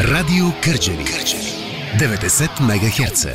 Радио 0.00 0.44
Кърджали. 0.64 1.04
Кърджали. 1.04 1.52
90 1.98 2.60
МГц. 2.60 3.26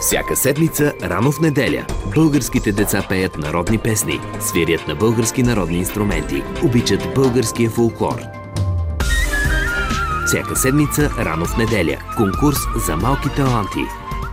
Всяка 0.00 0.36
седмица, 0.36 0.92
рано 1.02 1.32
в 1.32 1.40
неделя, 1.40 1.86
българските 2.14 2.72
деца 2.72 3.06
пеят 3.08 3.38
народни 3.38 3.78
песни, 3.78 4.20
свирят 4.40 4.88
на 4.88 4.94
български 4.94 5.42
народни 5.42 5.78
инструменти, 5.78 6.42
обичат 6.64 7.14
българския 7.14 7.70
фолклор. 7.70 8.22
Всяка 10.26 10.56
седмица, 10.56 11.10
рано 11.18 11.44
в 11.44 11.56
неделя, 11.56 11.96
конкурс 12.16 12.58
за 12.86 12.96
малки 12.96 13.28
таланти– 13.36 13.84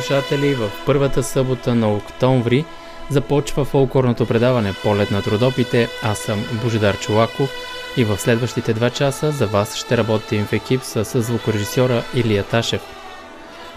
Слушатели! 0.00 0.54
В 0.54 0.70
първата 0.86 1.22
събота 1.22 1.74
на 1.74 1.94
октомври 1.94 2.64
започва 3.10 3.64
фолклорното 3.64 4.26
предаване 4.26 4.72
Полет 4.82 5.10
на 5.10 5.22
трудопите. 5.22 5.88
Аз 6.02 6.18
съм 6.18 6.44
Божидар 6.62 6.98
Чулаков 6.98 7.50
и 7.96 8.04
в 8.04 8.18
следващите 8.18 8.72
два 8.72 8.90
часа 8.90 9.32
за 9.32 9.46
вас 9.46 9.76
ще 9.76 9.96
работим 9.96 10.46
в 10.46 10.52
екип 10.52 10.82
с 10.82 11.22
звукорежисьора 11.22 12.02
Илия 12.14 12.44
Ташев. 12.44 12.82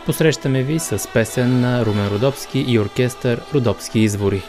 Посрещаме 0.05 0.63
ви 0.63 0.79
с 0.79 1.09
песен 1.13 1.59
на 1.59 1.85
Румен 1.85 2.07
Родопски 2.07 2.65
и 2.67 2.79
оркестър 2.79 3.41
Родопски 3.53 3.99
извори. 3.99 4.43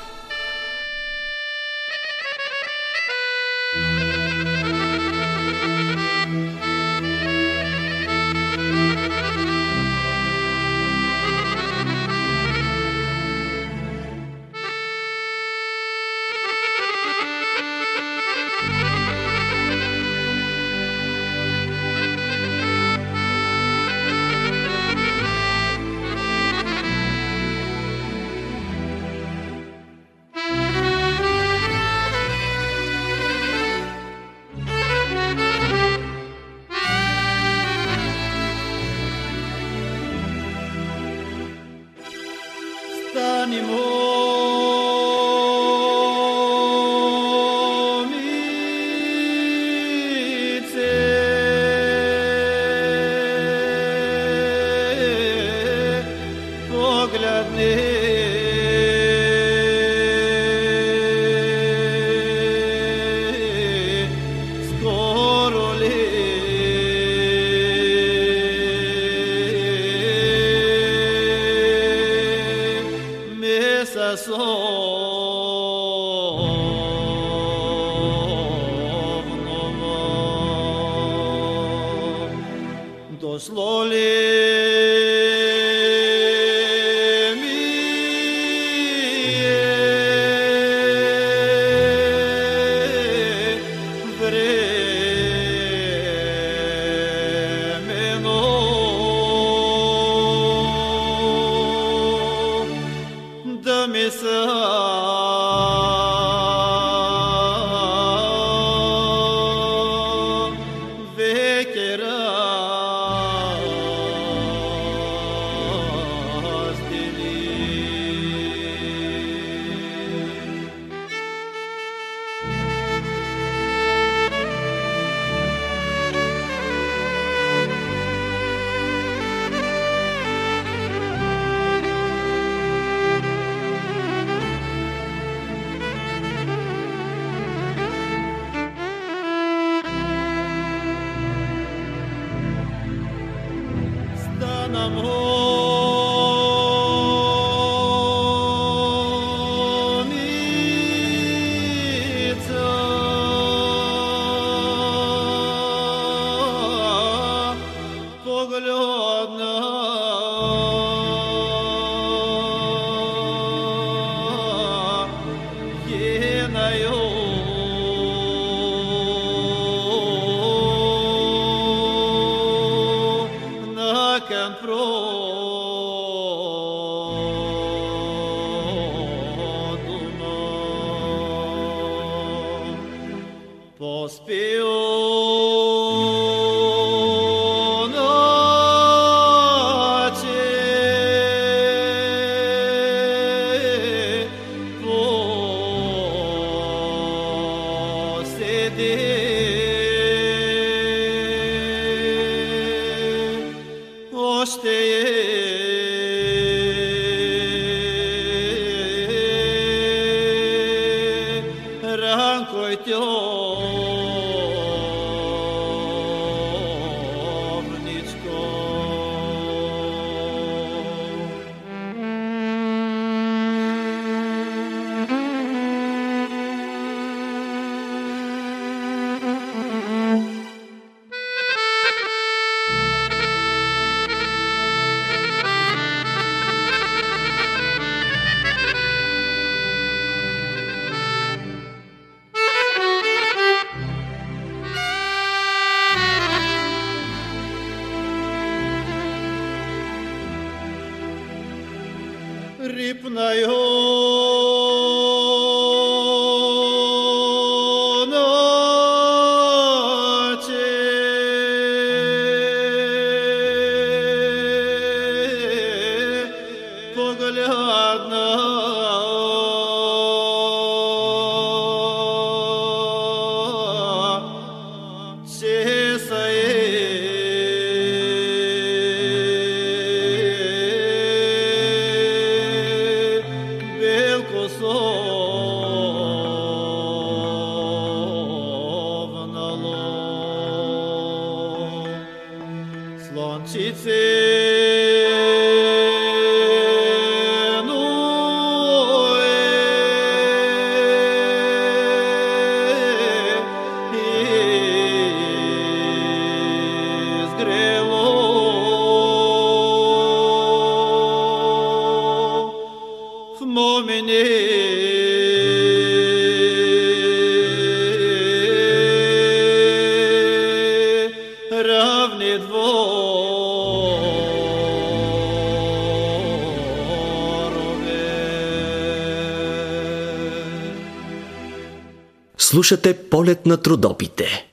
Слушате 332.65 333.09
полет 333.11 333.47
на 333.47 333.57
трудопите. 333.57 334.47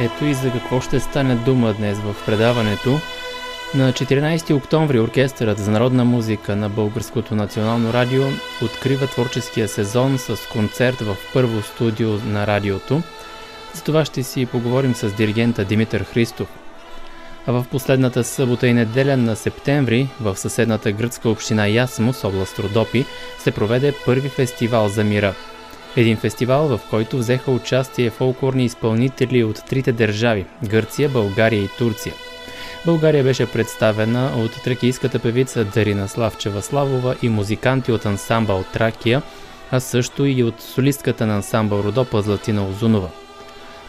Ето 0.00 0.24
и 0.24 0.34
за 0.34 0.52
какво 0.52 0.80
ще 0.80 1.00
стане 1.00 1.34
дума 1.34 1.74
днес 1.78 1.98
в 1.98 2.14
предаването. 2.26 3.00
На 3.74 3.92
14 3.92 4.54
октомври 4.54 5.00
оркестърът 5.00 5.58
за 5.58 5.70
народна 5.70 6.04
музика 6.04 6.56
на 6.56 6.68
Българското 6.68 7.34
национално 7.34 7.92
радио 7.92 8.22
открива 8.62 9.06
творческия 9.06 9.68
сезон 9.68 10.18
с 10.18 10.36
концерт 10.52 11.00
в 11.00 11.16
първо 11.32 11.62
студио 11.62 12.08
на 12.08 12.46
радиото. 12.46 13.02
За 13.74 13.82
това 13.82 14.04
ще 14.04 14.22
си 14.22 14.46
поговорим 14.46 14.94
с 14.94 15.12
диригента 15.12 15.64
Димитър 15.64 16.04
Христов. 16.04 16.48
А 17.48 17.52
в 17.52 17.66
последната 17.70 18.24
събота 18.24 18.66
и 18.66 18.72
неделя 18.72 19.16
на 19.16 19.36
септември 19.36 20.08
в 20.20 20.36
съседната 20.36 20.92
гръцка 20.92 21.28
община 21.28 21.66
Ясмус, 21.66 22.24
област 22.24 22.58
Родопи, 22.58 23.06
се 23.38 23.50
проведе 23.50 23.94
първи 24.06 24.28
фестивал 24.28 24.88
за 24.88 25.04
мира. 25.04 25.34
Един 25.96 26.16
фестивал, 26.16 26.68
в 26.68 26.80
който 26.90 27.18
взеха 27.18 27.50
участие 27.50 28.10
фолклорни 28.10 28.64
изпълнители 28.64 29.44
от 29.44 29.64
трите 29.66 29.92
държави– 29.92 30.46
Гърция, 30.64 31.08
България 31.08 31.62
и 31.62 31.68
Турция. 31.78 32.14
България 32.86 33.24
беше 33.24 33.52
представена 33.52 34.32
от 34.36 34.62
тракийската 34.62 35.18
певица 35.18 35.64
Дарина 35.64 36.08
Славчева 36.08 36.62
Славова 36.62 37.14
и 37.22 37.28
музиканти 37.28 37.92
от 37.92 38.06
ансамбъл 38.06 38.64
Тракия, 38.72 39.22
а 39.70 39.80
също 39.80 40.26
и 40.26 40.42
от 40.42 40.60
солистката 40.60 41.26
на 41.26 41.36
ансамбъл 41.36 41.80
Родопа 41.80 42.22
Златина 42.22 42.68
Озунова– 42.68 43.08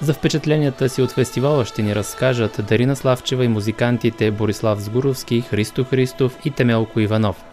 за 0.01 0.13
впечатленията 0.13 0.89
си 0.89 1.01
от 1.01 1.11
фестивала 1.11 1.65
ще 1.65 1.81
ни 1.81 1.95
разкажат 1.95 2.65
Дарина 2.67 2.95
Славчева 2.95 3.45
и 3.45 3.47
музикантите 3.47 4.31
Борислав 4.31 4.79
Сгуровски, 4.79 5.41
Христо 5.41 5.83
Христов 5.83 6.37
и 6.45 6.51
Темелко 6.51 6.99
Иванов. 6.99 7.43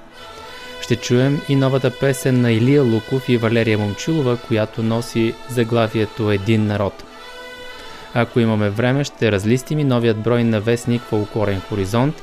Ще 0.86 0.96
чуем 0.96 1.40
и 1.48 1.56
новата 1.56 1.90
песен 1.90 2.40
на 2.40 2.52
Илия 2.52 2.82
Луков 2.82 3.28
и 3.28 3.36
Валерия 3.36 3.78
Момчулова, 3.78 4.36
която 4.36 4.82
носи 4.82 5.34
заглавието 5.48 6.30
Един 6.30 6.66
народ. 6.66 7.04
Ако 8.14 8.40
имаме 8.40 8.70
време, 8.70 9.04
ще 9.04 9.32
разлистим 9.32 9.78
и 9.78 9.84
новият 9.84 10.22
брой 10.22 10.44
на 10.44 10.60
вестник 10.60 11.02
Фолклорен 11.02 11.60
хоризонт. 11.60 12.22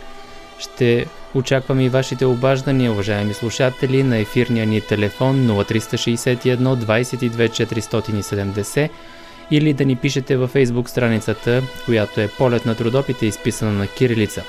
Ще 0.60 1.06
очакваме 1.36 1.86
и 1.86 1.90
вашите 1.90 2.26
обаждания, 2.26 2.92
уважаеми 2.92 3.34
слушатели, 3.34 4.04
на 4.04 4.18
ефирния 4.18 4.66
ни 4.66 4.82
телефон 4.82 5.48
0361 5.48 6.58
22 6.58 7.50
470 7.50 8.90
или 9.52 9.74
да 9.74 9.86
ни 9.86 9.96
пишете 9.96 10.38
във 10.38 10.50
фейсбук 10.50 10.90
страницата, 10.90 11.64
която 11.86 12.22
е 12.22 12.28
Полет 12.28 12.66
на 12.66 12.76
трудопите, 12.76 13.26
изписана 13.26 13.72
на 13.72 13.88
кирилица. 13.88 14.44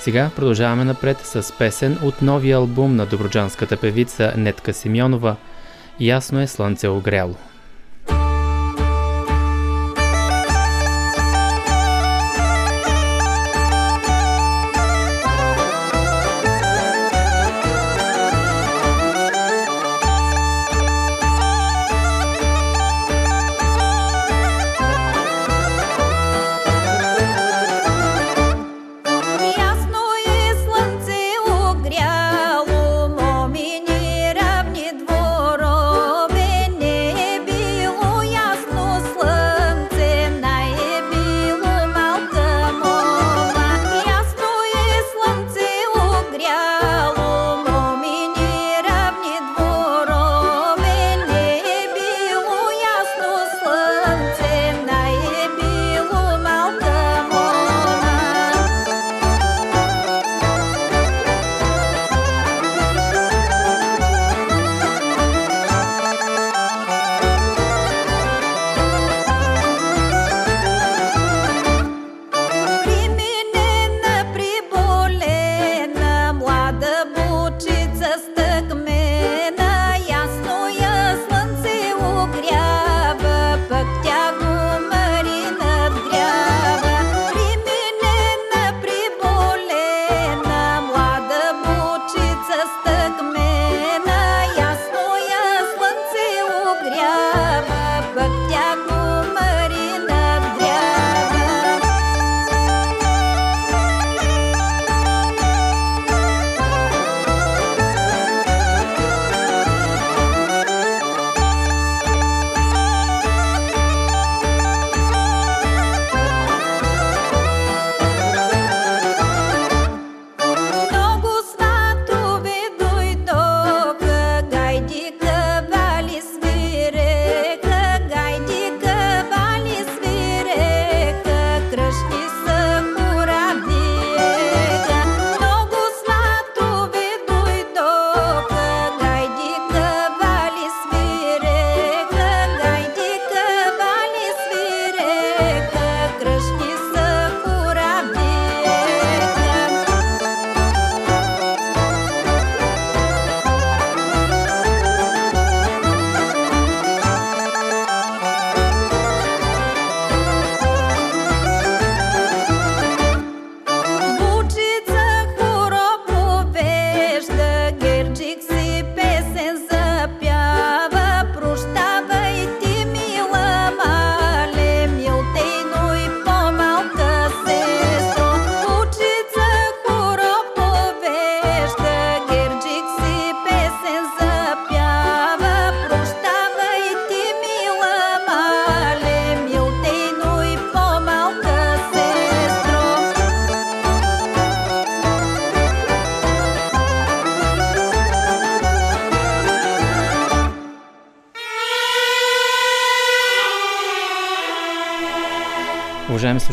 Сега 0.00 0.30
продължаваме 0.36 0.84
напред 0.84 1.18
с 1.24 1.52
песен 1.58 1.98
от 2.02 2.22
новия 2.22 2.56
албум 2.56 2.96
на 2.96 3.06
доброджанската 3.06 3.76
певица 3.76 4.34
Нетка 4.36 4.72
Симеонова 4.72 5.36
«Ясно 6.00 6.40
е 6.40 6.46
слънце 6.46 6.88
огряло». 6.88 7.34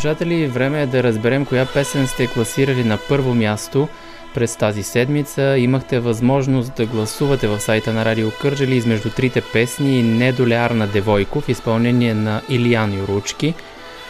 Слушатели, 0.07 0.47
време 0.47 0.81
е 0.81 0.85
да 0.85 1.03
разберем 1.03 1.45
коя 1.45 1.65
песен 1.65 2.07
сте 2.07 2.27
класирали 2.27 2.83
на 2.83 2.97
първо 3.09 3.35
място 3.35 3.87
през 4.33 4.55
тази 4.55 4.83
седмица. 4.83 5.57
Имахте 5.57 5.99
възможност 5.99 6.73
да 6.75 6.85
гласувате 6.85 7.47
в 7.47 7.59
сайта 7.59 7.93
на 7.93 8.05
Радио 8.05 8.31
Кърджали 8.41 8.75
измежду 8.75 9.09
трите 9.09 9.41
песни 9.41 10.03
Недоляр 10.03 10.71
на 10.71 10.87
Девойко 10.87 11.41
в 11.41 11.49
изпълнение 11.49 12.13
на 12.13 12.41
Илиян 12.49 12.93
Юручки, 12.93 13.53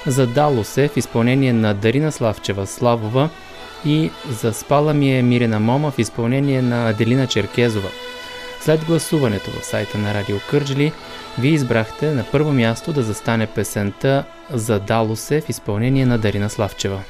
Задало 0.08 0.64
се 0.64 0.88
в 0.88 0.98
изпълнение 0.98 1.54
на 1.54 1.74
Дарина 1.74 2.12
Славчева 2.12 2.68
Славова 2.68 3.30
и 3.86 4.12
Заспала 4.30 4.94
ми 4.94 5.18
е 5.18 5.24
Мирена 5.24 5.60
Мома 5.60 5.92
в 5.92 6.00
изпълнение 6.00 6.62
на 6.62 6.90
Аделина 6.90 7.28
Черкезова. 7.28 7.90
След 8.62 8.86
гласуването 8.86 9.52
в 9.52 9.66
сайта 9.66 9.98
на 9.98 10.14
Радио 10.14 10.38
Кърджали, 10.50 10.94
вие 11.40 11.52
избрахте 11.52 12.12
на 12.12 12.26
първо 12.32 12.54
място 12.54 12.94
да 12.94 13.04
застане 13.04 13.48
песента 13.48 14.24
Задало 14.50 15.16
се 15.16 15.42
в 15.42 15.50
изпълнение 15.50 16.06
на 16.06 16.18
Дарина 16.18 16.50
Славчева. 16.50 17.02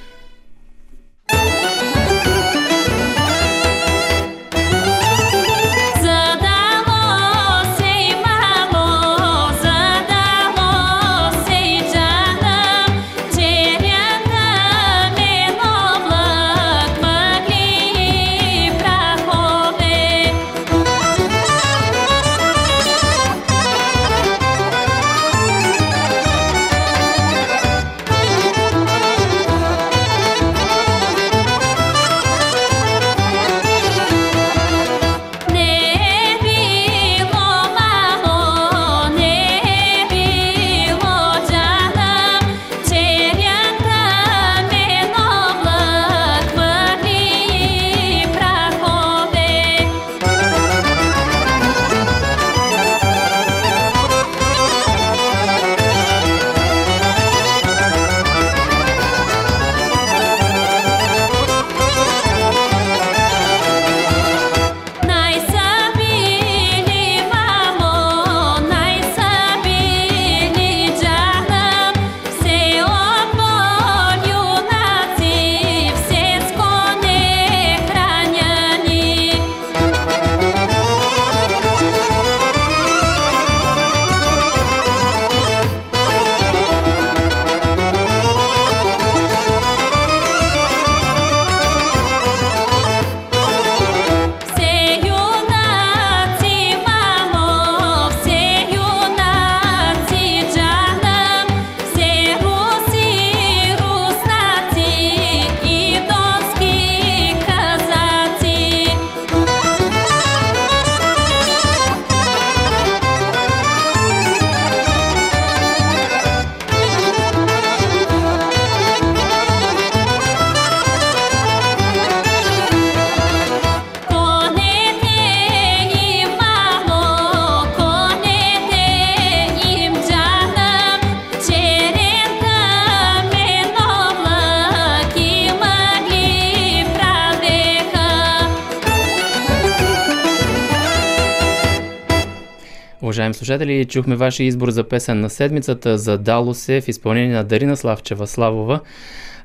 Слушатели, 143.47 143.85
чухме 143.85 144.15
вашия 144.15 144.47
избор 144.47 144.69
за 144.69 144.83
песен 144.83 145.19
на 145.19 145.29
седмицата 145.29 145.97
за 145.97 146.17
Дало 146.17 146.53
се 146.53 146.81
в 146.81 146.87
изпълнение 146.87 147.35
на 147.35 147.43
Дарина 147.43 147.77
Славчева 147.77 148.27
Славова. 148.27 148.79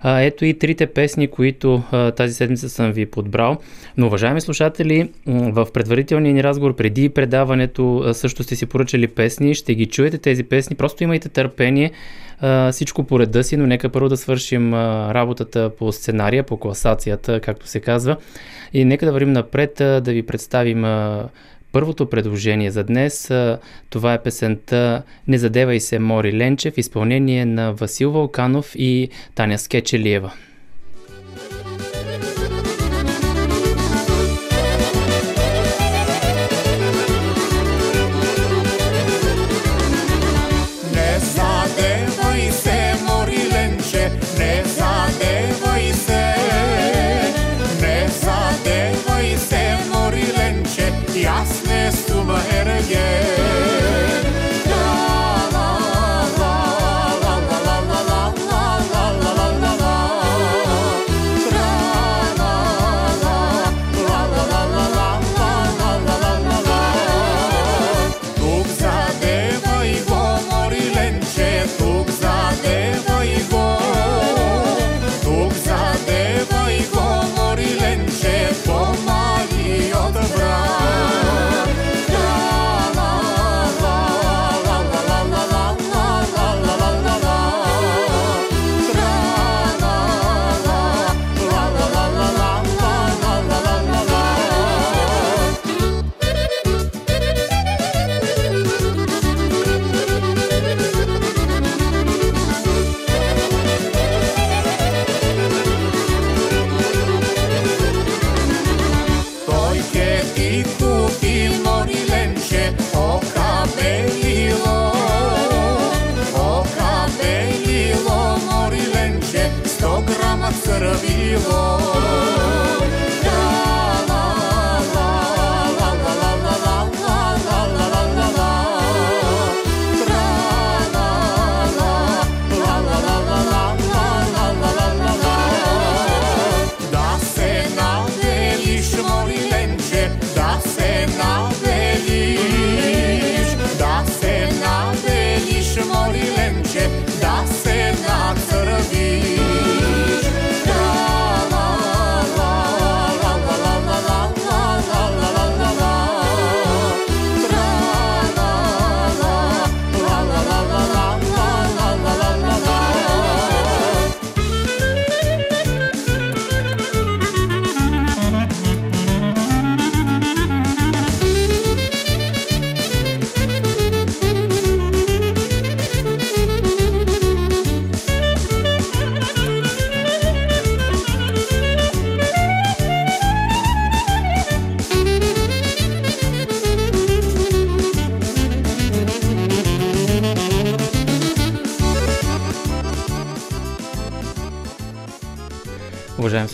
Ето 0.04 0.44
и 0.44 0.58
трите 0.58 0.86
песни, 0.86 1.28
които 1.28 1.82
тази 2.16 2.34
седмица 2.34 2.68
съм 2.68 2.92
ви 2.92 3.06
подбрал. 3.06 3.56
Но, 3.96 4.06
уважаеми 4.06 4.40
слушатели, 4.40 5.10
в 5.26 5.66
предварителния 5.74 6.34
ни 6.34 6.42
разговор 6.42 6.76
преди 6.76 7.08
предаването 7.08 8.10
също 8.12 8.42
сте 8.42 8.56
си 8.56 8.66
поръчали 8.66 9.08
песни. 9.08 9.54
Ще 9.54 9.74
ги 9.74 9.86
чуете 9.86 10.18
тези 10.18 10.44
песни. 10.44 10.76
Просто 10.76 11.04
имайте 11.04 11.28
търпение. 11.28 11.90
Всичко 12.72 13.04
по 13.04 13.20
реда 13.20 13.44
си, 13.44 13.56
но 13.56 13.66
нека 13.66 13.88
първо 13.88 14.08
да 14.08 14.16
свършим 14.16 14.74
работата 15.10 15.70
по 15.78 15.92
сценария, 15.92 16.42
по 16.42 16.56
класацията, 16.56 17.40
както 17.40 17.66
се 17.68 17.80
казва. 17.80 18.16
И 18.72 18.84
нека 18.84 19.06
да 19.06 19.12
вървим 19.12 19.32
напред, 19.32 19.74
да 19.76 20.02
ви 20.06 20.22
представим 20.22 20.84
Първото 21.72 22.10
предложение 22.10 22.70
за 22.70 22.84
днес, 22.84 23.30
това 23.90 24.14
е 24.14 24.22
песента 24.22 25.02
Не 25.28 25.38
задевай 25.38 25.80
се 25.80 25.98
Мори 25.98 26.32
Ленчев, 26.32 26.78
изпълнение 26.78 27.44
на 27.44 27.72
Васил 27.72 28.10
Вълканов 28.10 28.72
и 28.74 29.08
Таня 29.34 29.58
Скечелиева. 29.58 30.32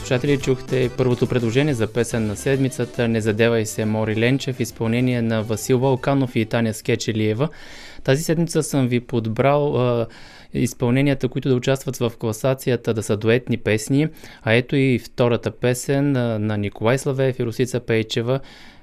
Слушатели, 0.08 0.38
чухте 0.38 0.90
първото 0.96 1.26
предложение 1.26 1.74
за 1.74 1.92
песен 1.92 2.26
на 2.26 2.36
седмицата 2.36 3.08
Не 3.08 3.20
задевай 3.20 3.66
се 3.66 3.84
Мори 3.84 4.16
Ленчев 4.16 4.56
в 4.56 4.60
изпълнение 4.60 5.22
на 5.22 5.42
Васил 5.42 5.78
Вълканов 5.78 6.36
и 6.36 6.44
Таня 6.44 6.74
Скечелиева. 6.74 7.48
Тази 8.04 8.22
седмица 8.22 8.62
съм 8.62 8.88
ви 8.88 9.00
подбрал 9.00 9.76
а, 9.76 10.06
изпълненията, 10.54 11.28
които 11.28 11.48
да 11.48 11.54
участват 11.54 11.96
в 11.96 12.12
класацията 12.18 12.94
да 12.94 13.02
са 13.02 13.16
дуетни 13.16 13.56
песни, 13.56 14.08
а 14.42 14.52
ето 14.52 14.76
и 14.76 14.98
втората 14.98 15.50
песен 15.50 16.16
а, 16.16 16.38
на 16.38 16.58
Николай 16.58 16.98
Славеев 16.98 17.38
и 17.38 17.44
Русица 17.44 17.80
Пейчева 17.80 18.40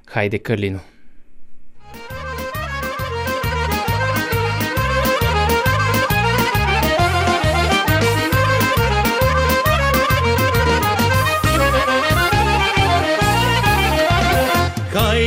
Хайде 0.08 0.40
Калино. 0.40 0.80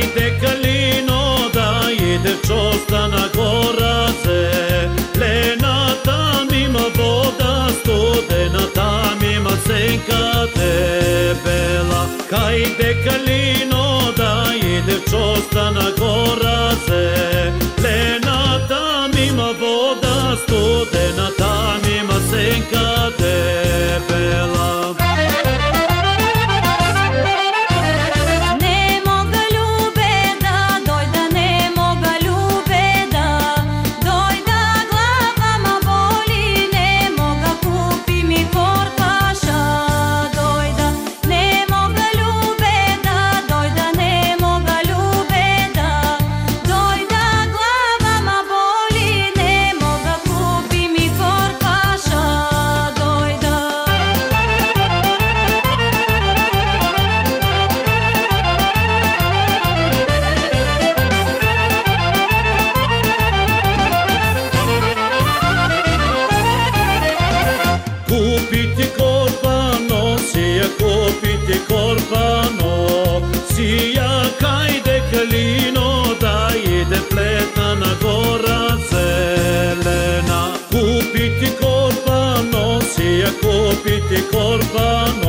Ajde 0.09 0.39
Kalino, 0.41 1.49
da 1.53 1.81
ide 1.91 2.35
čosta 2.47 3.07
na 3.07 3.27
goraze, 3.35 4.49
lena 5.19 5.89
tam 6.05 6.47
ima 6.53 6.85
voda, 6.97 7.67
studena 7.81 8.65
tam 8.75 9.19
ima 9.35 9.49
senka 9.67 10.47
debela. 10.55 12.07
Ajde 12.45 13.03
Kalino, 13.03 14.11
da 14.17 14.45
ide 14.55 14.99
čosta 15.09 15.71
na 15.71 15.91
goraze, 15.97 17.11
lena 17.83 18.67
tam 18.67 19.11
ima 19.29 19.53
voda, 19.61 20.35
studena 20.43 21.29
tam 21.37 21.81
ima 21.99 22.19
senka 22.31 23.09
debela. 23.19 24.98
copiti 83.41 84.19
corvano 84.31 85.28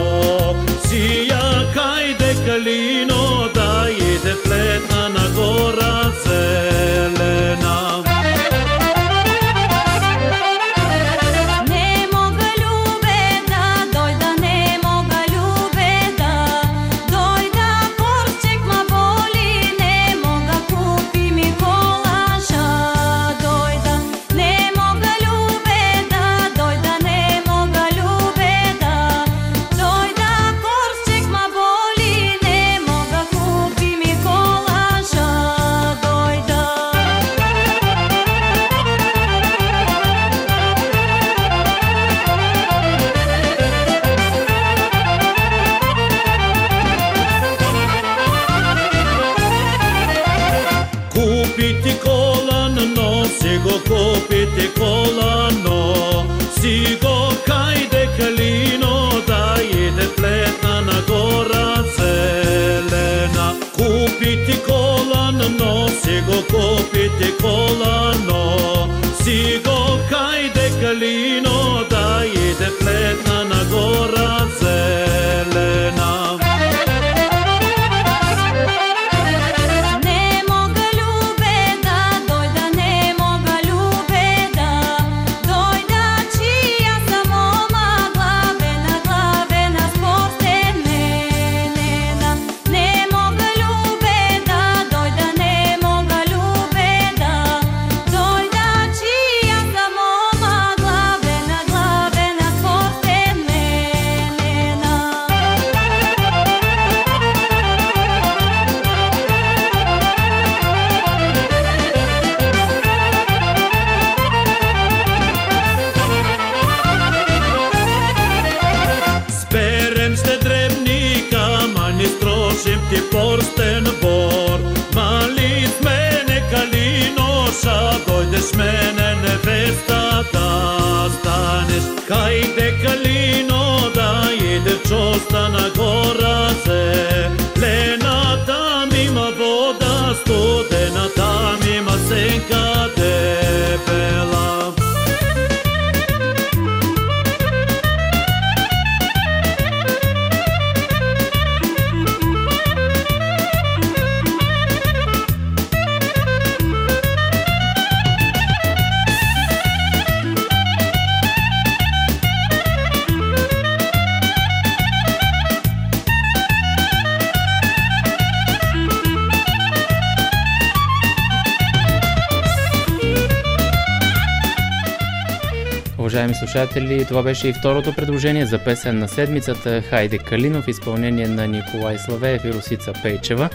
това 177.11 177.23
беше 177.23 177.49
и 177.49 177.53
второто 177.53 177.95
предложение 177.95 178.47
за 178.47 178.59
песен 178.59 178.99
на 178.99 179.09
седмицата 179.09 179.83
Хайде 179.83 180.19
Калинов, 180.19 180.69
изпълнение 180.69 181.29
на 181.29 181.47
Николай 181.47 181.99
Славеев 181.99 182.45
и 182.45 182.53
Русица 182.53 182.93
Пейчева. 183.03 183.49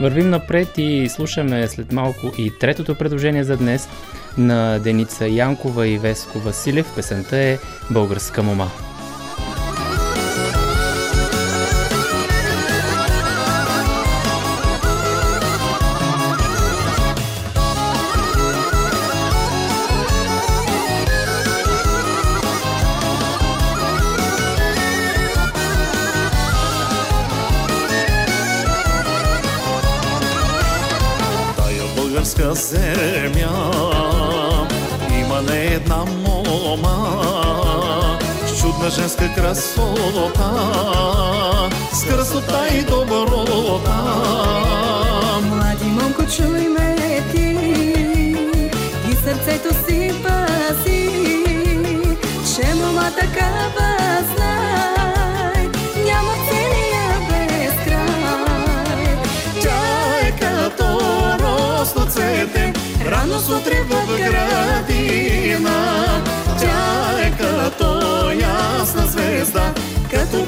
Вървим 0.00 0.30
напред 0.30 0.68
и 0.78 1.08
слушаме 1.08 1.68
след 1.68 1.92
малко 1.92 2.32
и 2.38 2.52
третото 2.60 2.94
предложение 2.94 3.44
за 3.44 3.56
днес 3.56 3.88
на 4.38 4.78
Деница 4.78 5.28
Янкова 5.28 5.86
и 5.88 5.98
Веско 5.98 6.38
Василев. 6.38 6.94
Песента 6.94 7.36
е 7.36 7.58
Българска 7.90 8.42
мома. 8.42 8.70
Красота, 39.40 40.50
с 41.92 42.04
красота 42.04 42.68
и 42.74 42.82
доброта. 42.82 43.98
Млади 45.42 45.84
момко, 45.84 46.22
чуй 46.36 46.68
ме 46.68 47.22
ти 47.32 47.48
и 49.10 49.14
сърцето 49.24 49.74
си 49.86 50.14
пази, 50.22 51.10
че 52.54 52.74
мома 52.74 53.10
такава 53.10 53.96
знай, 54.34 55.68
няма 56.04 56.32
целия 56.48 57.10
безкрай. 57.28 59.16
Тя 59.62 59.80
е 60.22 60.30
като 60.30 61.00
росно 61.40 62.06
цвете, 62.06 62.72
рано 63.10 63.40
сутрин 63.40 63.84
в 63.84 64.06
градина. 64.06 64.97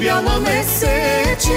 Бяла 0.01 0.39
месечина. 0.39 1.53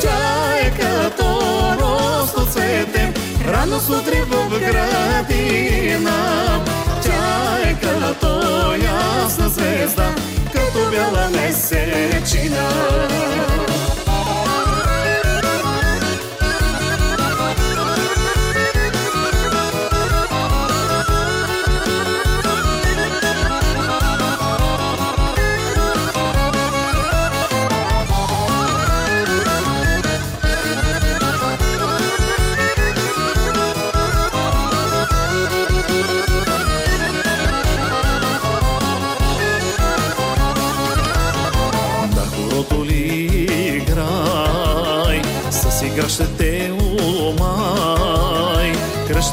Тя 0.00 0.56
е 0.62 0.70
като 0.70 1.40
росно 1.80 2.46
цвете, 2.46 3.12
рано 3.52 3.80
сутрин 3.80 4.24
в 4.24 4.48
градина. 4.60 6.16
Тя 7.02 7.58
е 7.70 7.74
като 7.74 8.74
ясна 8.74 9.48
звезда, 9.48 10.14
като 10.52 10.90
бяла 10.90 11.28
месечина. 11.30 12.68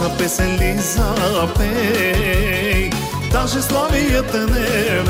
Кръшна 0.04 0.18
песен 0.18 0.60
ли 0.60 0.80
запей, 0.80 2.90
даже 3.32 3.62
славията 3.62 4.48
не. 4.48 5.04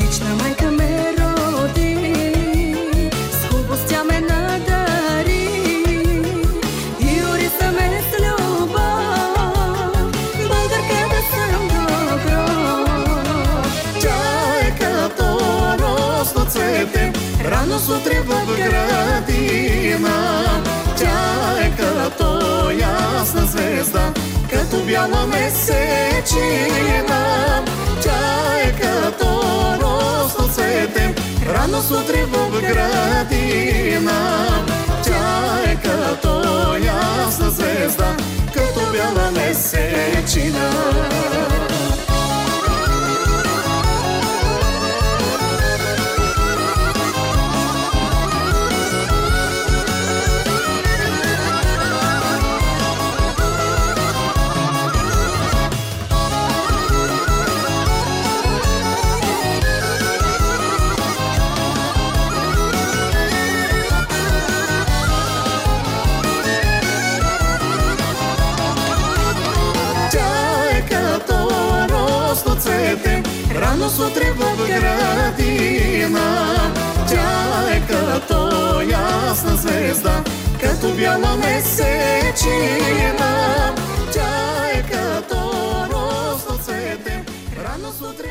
Лична 0.00 0.34
майка 0.42 0.70
ме 0.70 1.14
роди, 1.18 2.14
с 3.32 3.46
хубост 3.48 3.86
тя 3.88 4.04
ме 4.04 4.20
надари 4.20 5.48
и 7.00 7.22
ориса 7.32 7.72
ме 7.72 8.02
с 8.10 8.12
любов, 8.22 8.70
българка 10.38 11.08
да 11.10 11.22
съм 11.32 11.68
добро. 11.68 12.46
Тя 14.00 14.20
е 14.66 14.68
като 14.78 15.26
росно 15.78 16.44
цвете, 16.44 17.12
рано 17.44 17.78
сутрин 17.78 18.22
в 18.22 18.46
градина. 18.56 20.18
Тя 21.76 21.84
е 21.84 21.94
като 21.96 22.70
ясна 22.70 23.46
звезда, 23.46 24.12
като 24.50 24.84
бяла 24.84 25.26
месечина. 25.26 26.42
Тя 28.02 28.60
е 28.64 28.72
като 28.72 29.42
росно 29.82 30.48
цвете, 30.48 31.14
рано 31.48 31.82
сутрин 31.82 32.24
в 32.26 32.60
градина. 32.60 34.46
Тя 35.04 35.60
е 35.66 35.76
като 35.76 36.42
ясна 36.76 37.50
звезда, 37.50 38.16
като 38.54 38.92
бяла 38.92 39.30
месечина. 39.30 40.70
Рано 73.82 73.90
сутрин 73.90 74.32
в 74.32 74.56
градина. 74.68 76.56
Тя 77.08 77.64
е 77.76 77.80
като 77.88 78.80
ясна 78.80 79.56
звезда, 79.56 80.24
като 80.60 80.94
бяла 80.94 81.36
месечина. 81.36 82.52
Тя 84.12 84.70
е 84.74 84.82
като 84.82 85.36
росно 85.92 86.58
цвете, 86.58 87.24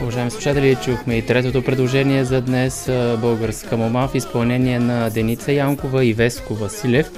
Уважаеми 0.01 0.31
слушатели, 0.31 0.77
чухме 0.85 1.15
и 1.15 1.25
третото 1.25 1.63
предложение 1.63 2.25
за 2.25 2.41
днес 2.41 2.85
Българска 3.17 3.77
мома 3.77 4.07
в 4.07 4.15
изпълнение 4.15 4.79
на 4.79 5.09
Деница 5.09 5.51
Янкова 5.51 6.05
и 6.05 6.13
Веско 6.13 6.55
Василев. 6.55 7.11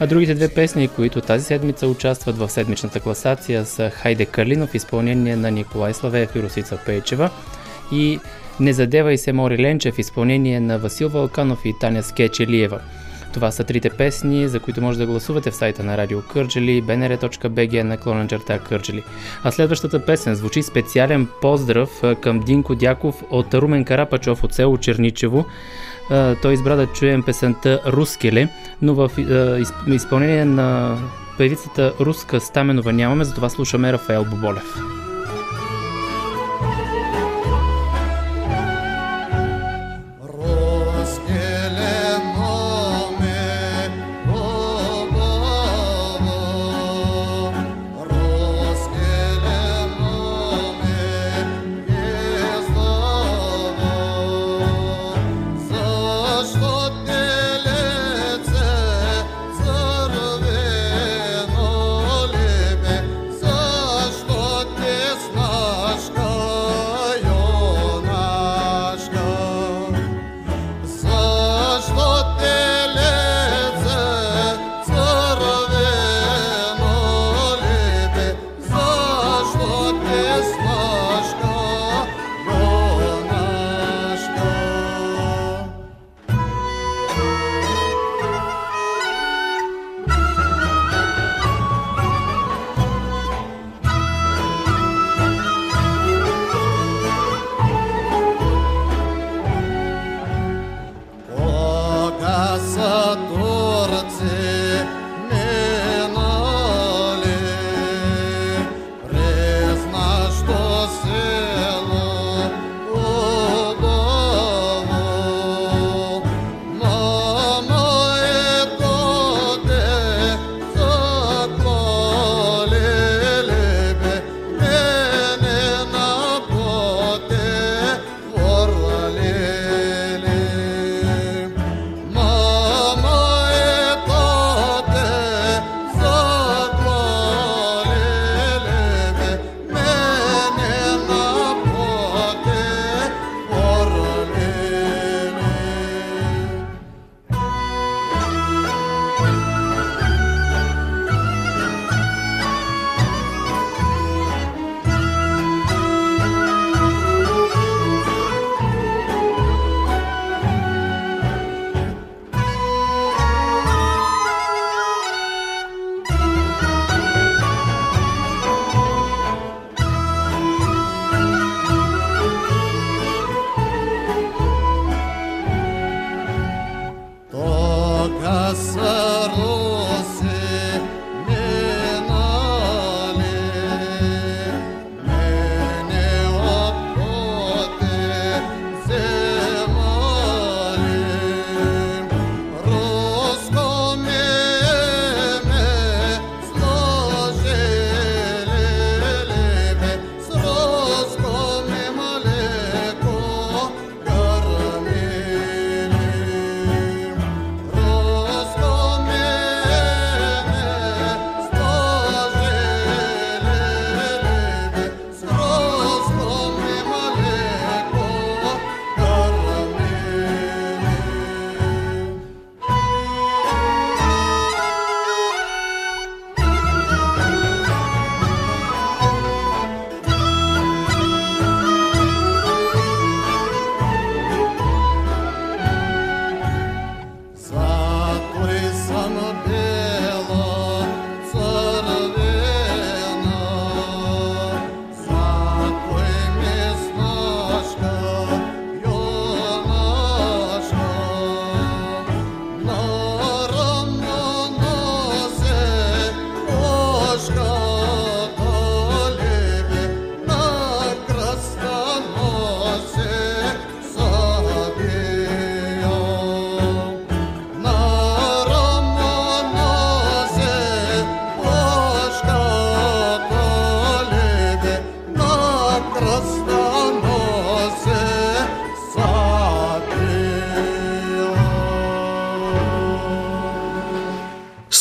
А 0.00 0.06
другите 0.06 0.34
две 0.34 0.48
песни, 0.48 0.88
които 0.88 1.20
тази 1.20 1.44
седмица 1.44 1.86
участват 1.86 2.38
в 2.38 2.48
седмичната 2.48 3.00
класация 3.00 3.66
са 3.66 3.90
Хайде 3.90 4.26
Калинов 4.26 4.70
в 4.70 4.74
изпълнение 4.74 5.36
на 5.36 5.50
Николай 5.50 5.94
Славеев 5.94 6.36
и 6.36 6.42
Русица 6.42 6.78
Пейчева 6.86 7.30
и 7.92 8.20
Не 8.60 8.72
задевай 8.72 9.18
се 9.18 9.32
Мори 9.32 9.58
Ленчев 9.58 9.94
в 9.94 9.98
изпълнение 9.98 10.60
на 10.60 10.78
Васил 10.78 11.08
Валканов 11.08 11.64
и 11.64 11.74
Таня 11.80 12.02
Скечелиева. 12.02 12.80
Това 13.32 13.50
са 13.50 13.64
трите 13.64 13.90
песни, 13.90 14.48
за 14.48 14.60
които 14.60 14.82
може 14.82 14.98
да 14.98 15.06
гласувате 15.06 15.50
в 15.50 15.54
сайта 15.54 15.84
на 15.84 15.96
Радио 15.96 16.22
Кърджели, 16.22 16.82
bnr.bg 16.82 17.82
наклонен 17.82 18.28
черта 18.28 18.58
Кърджели. 18.58 19.02
А 19.44 19.50
следващата 19.50 20.06
песен 20.06 20.34
звучи 20.34 20.62
специален 20.62 21.28
поздрав 21.40 22.02
към 22.20 22.40
Динко 22.40 22.74
Дяков 22.74 23.22
от 23.30 23.54
Румен 23.54 23.84
Карапачов 23.84 24.44
от 24.44 24.54
село 24.54 24.76
Черничево. 24.76 25.44
Той 26.42 26.52
избра 26.52 26.76
да 26.76 26.86
чуем 26.86 27.22
песента 27.22 27.80
Рускеле, 27.86 28.48
но 28.82 28.94
в 28.94 29.10
изпълнение 29.86 30.44
на 30.44 30.98
певицата 31.38 31.92
Руска 32.00 32.40
Стаменова 32.40 32.92
нямаме, 32.92 33.24
затова 33.24 33.48
слушаме 33.48 33.92
Рафаел 33.92 34.24
Боболев. 34.24 35.03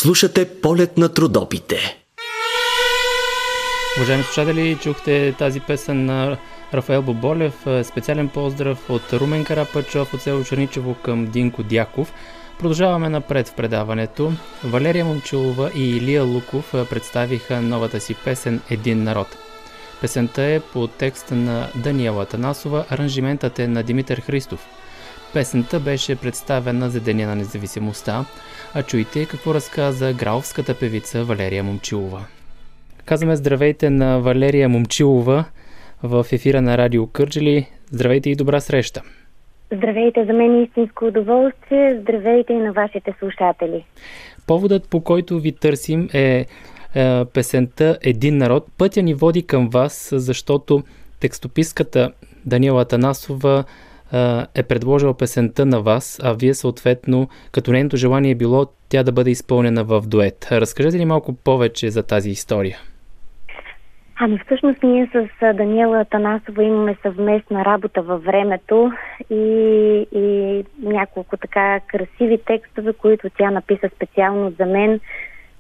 Слушате 0.04 0.62
полет 0.62 0.98
на 0.98 1.10
трудопите. 1.10 1.98
Уважаеми 3.98 4.24
слушатели, 4.24 4.78
чухте 4.82 5.36
тази 5.38 5.60
песен 5.60 6.06
на 6.06 6.38
Рафаел 6.74 7.02
Боболев. 7.02 7.54
Специален 7.84 8.30
поздрав 8.30 8.90
от 8.90 9.14
Румен 9.14 9.46
Карапачов 9.46 10.14
от 10.14 10.22
село 10.22 10.44
Черничево 10.44 10.96
към 10.96 11.26
Динко 11.26 11.64
Дяков. 11.64 12.14
Продължаваме 12.60 13.10
напред 13.10 13.48
в 13.48 13.54
предаването. 13.54 14.32
Валерия 14.64 15.06
Момчулова 15.06 15.72
и 15.76 15.98
Илия 15.98 16.24
Луков 16.24 16.72
представиха 16.72 17.62
новата 17.62 18.00
си 18.00 18.16
песен 18.16 18.62
«Един 18.70 19.04
народ». 19.04 19.28
Песента 20.02 20.44
е 20.44 20.60
по 20.60 20.88
текста 20.88 21.36
на 21.36 21.68
Даниела 21.76 22.26
Танасова, 22.26 22.86
аранжиментът 22.90 23.60
е 23.60 23.68
на 23.68 23.84
Димитър 23.84 24.22
Христов. 24.22 24.68
Песента 25.34 25.80
беше 25.80 26.16
представена 26.16 26.90
за 26.90 27.00
Деня 27.00 27.28
на 27.28 27.36
независимостта, 27.36 28.26
а 28.76 28.84
чуйте 28.84 29.26
какво 29.26 29.54
разказа 29.54 30.14
граловската 30.14 30.80
певица 30.80 31.24
Валерия 31.24 31.64
Момчилова. 31.64 32.26
Казваме 33.06 33.36
здравейте 33.36 33.90
на 33.90 34.20
Валерия 34.20 34.70
Момчилова 34.70 35.46
в 36.04 36.26
ефира 36.32 36.62
на 36.62 36.78
Радио 36.78 37.08
Кърджели. 37.08 37.68
Здравейте 37.92 38.30
и 38.30 38.36
добра 38.36 38.60
среща! 38.60 39.02
Здравейте, 39.76 40.26
за 40.26 40.34
мен 40.34 40.56
е 40.56 40.64
истинско 40.64 41.06
удоволствие. 41.06 42.00
Здравейте 42.02 42.54
и 42.54 42.58
на 42.58 42.74
вашите 42.74 43.14
слушатели. 43.20 43.86
Поводът, 44.48 44.90
по 44.90 45.02
който 45.02 45.40
ви 45.40 45.52
търсим 45.52 46.10
е, 46.14 46.46
е 46.96 47.26
песента 47.26 47.98
Един 48.02 48.38
народ. 48.38 48.68
Пътя 48.78 49.02
ни 49.02 49.14
води 49.14 49.44
към 49.48 49.70
вас, 49.70 50.10
защото 50.16 50.84
текстописката 51.20 52.12
Даниела 52.46 52.86
Танасова 52.86 53.64
е, 54.56 54.64
предложила 54.64 55.18
песента 55.18 55.66
на 55.66 55.82
вас, 55.82 56.20
а 56.24 56.34
вие 56.34 56.54
съответно, 56.54 57.28
като 57.52 57.72
нейното 57.72 57.98
желание 57.98 58.32
е 58.32 58.36
било 58.36 58.66
тя 58.90 59.04
да 59.04 59.12
бъде 59.12 59.32
изпълнена 59.32 59.84
в 59.84 60.02
дует. 60.02 60.48
Разкажете 60.52 60.98
ли 60.98 61.06
малко 61.06 61.34
повече 61.34 61.90
за 61.90 62.04
тази 62.04 62.30
история? 62.30 62.78
Ами 64.16 64.40
всъщност 64.46 64.84
ние 64.84 65.10
с 65.14 65.54
Даниела 65.54 66.06
Танасова 66.06 66.64
имаме 66.64 66.98
съвместна 67.02 67.66
работа 67.66 68.02
във 68.02 68.24
времето 68.24 68.92
и, 69.30 69.44
и 70.12 70.64
няколко 70.84 71.38
така 71.38 71.80
красиви 71.88 72.38
текстове, 72.46 72.94
които 72.94 73.30
тя 73.38 73.52
написа 73.52 73.90
специално 73.96 74.54
за 74.60 74.66
мен, 74.66 75.00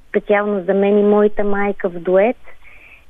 специално 0.09 0.63
за 0.63 0.73
мен 0.73 0.99
и 0.99 1.03
моята 1.03 1.43
майка 1.43 1.89
в 1.89 1.99
дует. 1.99 2.37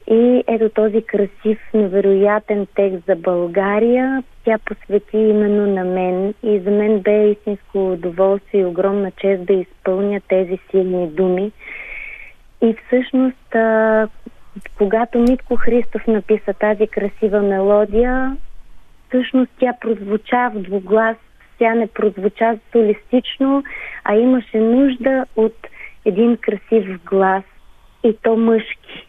И 0.08 0.44
ето 0.48 0.70
този 0.70 1.02
красив, 1.02 1.60
невероятен 1.74 2.68
текст 2.76 3.06
за 3.06 3.16
България, 3.16 4.24
тя 4.46 4.58
посвети 4.66 5.18
именно 5.18 5.68
на 5.68 5.84
мен 5.84 6.34
и 6.44 6.60
за 6.60 6.72
мен 6.72 7.00
бе 7.00 7.30
истинско 7.30 7.92
удоволствие 7.92 8.62
и 8.62 8.66
огромна 8.66 9.12
чест 9.12 9.46
да 9.46 9.54
изпълня 9.54 10.22
тези 10.28 10.60
силни 10.72 11.08
думи. 11.08 11.52
И 12.62 12.76
всъщност, 12.88 13.56
когато 14.78 15.20
Митко 15.20 15.56
Христов 15.56 16.08
написа 16.08 16.54
тази 16.54 16.88
красива 16.88 17.42
мелодия, 17.42 18.38
всъщност 19.08 19.52
тя 19.60 19.74
прозвуча 19.82 20.50
в 20.54 20.60
двуглас, 20.60 21.18
тя 21.60 21.76
не 21.76 21.88
прозвуча 21.88 22.60
солистично, 22.72 23.64
а 24.04 24.16
имаше 24.16 24.60
нужда 24.60 25.26
от 25.36 25.68
един 26.06 26.38
красив 26.38 27.04
глас 27.06 27.44
и 28.04 28.18
то 28.22 28.36
мъжки. 28.36 29.08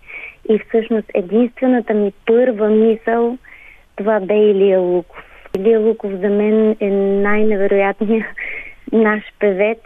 И 0.48 0.58
всъщност 0.58 1.10
единствената 1.14 1.94
ми 1.94 2.12
първа 2.26 2.68
мисъл 2.68 3.38
това 3.96 4.20
бе 4.20 4.34
Илия 4.34 4.80
Луков. 4.80 5.24
Илия 5.58 5.80
Луков 5.80 6.12
за 6.12 6.28
мен 6.28 6.76
е 6.80 6.90
най-невероятният 6.90 8.26
наш 8.92 9.22
певец 9.38 9.78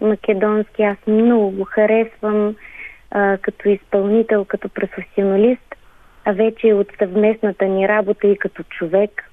македонски. 0.00 0.82
Аз 0.82 0.96
много 1.06 1.50
го 1.50 1.64
харесвам 1.64 2.56
а, 3.10 3.38
като 3.42 3.68
изпълнител, 3.68 4.44
като 4.44 4.68
професионалист, 4.68 5.74
а 6.24 6.32
вече 6.32 6.74
от 6.74 6.88
съвместната 6.98 7.64
ни 7.64 7.88
работа 7.88 8.26
и 8.26 8.36
като 8.36 8.62
човек. 8.62 9.30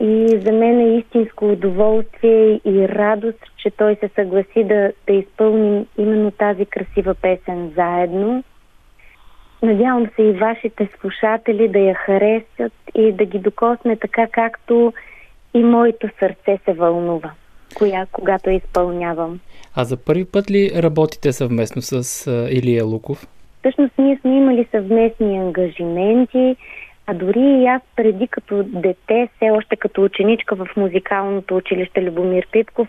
И 0.00 0.26
за 0.28 0.52
мен 0.52 0.80
е 0.80 0.98
истинско 0.98 1.52
удоволствие 1.52 2.60
и 2.64 2.88
радост, 2.88 3.44
че 3.56 3.70
той 3.70 3.96
се 3.96 4.10
съгласи 4.14 4.64
да, 4.64 4.92
да 5.06 5.12
изпълним 5.12 5.86
именно 5.98 6.30
тази 6.30 6.66
красива 6.66 7.14
песен 7.14 7.72
заедно. 7.76 8.44
Надявам 9.62 10.06
се 10.16 10.22
и 10.22 10.32
вашите 10.32 10.88
слушатели 11.00 11.68
да 11.68 11.78
я 11.78 11.94
харесат 11.94 12.72
и 12.94 13.12
да 13.12 13.24
ги 13.24 13.38
докосне 13.38 13.96
така, 13.96 14.26
както 14.26 14.92
и 15.54 15.62
моето 15.62 16.08
сърце 16.18 16.58
се 16.64 16.72
вълнува, 16.72 17.30
коя, 17.74 18.06
когато 18.12 18.50
изпълнявам. 18.50 19.40
А 19.76 19.84
за 19.84 19.96
първи 20.04 20.24
път 20.24 20.50
ли 20.50 20.70
работите 20.76 21.32
съвместно 21.32 21.82
с 21.82 22.26
Илия 22.50 22.84
Луков? 22.84 23.26
Всъщност 23.58 23.92
ние 23.98 24.18
сме 24.20 24.36
имали 24.36 24.68
съвместни 24.70 25.38
ангажименти, 25.38 26.56
а 27.06 27.14
дори 27.14 27.40
и 27.40 27.66
аз 27.66 27.82
преди 27.96 28.28
като 28.28 28.62
дете, 28.62 29.28
все 29.36 29.50
още 29.50 29.76
като 29.76 30.04
ученичка 30.04 30.56
в 30.56 30.68
музикалното 30.76 31.56
училище 31.56 32.02
Любомир 32.02 32.46
Пипков, 32.52 32.88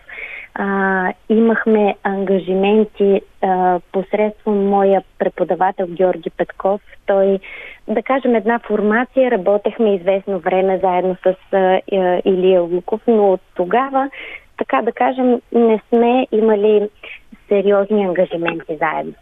а, 0.54 1.14
имахме 1.30 1.96
ангажименти 2.04 3.22
а, 3.42 3.80
посредством 3.92 4.70
моя 4.70 5.04
преподавател 5.20 5.88
Георги 5.88 6.30
Петков. 6.30 6.82
Той, 7.06 7.40
да 7.88 8.02
кажем, 8.04 8.36
една 8.36 8.60
формация, 8.60 9.32
работехме 9.32 9.96
известно 9.96 10.40
време 10.40 10.80
заедно 10.84 11.16
с 11.24 11.36
а, 11.54 11.82
Илия 12.26 12.62
Луков, 12.62 13.02
но 13.08 13.32
от 13.32 13.42
тогава, 13.56 14.10
така 14.58 14.82
да 14.82 14.92
кажем, 14.92 15.42
не 15.52 15.82
сме 15.90 16.28
имали 16.32 16.90
сериозни 17.48 18.06
ангажименти 18.06 18.78
заедно. 18.80 19.14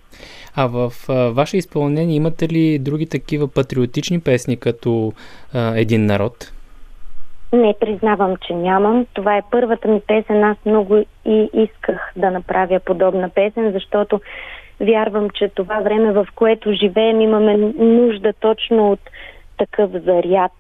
А 0.56 0.68
в 0.68 0.92
а, 1.10 1.14
ваше 1.14 1.58
изпълнение 1.58 2.16
имате 2.16 2.50
ли 2.50 2.80
други 2.80 3.10
такива 3.10 3.48
патриотични 3.48 4.20
песни 4.20 4.60
като 4.60 5.14
а, 5.54 5.80
Един 5.80 6.06
народ? 6.06 6.52
Не, 7.54 7.76
признавам, 7.80 8.36
че 8.48 8.54
нямам. 8.54 9.06
Това 9.14 9.38
е 9.38 9.44
първата 9.52 9.88
ми 9.88 10.02
песен. 10.08 10.44
Аз 10.44 10.58
много 10.66 10.98
и 11.26 11.50
исках 11.54 12.12
да 12.16 12.32
направя 12.32 12.80
подобна 12.80 13.30
песен, 13.30 13.72
защото 13.72 14.22
вярвам, 14.80 15.30
че 15.30 15.50
това 15.50 15.80
време, 15.80 16.12
в 16.12 16.28
което 16.36 16.74
живеем, 16.74 17.22
имаме 17.22 17.58
нужда 17.78 18.34
точно 18.34 18.92
от 18.92 19.00
такъв 19.58 19.92
заряд, 19.92 20.52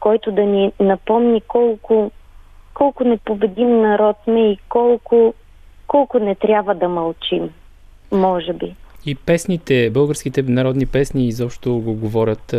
който 0.00 0.32
да 0.32 0.42
ни 0.42 0.72
напомни 0.80 1.40
колко, 1.40 2.10
колко 2.74 3.04
непобедим 3.04 3.80
народ 3.80 4.16
сме 4.24 4.50
и 4.50 4.58
колко, 4.68 5.34
колко 5.86 6.18
не 6.18 6.34
трябва 6.34 6.74
да 6.74 6.88
мълчим. 6.88 7.50
Може 8.12 8.52
би. 8.52 8.74
И 9.06 9.14
песните, 9.14 9.90
българските 9.90 10.42
народни 10.42 10.86
песни 10.86 11.26
изобщо 11.26 11.78
го 11.78 11.94
говорят 11.94 12.54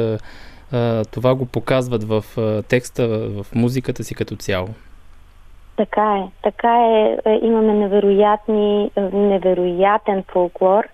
това 1.12 1.36
го 1.36 1.46
показват 1.46 2.04
в 2.04 2.24
текста, 2.68 3.08
в 3.08 3.46
музиката 3.56 4.04
си 4.04 4.16
като 4.16 4.36
цяло. 4.36 4.68
Така 5.76 6.16
е. 6.16 6.24
Така 6.44 6.78
е. 6.78 7.18
е 7.26 7.40
имаме 7.42 7.74
невероятни, 7.74 8.92
е, 8.96 9.02
невероятен 9.02 10.24
фолклор. 10.32 10.88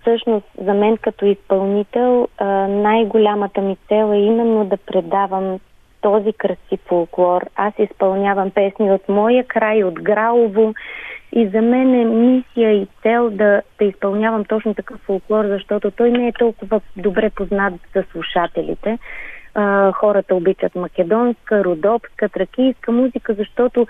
Всъщност, 0.00 0.46
за 0.64 0.74
мен 0.74 0.96
като 0.96 1.26
изпълнител, 1.26 2.28
най-голямата 2.68 3.60
ми 3.60 3.76
цел 3.88 4.12
е 4.12 4.18
именно 4.18 4.64
да 4.64 4.76
предавам 4.76 5.58
този 6.00 6.32
красив 6.32 6.80
фолклор. 6.86 7.46
Аз 7.56 7.74
изпълнявам 7.78 8.50
песни 8.50 8.92
от 8.92 9.08
моя 9.08 9.44
край, 9.44 9.84
от 9.84 10.02
Граово, 10.02 10.74
и 11.32 11.48
за 11.48 11.62
мен 11.62 11.94
е 11.94 12.04
мисия 12.04 12.72
и 12.72 12.86
цел 13.02 13.30
да, 13.30 13.62
да 13.78 13.84
изпълнявам 13.84 14.44
точно 14.44 14.74
такъв 14.74 15.00
фолклор, 15.00 15.44
защото 15.44 15.90
той 15.90 16.10
не 16.10 16.28
е 16.28 16.32
толкова 16.32 16.80
добре 16.96 17.30
познат 17.30 17.74
за 17.94 18.04
слушателите. 18.12 18.98
А, 19.54 19.92
хората 19.92 20.34
обичат 20.34 20.74
македонска, 20.74 21.64
родопска, 21.64 22.28
тракийска 22.28 22.92
музика, 22.92 23.34
защото 23.34 23.86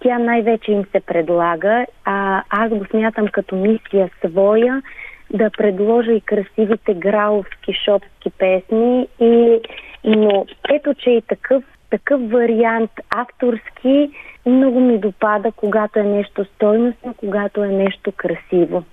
тя 0.00 0.18
най-вече 0.18 0.72
им 0.72 0.84
се 0.92 1.00
предлага, 1.00 1.86
а 2.04 2.42
аз 2.50 2.70
го 2.70 2.84
смятам 2.84 3.28
като 3.28 3.56
мисия 3.56 4.10
своя 4.26 4.82
да 5.30 5.50
предложа 5.50 6.12
и 6.12 6.20
красивите 6.20 6.94
граовски, 6.94 7.72
шопски 7.84 8.30
песни. 8.38 9.08
И, 9.20 9.60
но 10.04 10.46
ето, 10.70 10.94
че 10.94 11.10
и 11.10 11.22
такъв, 11.22 11.64
такъв 11.94 12.30
вариант 12.30 12.90
авторски 13.10 14.10
много 14.46 14.80
ми 14.80 14.98
допада, 14.98 15.52
когато 15.56 15.98
е 15.98 16.02
нещо 16.02 16.44
стойностно, 16.44 17.14
когато 17.16 17.64
е 17.64 17.68
нещо 17.68 18.12
красиво. 18.16 18.84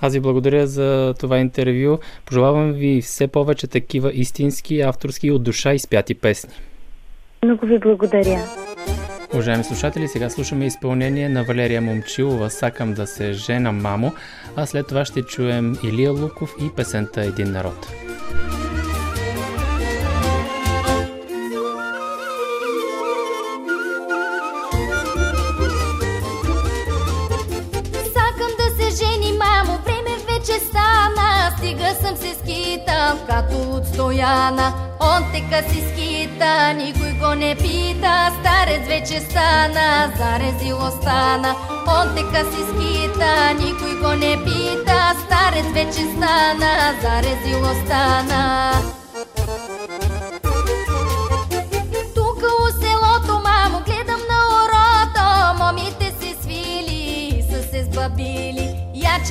Аз 0.00 0.14
ви 0.14 0.20
благодаря 0.20 0.66
за 0.66 1.14
това 1.20 1.38
интервю. 1.38 1.98
Пожелавам 2.26 2.72
ви 2.72 3.00
все 3.00 3.26
повече 3.28 3.66
такива 3.66 4.12
истински, 4.12 4.80
авторски 4.80 5.30
от 5.30 5.42
душа 5.42 5.72
изпяти 5.72 6.14
песни. 6.14 6.54
Много 7.44 7.66
ви 7.66 7.78
благодаря. 7.78 8.38
Уважаеми 9.34 9.64
слушатели, 9.64 10.08
сега 10.08 10.30
слушаме 10.30 10.66
изпълнение 10.66 11.28
на 11.28 11.44
Валерия 11.44 11.80
Момчилова 11.80 12.50
«Сакам 12.50 12.94
да 12.94 13.06
се 13.06 13.32
жена, 13.32 13.72
мамо», 13.72 14.12
а 14.56 14.66
след 14.66 14.86
това 14.86 15.04
ще 15.04 15.22
чуем 15.22 15.74
Илия 15.84 16.12
Луков 16.12 16.54
и 16.60 16.76
песента 16.76 17.20
«Един 17.20 17.52
народ». 17.52 18.11
Съм 31.94 32.16
се 32.16 32.34
скитал, 32.34 33.18
като 33.28 33.76
от 33.76 33.86
стояна. 33.86 34.72
Он 35.00 35.32
тека 35.32 35.70
си 35.70 35.80
скита, 35.80 36.72
никой 36.72 37.12
го 37.12 37.34
не 37.34 37.54
пита, 37.54 38.32
старец 38.40 38.88
вече 38.88 39.20
стана, 39.20 40.12
зарезило 40.18 40.90
стана. 40.90 41.54
Он 41.86 42.14
тека 42.14 42.44
си 42.50 42.62
скита, 42.70 43.54
никой 43.54 43.94
го 44.00 44.12
не 44.16 44.44
пита, 44.44 45.14
старец 45.24 45.66
вече 45.74 46.02
стана, 46.16 46.94
зарезило 47.02 47.74
стана. 47.84 48.72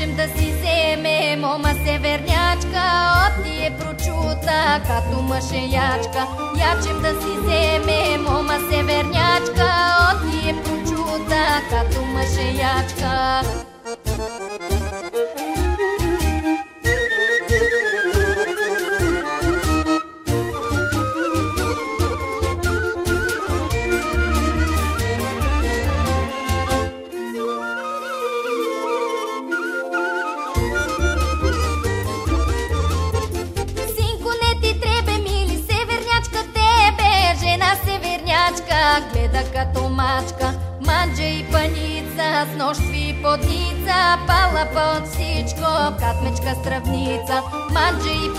Ячем 0.02 0.16
да 0.16 0.28
си 0.28 0.52
вземе, 0.52 1.36
мома 1.36 1.74
севернячка, 1.86 2.84
от 3.28 3.44
ти 3.44 3.66
е 3.66 3.78
прочута, 3.80 4.82
като 4.88 5.22
мъжеячка. 5.22 6.28
Ячем 6.58 7.02
да 7.02 7.22
си 7.22 7.30
вземе, 7.38 8.18
мома 8.18 8.58
севернячка, 8.72 9.70
от 10.12 10.32
ти 10.32 10.50
е 10.50 10.64
прочута, 10.64 11.62
като 11.70 12.06
мъжеячка. 12.06 13.42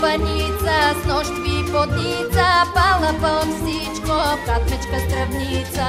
Паница, 0.03 0.75
с 1.01 1.07
нощви 1.07 1.59
и 1.59 1.71
подница, 1.71 2.45
пала 2.75 3.11
под 3.21 3.47
всичко, 3.55 4.15
катмечка 4.45 4.97
стравница. 5.05 5.87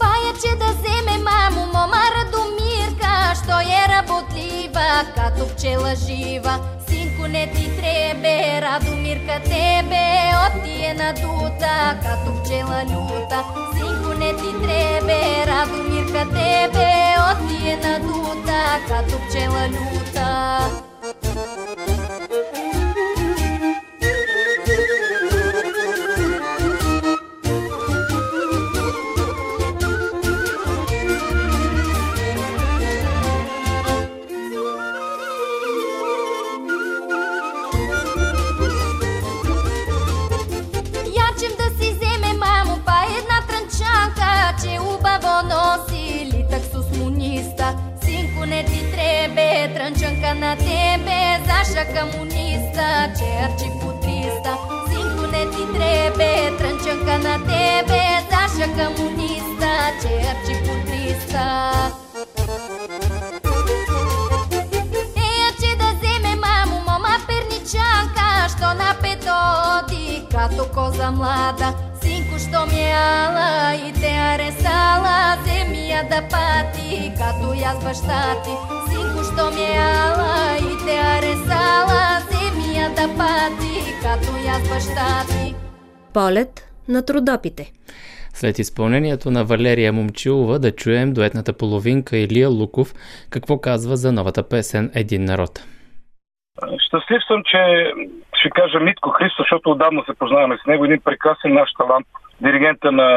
Паяче 0.00 0.56
да 0.60 0.68
вземе 0.76 1.18
мамо, 1.24 1.66
мома 1.66 2.02
Радомирка, 2.16 3.34
що 3.44 3.56
е 3.60 3.88
работлива, 3.88 5.04
като 5.16 5.54
пчела 5.54 5.94
жива. 5.94 6.58
Синко 6.88 7.28
не 7.28 7.52
ти 7.52 7.76
требе, 7.76 8.60
Радомирка 8.62 9.40
тебе, 9.44 10.06
от 10.44 10.64
ти 10.64 10.84
е 10.84 10.94
надута, 10.94 11.98
като 12.02 12.42
пчела 12.42 12.84
люта. 12.84 13.44
Синко 13.74 14.18
не 14.18 14.36
ти 14.36 14.52
требе, 14.62 15.46
Радомирка 15.46 16.28
тебе, 16.28 17.14
от 17.30 17.48
ти 17.48 17.68
е 17.68 17.76
надута, 17.76 18.80
като 18.88 19.18
пчела 19.28 19.68
люта. 19.68 20.03
Ячем 20.14 20.83
с 84.54 84.68
баща 84.68 85.08
ти. 85.30 85.54
Полет 86.14 86.52
на 86.88 87.04
трудопите. 87.04 87.64
След 88.34 88.58
изпълнението 88.58 89.30
на 89.30 89.44
Валерия 89.44 89.92
Момчилова 89.92 90.58
да 90.58 90.76
чуем 90.76 91.12
дуетната 91.12 91.52
половинка 91.52 92.16
Илия 92.16 92.48
Луков 92.48 92.88
какво 93.30 93.60
казва 93.60 93.96
за 93.96 94.12
новата 94.12 94.48
песен 94.48 94.90
Един 94.94 95.24
народ. 95.24 95.50
Щастлив 96.78 97.22
съм, 97.28 97.42
че 97.44 97.92
ще 98.34 98.50
кажа 98.50 98.80
Митко 98.80 99.10
Христо, 99.10 99.42
защото 99.42 99.70
отдавна 99.70 100.02
се 100.06 100.18
познаваме 100.18 100.58
с 100.62 100.66
него. 100.66 100.84
Един 100.84 101.00
прекрасен 101.00 101.54
наш 101.54 101.70
талант. 101.78 102.06
Диригента 102.40 102.92
на 102.92 103.08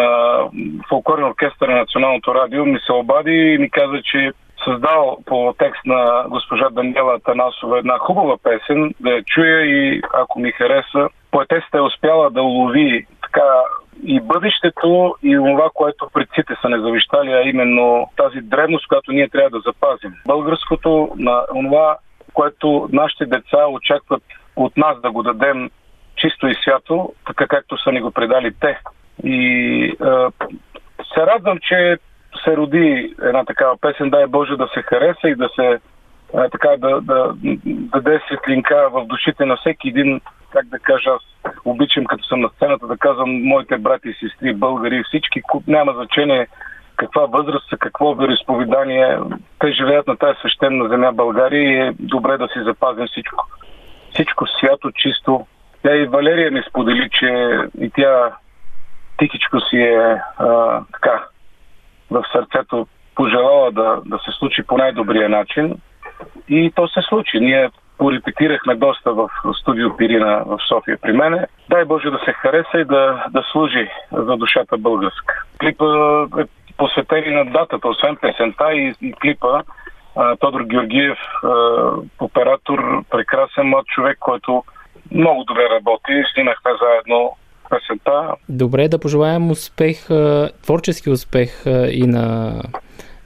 фолклорен 0.90 1.26
оркестър 1.26 1.68
на 1.70 1.76
Националното 1.76 2.36
радио 2.36 2.66
ми 2.66 2.80
се 2.86 2.92
обади 2.92 3.32
и 3.32 3.58
ми 3.58 3.70
каза, 3.70 4.02
че 4.04 4.32
създал 4.64 5.18
по 5.26 5.56
текст 5.58 5.86
на 5.86 6.26
госпожа 6.30 6.70
Даниела 6.70 7.20
Танасова 7.20 7.80
една 7.80 7.98
хубава 7.98 8.38
песен, 8.44 8.94
да 9.00 9.10
я 9.10 9.24
чуя 9.24 9.66
и 9.66 10.02
ако 10.14 10.40
ми 10.40 10.52
хареса, 10.52 11.10
поетесата 11.32 11.78
е 11.78 11.82
успяла 11.82 12.30
да 12.30 12.42
улови 12.42 13.06
така 13.22 13.48
и 14.04 14.20
бъдещето 14.20 15.16
и 15.24 15.36
това, 15.36 15.70
което 15.74 16.10
предците 16.14 16.56
са 16.62 16.70
не 16.70 16.80
завещали, 16.80 17.34
а 17.34 17.42
именно 17.42 18.10
тази 18.18 18.42
древност, 18.42 18.88
която 18.88 19.12
ние 19.12 19.30
трябва 19.30 19.50
да 19.50 19.60
запазим. 19.60 20.14
Българското 20.28 21.10
на 21.16 21.46
това, 21.48 21.98
което 22.34 22.90
нашите 22.92 23.26
деца 23.26 23.68
очакват 23.68 24.24
от 24.56 24.78
нас 24.78 25.02
да 25.02 25.12
го 25.12 25.24
дадем 25.24 25.70
чисто 26.16 26.48
и 26.48 26.56
свято, 26.56 27.14
така 27.28 27.48
както 27.48 27.78
са 27.78 27.92
ни 27.92 28.02
го 28.02 28.12
предали 28.12 28.52
те. 28.60 28.80
И 29.24 29.84
е, 29.84 29.96
се 31.14 31.22
радвам, 31.26 31.58
че 31.62 31.98
се 32.44 32.58
роди 32.58 33.16
една 33.22 33.46
такава 33.46 33.78
песен, 33.78 34.10
дай 34.10 34.28
Боже 34.28 34.56
да 34.56 34.68
се 34.74 34.82
хареса 34.82 35.30
и 35.30 35.36
да 35.36 35.50
се 35.56 35.80
е, 36.34 36.50
така 36.50 36.70
да, 36.78 37.02
да, 37.02 37.02
да 37.02 37.58
даде 37.66 38.22
светлинка 38.28 38.90
в 38.92 39.06
душите 39.06 39.46
на 39.46 39.56
всеки 39.58 39.88
един, 39.88 40.22
как 40.50 40.66
да 40.66 40.80
кажа, 40.80 41.10
аз 41.10 41.54
обичам 41.66 42.06
като 42.06 42.24
съм 42.24 42.42
на 42.42 42.50
сцената 42.50 42.88
да 42.88 42.98
казвам 42.98 43.44
моите 43.44 43.78
брати 43.78 44.10
и 44.10 44.14
сестри, 44.14 44.54
българи, 44.54 45.04
всички, 45.04 45.42
няма 45.68 45.94
значение 45.94 46.48
каква 46.96 47.26
възраст 47.26 47.70
са, 47.70 47.78
какво 47.78 48.16
вероисповедание. 48.16 49.20
Те 49.60 49.72
живеят 49.72 50.08
на 50.08 50.18
тази 50.18 50.40
свещена 50.40 50.90
земя 50.90 51.12
България 51.12 51.62
и 51.62 51.88
е 51.88 51.94
добре 52.00 52.38
да 52.38 52.48
си 52.48 52.60
запазим 52.64 53.08
всичко. 53.08 53.46
Всичко 54.14 54.48
свято, 54.48 54.92
чисто. 54.92 55.48
Тя 55.84 55.96
и 55.96 56.06
Валерия 56.06 56.52
ми 56.52 56.64
сподели, 56.70 57.10
че 57.12 57.58
и 57.80 57.92
тя 57.96 58.32
тихичко 59.18 59.60
си 59.60 59.78
е 59.78 60.22
а, 60.38 60.82
така 60.94 61.24
в 62.12 62.24
сърцето 62.32 62.88
пожелала 63.16 63.72
да, 63.72 64.02
да 64.06 64.18
се 64.18 64.32
случи 64.32 64.64
по 64.64 64.78
най-добрия 64.78 65.30
начин. 65.30 65.76
И 66.50 66.72
то 66.76 66.88
се 66.88 67.02
случи. 67.02 67.40
Ние 67.40 67.70
порепетирахме 67.98 68.76
доста 68.76 69.14
в 69.14 69.30
студио 69.62 69.98
Пирина 69.98 70.44
в 70.46 70.60
София 70.68 70.98
при 71.02 71.12
мене. 71.12 71.46
Дай 71.70 71.86
Боже 71.86 72.10
да 72.10 72.20
се 72.26 72.34
хареса 72.34 72.78
и 72.80 72.86
да, 72.86 73.26
да 73.30 73.44
служи 73.52 73.90
за 74.12 74.38
душата 74.38 74.78
българска. 74.78 75.44
Клипа 75.60 75.86
е 76.40 76.44
посветени 76.78 77.36
на 77.36 77.46
датата, 77.46 77.88
освен 77.88 78.16
песента 78.16 78.74
и, 78.74 78.94
и 79.02 79.14
клипа. 79.14 79.62
Тодор 80.40 80.62
Георгиев, 80.64 81.18
оператор, 82.20 83.04
прекрасен 83.10 83.68
млад 83.68 83.86
човек, 83.86 84.18
който 84.20 84.64
много 85.12 85.44
добре 85.44 85.70
работи. 85.72 86.24
Снимахме 86.34 86.72
заедно 86.82 87.36
песента. 87.70 88.36
Добре 88.50 88.88
да 88.88 89.00
пожелаем 89.00 89.52
успех, 89.52 90.08
творчески 90.64 91.10
успех 91.10 91.64
и 91.92 92.08
на, 92.08 92.54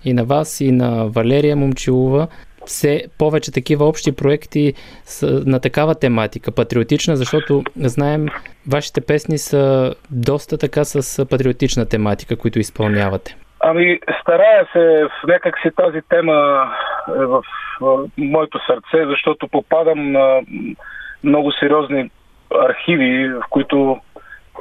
и 0.06 0.14
на 0.14 0.24
вас, 0.24 0.62
и 0.62 0.72
на 0.72 1.06
Валерия 1.06 1.56
Момчилова. 1.56 2.28
Все 2.66 3.04
повече 3.18 3.52
такива 3.52 3.86
общи 3.86 4.16
проекти 4.16 4.74
са 5.04 5.44
на 5.46 5.60
такава 5.60 5.96
тематика, 5.96 6.52
патриотична, 6.52 7.16
защото 7.16 7.64
знаем, 7.76 8.26
вашите 8.68 9.02
песни 9.02 9.38
са 9.38 9.96
доста 10.12 10.58
така 10.58 10.84
с 10.84 11.26
патриотична 11.26 11.86
тематика, 11.90 12.38
които 12.38 12.60
изпълнявате. 12.60 13.36
Ами, 13.60 14.00
старая 14.22 14.68
се 14.74 15.06
в 15.06 15.28
някак 15.28 15.56
си 15.62 15.70
тази 15.76 16.02
тема 16.10 16.68
е 17.08 17.26
в 17.26 17.44
моето 18.18 18.60
сърце, 18.68 19.06
защото 19.08 19.48
попадам 19.48 20.12
на 20.12 20.42
много 21.24 21.52
сериозни 21.52 22.10
архиви, 22.70 23.30
в 23.30 23.44
които 23.50 24.00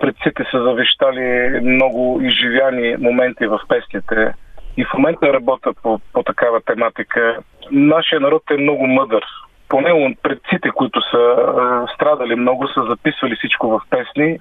предците 0.01 0.45
са 0.51 0.63
завещали 0.63 1.61
много 1.63 2.21
изживяни 2.23 2.97
моменти 2.97 3.47
в 3.47 3.61
песните. 3.69 4.35
И 4.77 4.85
в 4.85 4.95
момента 4.95 5.33
работя 5.33 5.73
по, 5.83 6.01
по 6.13 6.23
такава 6.23 6.61
тематика. 6.61 7.39
Нашия 7.71 8.21
народ 8.21 8.43
е 8.51 8.57
много 8.57 8.87
мъдър. 8.87 9.25
Поне 9.69 10.17
предците, 10.23 10.71
които 10.71 11.01
са 11.11 11.19
е, 11.19 11.95
страдали 11.95 12.35
много, 12.35 12.69
са 12.69 12.83
записвали 12.83 13.37
всичко 13.37 13.69
в 13.69 13.81
песни 13.91 14.39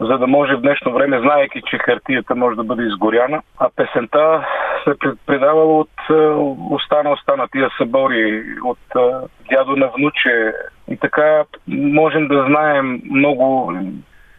за 0.00 0.18
да 0.18 0.26
може 0.26 0.56
в 0.56 0.60
днешно 0.60 0.92
време, 0.92 1.20
знаеки, 1.20 1.62
че 1.70 1.78
хартията 1.78 2.34
може 2.34 2.56
да 2.56 2.64
бъде 2.64 2.82
изгоряна, 2.82 3.42
а 3.58 3.68
песента 3.76 4.46
се 4.84 4.94
предавала 5.26 5.78
от 5.78 5.90
уста 6.70 7.02
на 7.02 7.10
уста 7.10 7.36
на 7.36 7.48
тия 7.48 7.70
събори, 7.78 8.44
от 8.64 8.78
дядо 9.50 9.76
на 9.76 9.86
внуче. 9.96 10.52
И 10.88 10.96
така 10.96 11.44
можем 11.68 12.28
да 12.28 12.44
знаем 12.48 13.02
много. 13.10 13.72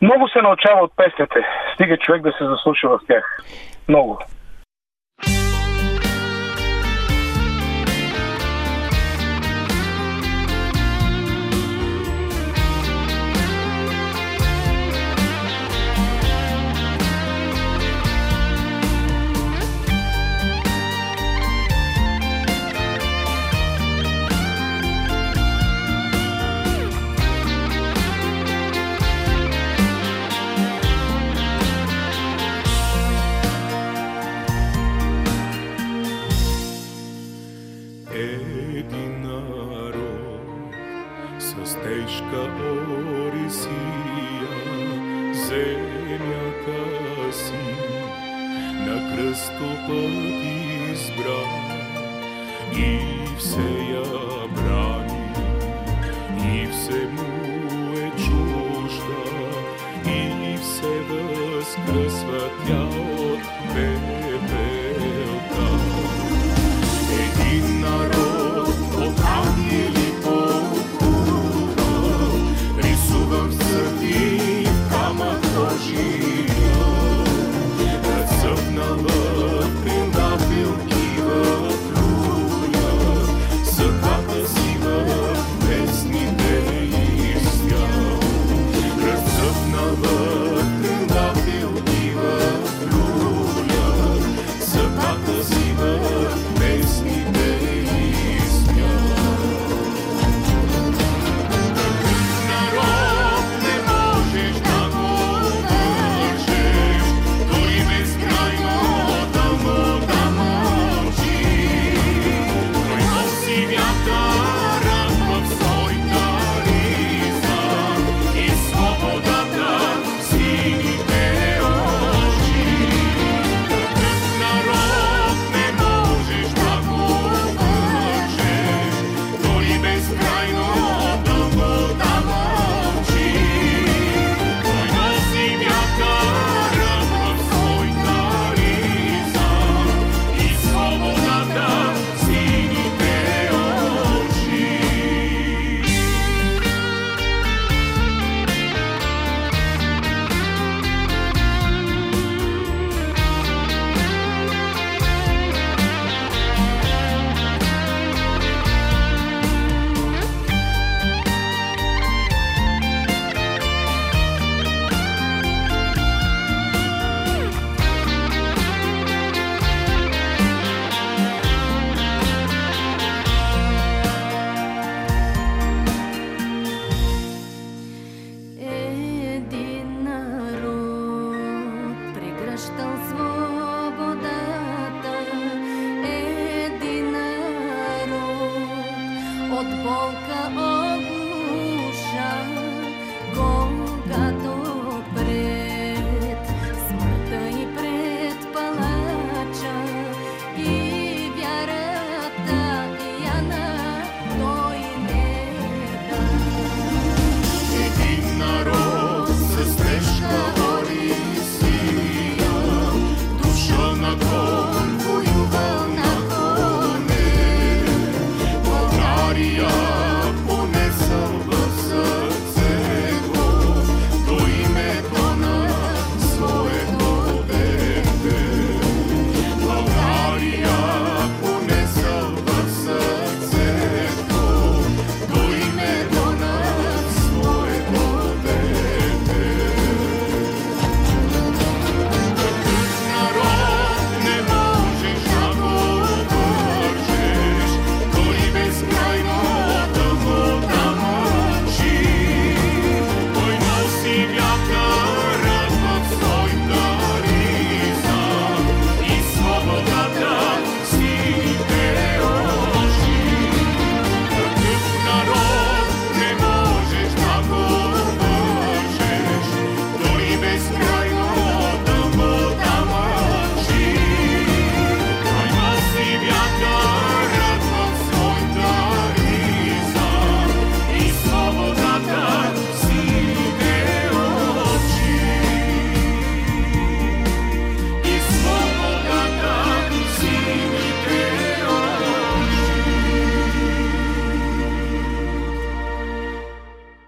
Много 0.01 0.27
се 0.27 0.41
научава 0.41 0.83
от 0.83 0.93
песните. 0.95 1.45
Стига 1.73 1.97
човек 1.97 2.21
да 2.21 2.31
се 2.31 2.45
заслуша 2.45 2.89
в 2.89 2.99
тях. 3.07 3.23
Много. 3.87 4.19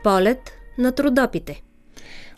Полет 0.10 0.52
на 0.78 0.92
трудопите. 0.92 1.62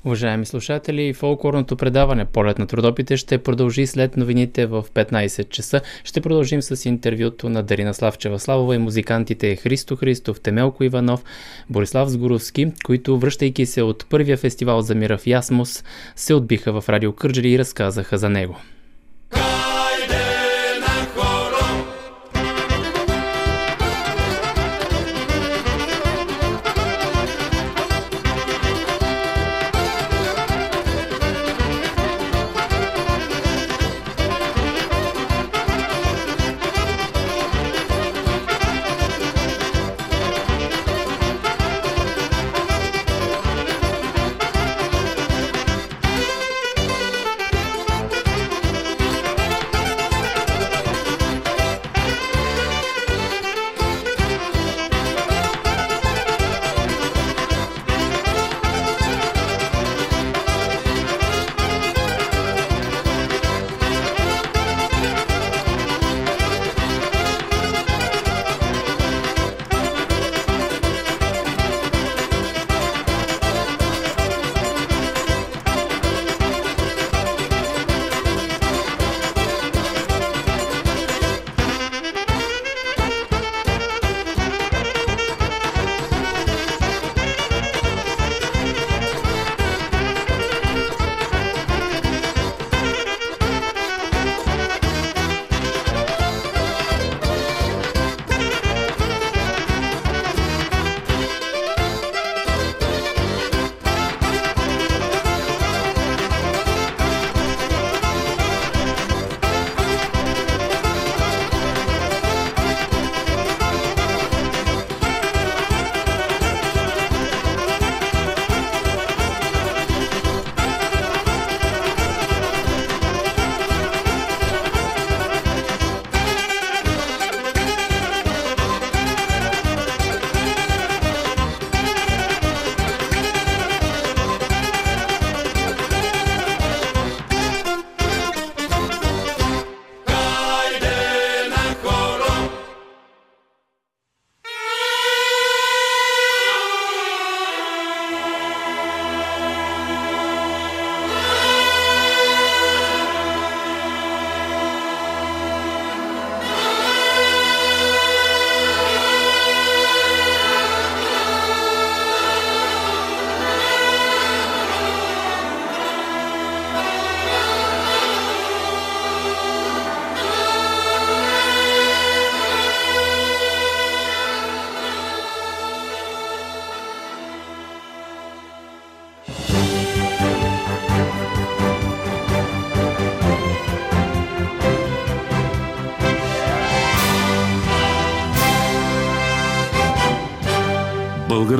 Уважаеми 0.05 0.45
слушатели, 0.45 1.13
фолклорното 1.13 1.75
предаване 1.75 2.25
Полет 2.25 2.59
на 2.59 2.67
трудопите 2.67 3.17
ще 3.17 3.37
продължи 3.37 3.87
след 3.87 4.17
новините 4.17 4.65
в 4.65 4.85
15 4.93 5.49
часа. 5.49 5.81
Ще 6.03 6.21
продължим 6.21 6.61
с 6.61 6.85
интервюто 6.85 7.49
на 7.49 7.63
Дарина 7.63 7.93
Славчева 7.93 8.39
Славова 8.39 8.75
и 8.75 8.77
музикантите 8.77 9.55
Христо 9.55 9.95
Христов, 9.95 10.41
Темелко 10.41 10.83
Иванов, 10.83 11.23
Борислав 11.69 12.09
Сгоровски, 12.09 12.71
които, 12.85 13.19
връщайки 13.19 13.65
се 13.65 13.81
от 13.81 14.05
първия 14.09 14.37
фестивал 14.37 14.81
за 14.81 14.95
мира 14.95 15.17
в 15.17 15.27
Ясмос, 15.27 15.83
се 16.15 16.33
отбиха 16.33 16.81
в 16.81 16.89
Радио 16.89 17.13
Кърджали 17.13 17.49
и 17.49 17.59
разказаха 17.59 18.17
за 18.17 18.29
него. 18.29 18.57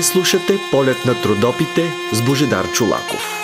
Вие 0.00 0.04
слушате 0.06 0.58
полет 0.70 1.04
на 1.04 1.14
трудопите 1.14 1.92
с 2.12 2.22
Божедар 2.22 2.66
Чулаков. 2.72 3.39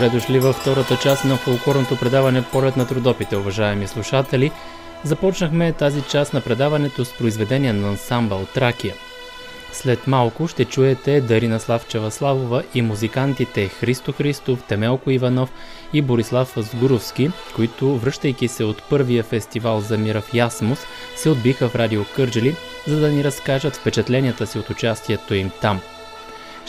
Добре 0.00 0.12
дошли 0.12 0.38
във 0.38 0.56
втората 0.56 0.98
част 1.02 1.24
на 1.24 1.36
фолклорното 1.36 1.96
предаване 1.96 2.42
Полет 2.42 2.76
на 2.76 2.86
трудопите, 2.86 3.36
уважаеми 3.36 3.86
слушатели. 3.86 4.50
Започнахме 5.04 5.72
тази 5.72 6.02
част 6.02 6.34
на 6.34 6.40
предаването 6.40 7.04
с 7.04 7.12
произведения 7.12 7.74
на 7.74 7.88
ансамбъл 7.88 8.46
Тракия. 8.54 8.94
След 9.72 10.06
малко 10.06 10.48
ще 10.48 10.64
чуете 10.64 11.20
Дарина 11.20 11.60
Славчева 11.60 12.10
Славова 12.10 12.62
и 12.74 12.82
музикантите 12.82 13.68
Христо 13.68 14.12
Христов, 14.12 14.62
Темелко 14.68 15.10
Иванов 15.10 15.50
и 15.92 16.02
Борислав 16.02 16.52
Сгуровски, 16.56 17.30
които, 17.56 17.96
връщайки 17.96 18.48
се 18.48 18.64
от 18.64 18.82
първия 18.82 19.22
фестивал 19.22 19.80
за 19.80 19.98
мира 19.98 20.20
в 20.20 20.34
Ясмус, 20.34 20.78
се 21.16 21.30
отбиха 21.30 21.68
в 21.68 21.74
Радио 21.74 22.04
Кърджели, 22.16 22.56
за 22.86 23.00
да 23.00 23.08
ни 23.08 23.24
разкажат 23.24 23.76
впечатленията 23.76 24.46
си 24.46 24.58
от 24.58 24.70
участието 24.70 25.34
им 25.34 25.50
там– 25.60 25.80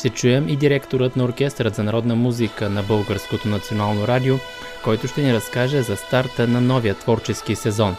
ще 0.02 0.10
чуем 0.10 0.50
и 0.50 0.56
директорът 0.56 1.16
на 1.16 1.24
Оркестърът 1.24 1.76
за 1.76 1.84
народна 1.84 2.16
музика 2.16 2.70
на 2.70 2.84
Българското 2.84 3.48
национално 3.48 4.08
радио, 4.08 4.36
който 4.84 5.08
ще 5.08 5.22
ни 5.22 5.34
разкаже 5.34 5.82
за 5.82 5.96
старта 5.96 6.48
на 6.48 6.62
новия 6.62 6.96
творчески 6.96 7.56
сезон. 7.56 7.96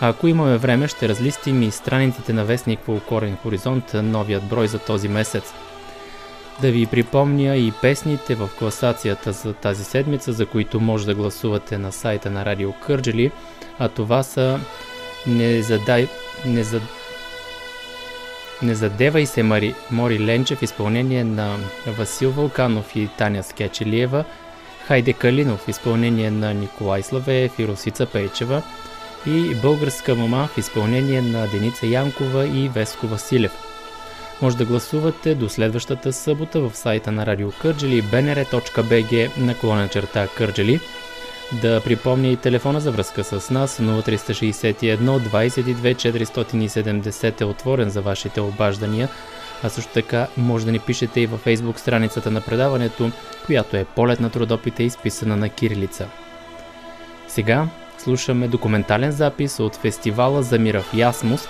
А 0.00 0.08
ако 0.08 0.28
имаме 0.28 0.56
време, 0.56 0.88
ще 0.88 1.08
разлистим 1.08 1.62
и 1.62 1.70
страниците 1.70 2.32
на 2.32 2.44
вестник 2.44 2.80
Фолклорен 2.80 3.36
хоризонт, 3.42 3.94
новият 3.94 4.44
брой 4.44 4.68
за 4.68 4.78
този 4.78 5.08
месец. 5.08 5.52
Да 6.60 6.70
ви 6.70 6.86
припомня 6.86 7.56
и 7.56 7.72
песните 7.82 8.34
в 8.34 8.50
класацията 8.58 9.32
за 9.32 9.52
тази 9.52 9.84
седмица, 9.84 10.32
за 10.32 10.46
които 10.46 10.80
може 10.80 11.06
да 11.06 11.14
гласувате 11.14 11.78
на 11.78 11.92
сайта 11.92 12.30
на 12.30 12.44
Радио 12.44 12.72
Кърджели, 12.72 13.32
а 13.78 13.88
това 13.88 14.22
са 14.22 14.60
Не 15.26 15.62
задай... 15.62 16.08
Не 16.46 16.64
зад... 16.64 16.82
Не 18.62 18.74
задевай 18.74 19.26
се, 19.26 19.42
Мари, 19.42 19.74
Мори 19.90 20.20
Ленчев, 20.20 20.62
изпълнение 20.62 21.24
на 21.24 21.56
Васил 21.86 22.30
Вълканов 22.30 22.96
и 22.96 23.08
Таня 23.18 23.42
Скечелиева, 23.42 24.24
Хайде 24.86 25.12
Калинов, 25.12 25.68
изпълнение 25.68 26.30
на 26.30 26.54
Николай 26.54 27.02
Славеев 27.02 27.58
и 27.58 27.68
Росица 27.68 28.06
Пейчева 28.06 28.62
и 29.26 29.54
Българска 29.54 30.14
мама 30.14 30.48
в 30.54 30.58
изпълнение 30.58 31.22
на 31.22 31.46
Деница 31.46 31.86
Янкова 31.86 32.46
и 32.46 32.68
Веско 32.68 33.06
Василев. 33.06 33.52
Може 34.42 34.56
да 34.56 34.64
гласувате 34.64 35.34
до 35.34 35.48
следващата 35.48 36.12
събота 36.12 36.60
в 36.60 36.76
сайта 36.76 37.12
на 37.12 37.26
Радио 37.26 37.52
Кърджели 37.62 38.02
bnr.bg 38.02 39.38
наклона 39.38 39.88
черта 39.88 40.28
Кърджели– 40.36 40.80
да 41.52 41.80
припомня 41.80 42.28
и 42.28 42.36
телефона 42.36 42.80
за 42.80 42.90
връзка 42.90 43.24
с 43.24 43.50
нас. 43.50 43.78
0361 43.78 44.96
22 44.98 45.94
470 45.94 47.40
е 47.40 47.44
отворен 47.44 47.90
за 47.90 48.02
вашите 48.02 48.40
обаждания, 48.40 49.08
а 49.62 49.68
също 49.68 49.92
така 49.92 50.26
може 50.36 50.66
да 50.66 50.72
ни 50.72 50.78
пишете 50.78 51.20
и 51.20 51.26
във 51.26 51.40
фейсбук 51.40 51.78
страницата 51.78 52.30
на 52.30 52.40
предаването, 52.40 53.10
която 53.46 53.76
е 53.76 53.84
Полет 53.84 54.20
на 54.20 54.30
трудопите, 54.30 54.82
изписана 54.82 55.36
на 55.36 55.48
кирилица. 55.48 56.08
Сега 57.28 57.68
слушаме 57.98 58.48
документален 58.48 59.10
запис 59.10 59.60
от 59.60 59.76
фестивала 59.76 60.42
за 60.42 60.58
мира 60.58 60.82
в 60.82 60.94
Ясмус, 60.94 61.48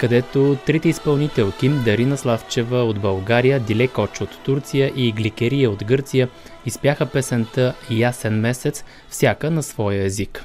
където 0.00 0.56
трите 0.66 0.88
изпълнителки 0.88 1.68
Дарина 1.68 2.16
Славчева 2.16 2.84
от 2.84 3.00
България, 3.00 3.60
Диле 3.60 3.88
Коч 3.88 4.20
от 4.20 4.38
Турция 4.44 4.92
и 4.96 5.12
Гликерия 5.12 5.70
от 5.70 5.84
Гърция 5.84 6.28
изпяха 6.66 7.06
песента 7.06 7.74
Ясен 7.90 8.40
месец, 8.40 8.84
всяка 9.08 9.50
на 9.50 9.62
своя 9.62 10.04
език. 10.04 10.44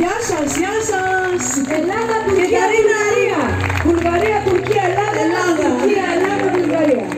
Ясас, 0.00 0.60
ясас! 0.60 1.70
Елада, 1.70 2.24
Турция, 2.28 2.60
България! 2.60 3.36
България, 3.84 4.44
Турция, 4.44 4.82
Елада, 4.84 5.20
Елада! 5.20 5.68
Елада, 6.14 6.58
България! 6.58 7.08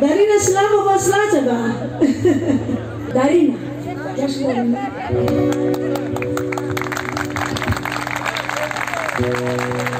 Дарина 0.00 0.40
Славова 0.40 0.98
Слачева! 0.98 1.74
Дарина! 3.14 3.58
Тя 4.16 4.28
Thank 9.20 9.94
you. 9.94 9.99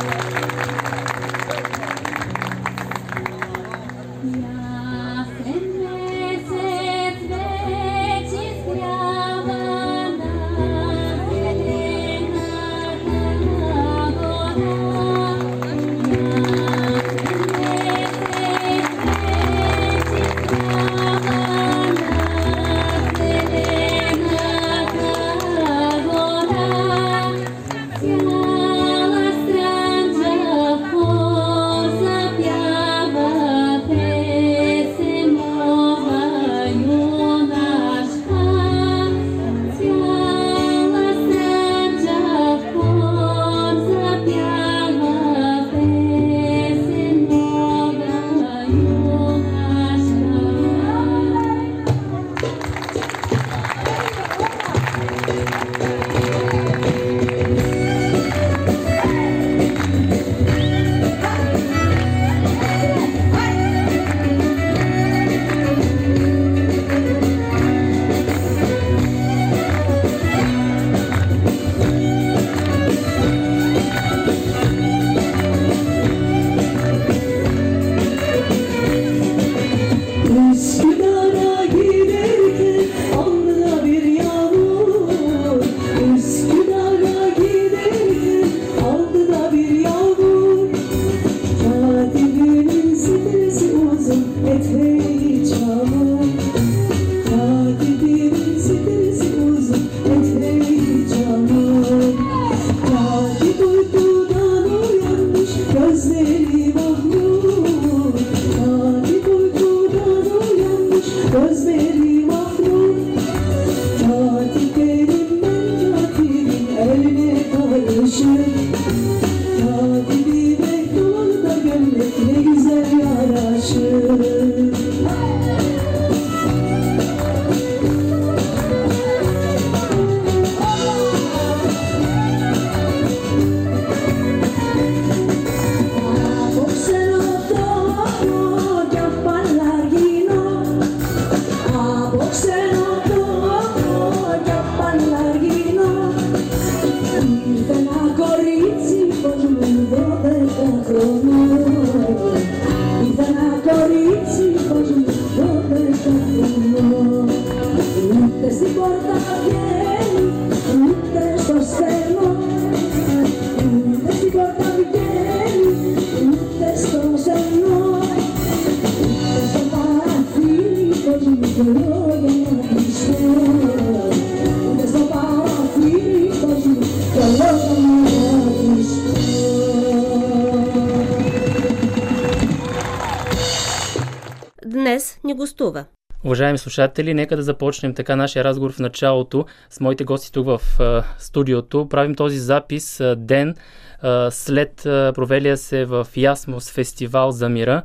Уважаеми 186.40 186.58
слушатели, 186.58 187.14
нека 187.14 187.36
да 187.36 187.42
започнем 187.42 187.94
така 187.94 188.16
нашия 188.16 188.44
разговор 188.44 188.72
в 188.72 188.78
началото 188.78 189.46
с 189.70 189.80
моите 189.80 190.04
гости 190.04 190.32
тук 190.32 190.46
в 190.46 190.80
а, 190.80 191.04
студиото. 191.18 191.88
Правим 191.88 192.14
този 192.14 192.38
запис 192.38 193.00
а, 193.00 193.16
ден 193.16 193.54
а, 194.02 194.30
след 194.30 194.86
а, 194.86 195.12
провелия 195.14 195.56
се 195.56 195.84
в 195.84 196.06
Ясмос 196.16 196.70
фестивал 196.70 197.30
за 197.30 197.48
мира. 197.48 197.82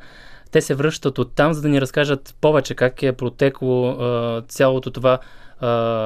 Те 0.52 0.62
се 0.62 0.76
връщат 0.76 1.20
от 1.20 1.36
там, 1.36 1.54
за 1.54 1.62
да 1.62 1.68
ни 1.68 1.82
разкажат 1.82 2.36
повече 2.42 2.76
как 2.76 3.04
е 3.04 3.14
протекло 3.14 3.90
а, 3.90 4.42
цялото 4.48 4.92
това 4.92 5.20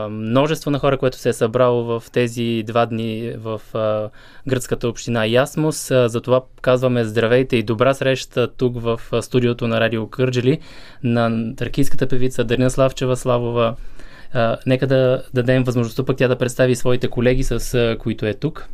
множество 0.10 0.72
на 0.72 0.80
хора, 0.80 0.98
което 0.98 1.18
се 1.18 1.30
е 1.30 1.34
събрало 1.34 1.84
в 1.84 2.04
тези 2.12 2.64
два 2.68 2.86
дни 2.86 3.34
в 3.38 3.62
а, 3.74 4.10
гръцката 4.48 4.88
община 4.88 5.26
Ясмос. 5.26 5.92
А, 5.92 6.10
затова 6.10 6.42
казваме 6.62 7.04
здравейте 7.04 7.58
и 7.58 7.64
добра 7.64 7.94
среща 7.94 8.48
тук 8.48 8.82
в 8.82 9.00
студиото 9.22 9.68
на 9.68 9.80
Радио 9.80 10.08
Кърджели 10.08 10.60
на 11.04 11.56
тракийската 11.56 12.08
певица 12.08 12.44
Дарина 12.44 12.70
Славчева 12.70 13.18
Славова. 13.18 13.76
А, 14.34 14.58
нека 14.66 14.88
да 14.88 15.24
дадем 15.34 15.64
възможността 15.64 16.06
пък 16.06 16.18
тя 16.18 16.28
да 16.28 16.36
представи 16.36 16.76
своите 16.76 17.08
колеги, 17.08 17.44
с 17.44 17.74
а, 17.74 17.98
които 18.00 18.26
е 18.26 18.34
тук. 18.34 18.68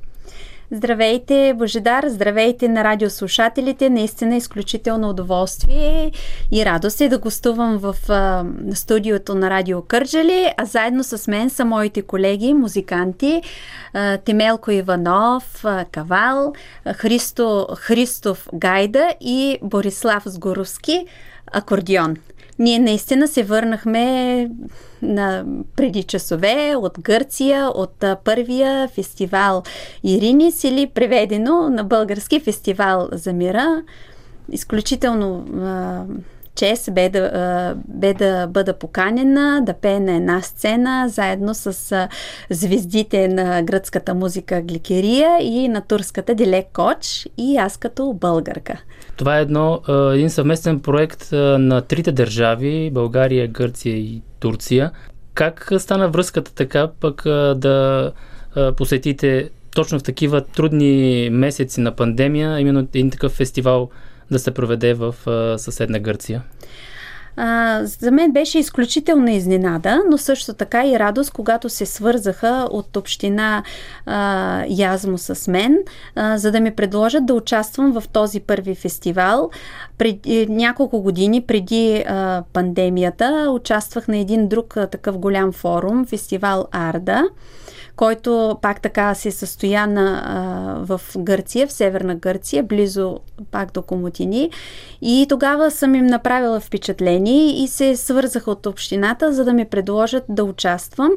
Здравейте, 0.71 1.53
Божидар! 1.55 2.05
Здравейте 2.07 2.67
на 2.67 2.83
радиослушателите! 2.83 3.89
Наистина 3.89 4.35
изключително 4.35 5.09
удоволствие 5.09 6.11
и 6.51 6.65
радост 6.65 7.01
е 7.01 7.09
да 7.09 7.17
гостувам 7.17 7.77
в 7.77 7.95
а, 8.09 8.45
студиото 8.73 9.35
на 9.35 9.49
Радио 9.49 9.81
Кърджали, 9.81 10.47
а 10.57 10.65
заедно 10.65 11.03
с 11.03 11.27
мен 11.27 11.49
са 11.49 11.65
моите 11.65 12.01
колеги, 12.01 12.53
музиканти 12.53 13.41
а, 13.93 14.17
Тимелко 14.17 14.71
Иванов, 14.71 15.65
а, 15.65 15.85
Кавал, 15.91 16.53
Христо, 16.95 17.67
Христов 17.77 18.47
Гайда 18.53 19.09
и 19.21 19.59
Борислав 19.61 20.23
Сгоровски, 20.25 21.05
акордион. 21.53 22.17
Ние 22.59 22.79
наистина 22.79 23.27
се 23.27 23.43
върнахме 23.43 24.49
на 25.01 25.45
преди 25.75 26.03
часове 26.03 26.75
от 26.75 26.99
Гърция, 26.99 27.69
от 27.69 28.05
първия 28.23 28.87
фестивал 28.87 29.63
Иринис 30.03 30.63
или 30.63 30.87
преведено 30.87 31.69
на 31.69 31.83
български 31.83 32.39
фестивал 32.39 33.09
за 33.11 33.33
мира. 33.33 33.83
Изключително 34.51 35.45
а, 35.63 36.03
чест 36.55 36.93
бе 36.93 37.09
да, 37.09 37.19
а, 37.19 37.75
бе 37.87 38.13
да 38.13 38.47
бъда 38.47 38.73
поканена 38.73 39.61
да 39.61 39.73
пее 39.73 39.99
на 39.99 40.15
една 40.15 40.41
сцена 40.41 41.09
заедно 41.09 41.53
с 41.53 41.91
а, 41.91 42.07
звездите 42.49 43.27
на 43.27 43.63
гръцката 43.63 44.13
музика 44.13 44.61
Гликерия 44.61 45.37
и 45.41 45.67
на 45.67 45.81
турската 45.81 46.35
Дилек 46.35 46.65
Коч 46.73 47.27
и 47.37 47.57
аз 47.57 47.77
като 47.77 48.13
българка. 48.13 48.77
Това 49.17 49.39
е 49.39 49.41
едно, 49.41 49.81
един 50.13 50.29
съвместен 50.29 50.79
проект 50.79 51.31
на 51.31 51.81
трите 51.81 52.11
държави 52.11 52.91
България, 52.93 53.47
Гърция 53.47 53.97
и 53.97 54.21
Турция. 54.39 54.91
Как 55.33 55.71
стана 55.77 56.09
връзката 56.09 56.53
така 56.53 56.87
пък 56.99 57.21
да 57.55 58.11
посетите 58.77 59.49
точно 59.75 59.99
в 59.99 60.03
такива 60.03 60.41
трудни 60.41 61.29
месеци 61.31 61.81
на 61.81 61.91
пандемия, 61.91 62.59
именно 62.59 62.79
един 62.79 63.11
такъв 63.11 63.31
фестивал 63.31 63.89
да 64.31 64.39
се 64.39 64.51
проведе 64.51 64.93
в 64.93 65.15
съседна 65.57 65.99
Гърция? 65.99 66.43
А, 67.37 67.81
за 67.83 68.11
мен 68.11 68.31
беше 68.31 68.59
изключителна 68.59 69.31
изненада, 69.31 70.01
но 70.09 70.17
също 70.17 70.53
така 70.53 70.85
и 70.85 70.99
радост, 70.99 71.31
когато 71.31 71.69
се 71.69 71.85
свързаха 71.85 72.67
от 72.71 72.97
община 72.97 73.63
а, 74.05 74.63
Язмо 74.69 75.17
с 75.17 75.51
мен, 75.51 75.77
а, 76.15 76.37
за 76.37 76.51
да 76.51 76.59
ми 76.59 76.71
предложат 76.71 77.25
да 77.25 77.33
участвам 77.33 77.91
в 77.91 78.03
този 78.07 78.39
първи 78.39 78.75
фестивал. 78.75 79.49
Пред, 79.97 80.19
няколко 80.49 81.01
години 81.01 81.41
преди 81.41 82.03
а, 82.07 82.43
пандемията 82.53 83.47
участвах 83.51 84.07
на 84.07 84.17
един 84.17 84.47
друг 84.47 84.77
а, 84.77 84.87
такъв 84.87 85.17
голям 85.17 85.51
форум, 85.51 86.05
фестивал 86.05 86.67
Арда 86.71 87.23
който 87.95 88.57
пак 88.61 88.81
така 88.81 89.15
се 89.15 89.31
състоя 89.31 89.87
на, 89.87 90.23
а, 90.25 90.85
в 90.85 91.01
Гърция, 91.17 91.67
в 91.67 91.71
Северна 91.71 92.15
Гърция, 92.15 92.63
близо 92.63 93.19
пак 93.51 93.71
до 93.71 93.81
Комотини. 93.81 94.49
И 95.01 95.25
тогава 95.29 95.71
съм 95.71 95.95
им 95.95 96.05
направила 96.05 96.59
впечатление 96.59 97.63
и 97.63 97.67
се 97.67 97.95
свързах 97.95 98.47
от 98.47 98.65
общината, 98.65 99.33
за 99.33 99.45
да 99.45 99.53
ми 99.53 99.65
предложат 99.65 100.23
да 100.29 100.43
участвам. 100.43 101.11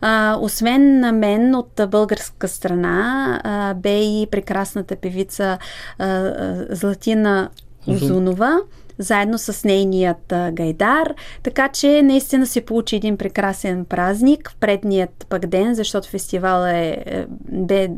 А, 0.00 0.38
освен 0.40 1.00
на 1.00 1.12
мен 1.12 1.54
от 1.54 1.80
българска 1.88 2.48
страна 2.48 3.40
а, 3.44 3.74
бе 3.74 4.00
и 4.02 4.26
прекрасната 4.30 4.96
певица 4.96 5.58
а, 5.98 6.32
Златина 6.70 7.48
Озунова 7.86 8.60
заедно 9.00 9.38
с 9.38 9.64
нейният 9.64 10.34
гайдар. 10.52 11.14
Така 11.42 11.68
че 11.68 12.02
наистина 12.02 12.46
се 12.46 12.60
получи 12.60 12.96
един 12.96 13.16
прекрасен 13.16 13.84
празник 13.84 14.50
в 14.50 14.56
предният 14.56 15.26
пък 15.28 15.46
ден, 15.46 15.74
защото 15.74 16.08
фестивал 16.08 16.66
е, 16.66 17.02
е 17.06 17.26
бе 17.52 17.88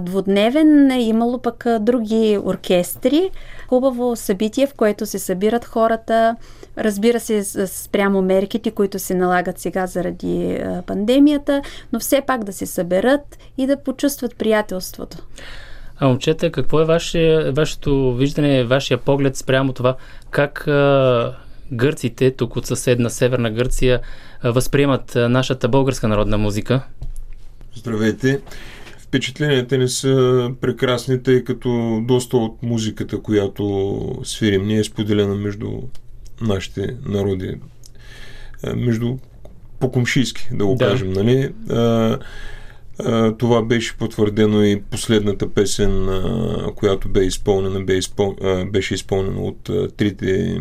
двудневен. 0.00 0.90
Е 0.90 1.02
имало 1.02 1.38
пък 1.38 1.66
други 1.80 2.38
оркестри. 2.44 3.30
Хубаво 3.68 4.16
събитие, 4.16 4.66
в 4.66 4.74
което 4.74 5.06
се 5.06 5.18
събират 5.18 5.64
хората. 5.64 6.36
Разбира 6.78 7.20
се, 7.20 7.66
спрямо 7.66 8.22
мерките, 8.22 8.70
които 8.70 8.98
се 8.98 9.14
налагат 9.14 9.58
сега 9.58 9.86
заради 9.86 10.60
пандемията, 10.86 11.62
но 11.92 12.00
все 12.00 12.20
пак 12.20 12.44
да 12.44 12.52
се 12.52 12.66
съберат 12.66 13.38
и 13.58 13.66
да 13.66 13.82
почувстват 13.82 14.36
приятелството. 14.36 15.18
А 16.00 16.08
момчета, 16.08 16.52
какво 16.52 16.80
е 16.80 16.84
ваше, 16.84 17.52
вашето 17.56 18.14
виждане, 18.14 18.64
вашия 18.64 18.98
поглед 18.98 19.36
спрямо 19.36 19.72
това, 19.72 19.96
как 20.30 20.68
а, 20.68 21.36
гърците, 21.72 22.30
тук 22.30 22.56
от 22.56 22.66
съседна 22.66 23.10
Северна 23.10 23.50
Гърция, 23.50 24.00
а, 24.40 24.50
възприемат 24.50 25.16
а, 25.16 25.28
нашата 25.28 25.68
българска 25.68 26.08
народна 26.08 26.38
музика? 26.38 26.82
Здравейте! 27.74 28.40
Впечатленията 28.98 29.78
ни 29.78 29.88
са 29.88 30.50
прекрасни, 30.60 31.22
тъй 31.22 31.44
като 31.44 32.00
доста 32.08 32.36
от 32.36 32.62
музиката, 32.62 33.22
която 33.22 33.98
свирим, 34.24 34.66
ние 34.66 34.78
е 34.78 34.84
споделена 34.84 35.34
между 35.34 35.68
нашите 36.40 36.96
народи, 37.06 37.54
между 38.76 39.16
по-комшийски, 39.80 40.48
да 40.52 40.66
го 40.66 40.74
да. 40.74 40.88
кажем, 40.88 41.12
нали? 41.12 41.52
Това 43.38 43.62
беше 43.62 43.96
потвърдено 43.96 44.62
и 44.62 44.82
последната 44.90 45.48
песен, 45.48 46.08
която 46.76 47.08
бе 47.08 47.24
изпълнена, 47.24 47.80
бе 47.80 47.96
изпъл... 47.96 48.36
беше 48.72 48.94
изпълнена 48.94 49.40
от 49.40 49.70
трите 49.96 50.60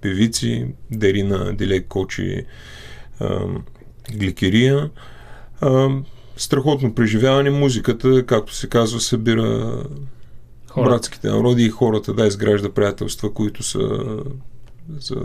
певици, 0.00 0.66
Дерина 0.90 1.52
Дилек 1.52 1.86
Кочи 1.88 2.44
Гликерия. 4.14 4.90
Страхотно 6.36 6.94
преживяване. 6.94 7.50
Музиката, 7.50 8.26
както 8.26 8.54
се 8.54 8.68
казва, 8.68 9.00
събира 9.00 9.82
хората. 10.70 10.90
братските 10.90 11.28
народи 11.28 11.62
и 11.62 11.70
хората 11.70 12.14
да 12.14 12.26
изгражда 12.26 12.72
приятелства, 12.72 13.32
които 13.32 13.62
са 13.62 13.80
за 14.98 15.16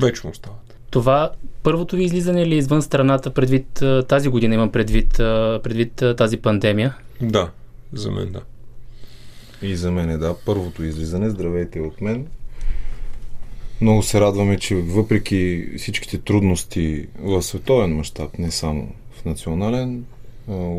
вечно 0.00 0.30
остават. 0.30 0.65
Това 0.90 1.30
първото 1.62 1.96
ви 1.96 2.04
излизане 2.04 2.46
ли 2.46 2.54
е 2.54 2.58
извън 2.58 2.82
страната 2.82 3.30
предвид 3.30 3.82
тази 4.08 4.28
година, 4.28 4.54
имам 4.54 4.72
предвид, 4.72 5.14
предвид 5.62 6.02
тази 6.16 6.36
пандемия? 6.36 6.96
Да, 7.20 7.50
за 7.92 8.10
мен 8.10 8.32
да. 8.32 8.40
И 9.62 9.76
за 9.76 9.90
мен 9.90 10.10
е 10.10 10.18
да. 10.18 10.34
Първото 10.46 10.84
излизане. 10.84 11.30
Здравейте 11.30 11.80
от 11.80 12.00
мен. 12.00 12.26
Много 13.80 14.02
се 14.02 14.20
радваме, 14.20 14.58
че 14.58 14.74
въпреки 14.74 15.66
всичките 15.78 16.18
трудности 16.18 17.06
в 17.18 17.42
световен 17.42 17.96
мащаб, 17.96 18.38
не 18.38 18.50
само 18.50 18.92
в 19.12 19.24
национален, 19.24 20.04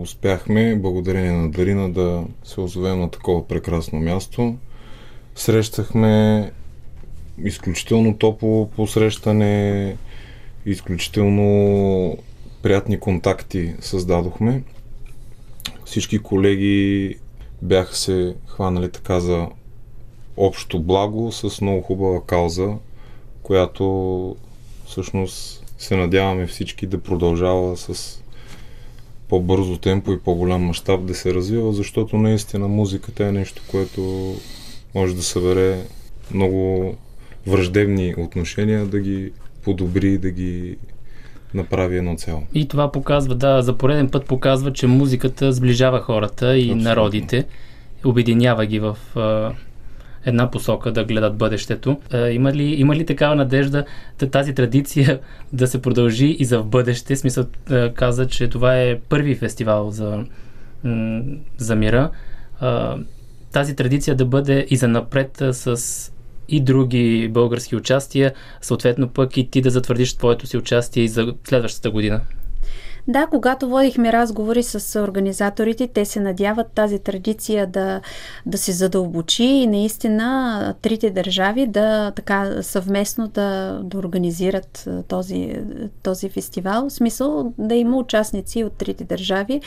успяхме, 0.02 0.76
благодарение 0.76 1.32
на 1.32 1.52
Дарина, 1.52 1.90
да 1.90 2.24
се 2.44 2.62
озовем 2.62 3.00
на 3.00 3.12
такова 3.12 3.48
прекрасно 3.48 4.00
място. 4.00 4.56
Срещахме 5.36 6.52
изключително 7.44 8.18
топло 8.18 8.70
посрещане, 8.70 9.98
изключително 10.66 12.18
приятни 12.62 13.00
контакти 13.00 13.74
създадохме. 13.80 14.64
Всички 15.86 16.20
колеги 16.20 17.16
бяха 17.62 17.96
се 17.96 18.36
хванали 18.48 18.92
така 18.92 19.20
за 19.20 19.48
общо 20.38 20.80
благо 20.80 21.32
с 21.32 21.62
много 21.62 21.82
хубава 21.82 22.22
кауза, 22.22 22.74
която 23.44 24.36
всъщност 24.86 25.64
се 25.78 25.96
надяваме 25.96 26.48
всички 26.48 26.86
да 26.86 27.02
продължава 27.02 27.78
с 27.78 28.22
по-бързо 29.30 29.78
темпо 29.78 30.12
и 30.12 30.20
по-голям 30.20 30.62
мащаб 30.62 31.06
да 31.06 31.16
се 31.16 31.34
развива, 31.34 31.74
защото 31.74 32.18
наистина 32.18 32.68
музиката 32.68 33.26
е 33.26 33.32
нещо, 33.32 33.62
което 33.72 34.34
може 34.96 35.16
да 35.16 35.24
събере 35.24 35.86
много 36.34 36.96
враждебни 37.48 38.16
отношения 38.18 38.86
да 38.86 39.00
ги 39.00 39.32
подобри, 39.64 40.18
да 40.18 40.32
ги 40.32 40.78
направи 41.54 41.98
едно 41.98 42.16
цяло. 42.16 42.44
И 42.54 42.68
това 42.68 42.92
показва, 42.92 43.36
да, 43.36 43.62
за 43.62 43.78
пореден 43.78 44.10
път 44.10 44.26
показва, 44.26 44.74
че 44.74 44.88
музиката 44.88 45.52
сближава 45.52 46.02
хората 46.02 46.58
и 46.58 46.62
Абсолютно. 46.62 46.84
народите, 46.84 47.46
обединява 48.06 48.66
ги 48.66 48.80
в 48.80 48.98
а, 49.16 49.54
една 50.26 50.52
посока 50.52 50.92
да 50.92 51.04
гледат 51.04 51.36
бъдещето. 51.38 51.98
А, 52.12 52.30
има, 52.30 52.54
ли, 52.54 52.64
има 52.64 52.96
ли 52.96 53.06
такава 53.06 53.36
надежда 53.36 53.86
тази 54.32 54.54
традиция 54.54 55.20
да 55.54 55.68
се 55.68 55.82
продължи 55.82 56.36
и 56.40 56.46
за 56.46 56.60
в 56.60 56.66
бъдеще? 56.66 57.16
Смисъл 57.16 57.46
а, 57.70 57.94
каза, 57.94 58.28
че 58.28 58.48
това 58.48 58.82
е 58.82 59.00
първи 59.00 59.36
фестивал 59.36 59.92
за, 59.92 60.24
м- 60.84 61.22
за 61.58 61.76
мира. 61.76 62.10
А, 62.60 62.98
тази 63.52 63.76
традиция 63.76 64.16
да 64.16 64.26
бъде 64.26 64.68
и 64.70 64.76
за 64.76 64.88
напред 64.88 65.44
с 65.52 66.12
и 66.50 66.62
други 66.62 67.30
български 67.32 67.76
участия, 67.76 68.34
съответно 68.62 69.08
пък 69.08 69.38
и 69.38 69.50
ти 69.50 69.62
да 69.62 69.70
затвърдиш 69.70 70.14
твоето 70.14 70.48
си 70.48 70.58
участие 70.58 71.04
и 71.04 71.08
за 71.08 71.34
следващата 71.44 71.92
година. 71.92 72.22
Да, 73.10 73.28
когато 73.28 73.70
водихме 73.70 74.14
разговори 74.14 74.64
с 74.64 75.02
организаторите, 75.04 75.88
те 75.88 76.06
се 76.06 76.20
надяват 76.20 76.68
тази 76.76 77.00
традиция 77.00 77.68
да, 77.68 78.02
да 78.46 78.58
се 78.58 78.72
задълбочи 78.72 79.44
и 79.44 79.68
наистина 79.68 80.76
трите 80.82 81.10
държави 81.10 81.68
да 81.68 82.12
така 82.12 82.64
съвместно 82.64 83.28
да, 83.28 83.80
да 83.84 83.98
организират 83.98 84.90
този, 85.08 85.56
този 86.04 86.30
фестивал. 86.30 86.90
В 86.90 86.94
смисъл 86.94 87.54
да 87.58 87.76
има 87.76 87.98
участници 87.98 88.64
от 88.64 88.74
трите 88.74 89.04
държави 89.04 89.62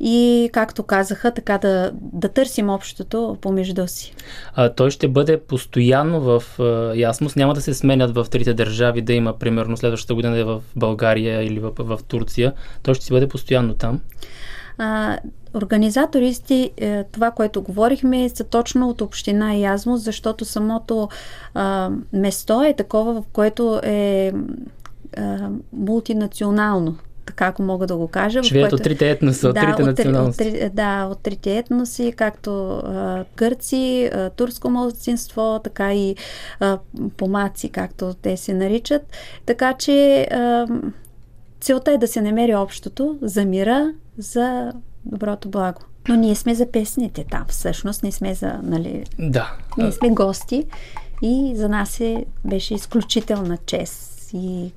и, 0.00 0.50
както 0.52 0.82
казаха, 0.82 1.30
така 1.30 1.58
да, 1.58 1.90
да 1.94 2.28
търсим 2.28 2.70
общото 2.70 3.36
помежду 3.40 3.86
си. 3.86 4.14
А, 4.54 4.68
той 4.68 4.90
ще 4.90 5.08
бъде 5.08 5.40
постоянно 5.40 6.20
в 6.20 6.60
а, 6.60 6.94
Ясмус, 6.96 7.36
няма 7.36 7.54
да 7.54 7.60
се 7.60 7.74
сменят 7.74 8.14
в 8.14 8.26
трите 8.30 8.54
държави, 8.54 9.02
да 9.02 9.12
има 9.12 9.38
примерно 9.38 9.76
следващата 9.76 10.14
година 10.14 10.34
да 10.34 10.40
е 10.40 10.44
в 10.44 10.62
България 10.76 11.42
или 11.42 11.60
в, 11.60 11.72
в 11.78 11.98
Турция. 12.08 12.52
Той 12.82 12.94
ще 12.94 13.04
си 13.04 13.12
бъде 13.12 13.28
постоянно 13.28 13.74
там. 13.74 14.00
А, 14.78 15.18
организаторите, 15.54 16.70
е, 16.76 17.04
това, 17.04 17.30
което 17.30 17.62
говорихме, 17.62 18.28
са 18.28 18.44
точно 18.44 18.88
от 18.88 19.00
община 19.00 19.54
Язмус, 19.54 20.00
защото 20.00 20.44
самото 20.44 21.08
а, 21.54 21.90
место 22.12 22.62
е 22.62 22.74
такова, 22.74 23.22
в 23.22 23.24
което 23.32 23.80
е 23.82 24.32
а, 25.16 25.50
мултинационално 25.72 26.96
така 27.26 27.46
ако 27.46 27.62
мога 27.62 27.86
да 27.86 27.96
го 27.96 28.08
кажа. 28.08 28.42
Живеят 28.42 28.70
което... 28.70 28.76
от 28.76 28.82
трите 28.82 29.10
етноса, 29.10 29.48
от 29.48 29.54
трите 29.54 29.82
националности. 29.82 30.48
От, 30.48 30.62
от, 30.66 30.74
да, 30.74 31.04
от 31.04 31.18
трите 31.18 31.56
етноси, 31.56 32.12
както 32.16 32.68
а, 32.70 33.24
кърци, 33.34 34.10
а, 34.14 34.30
турско 34.30 34.70
младсинство, 34.70 35.60
така 35.64 35.94
и 35.94 36.16
а, 36.60 36.78
помаци, 37.16 37.68
както 37.68 38.14
те 38.14 38.36
се 38.36 38.54
наричат. 38.54 39.02
Така 39.46 39.72
че 39.72 40.28
а, 40.30 40.66
целта 41.60 41.92
е 41.92 41.98
да 41.98 42.08
се 42.08 42.20
намери 42.20 42.54
общото 42.54 43.18
за 43.22 43.44
мира, 43.44 43.92
за 44.18 44.72
доброто 45.04 45.48
благо. 45.48 45.80
Но 46.08 46.16
ние 46.16 46.34
сме 46.34 46.54
за 46.54 46.70
песните 46.70 47.24
там, 47.30 47.44
всъщност, 47.48 48.02
не 48.02 48.12
сме 48.12 48.34
за, 48.34 48.52
нали... 48.62 49.04
Да. 49.18 49.56
Ние 49.78 49.92
сме 49.92 50.10
гости 50.10 50.66
и 51.22 51.52
за 51.56 51.68
нас 51.68 52.00
е, 52.00 52.24
беше 52.44 52.74
изключителна 52.74 53.56
чест 53.66 54.30
и 54.34 54.72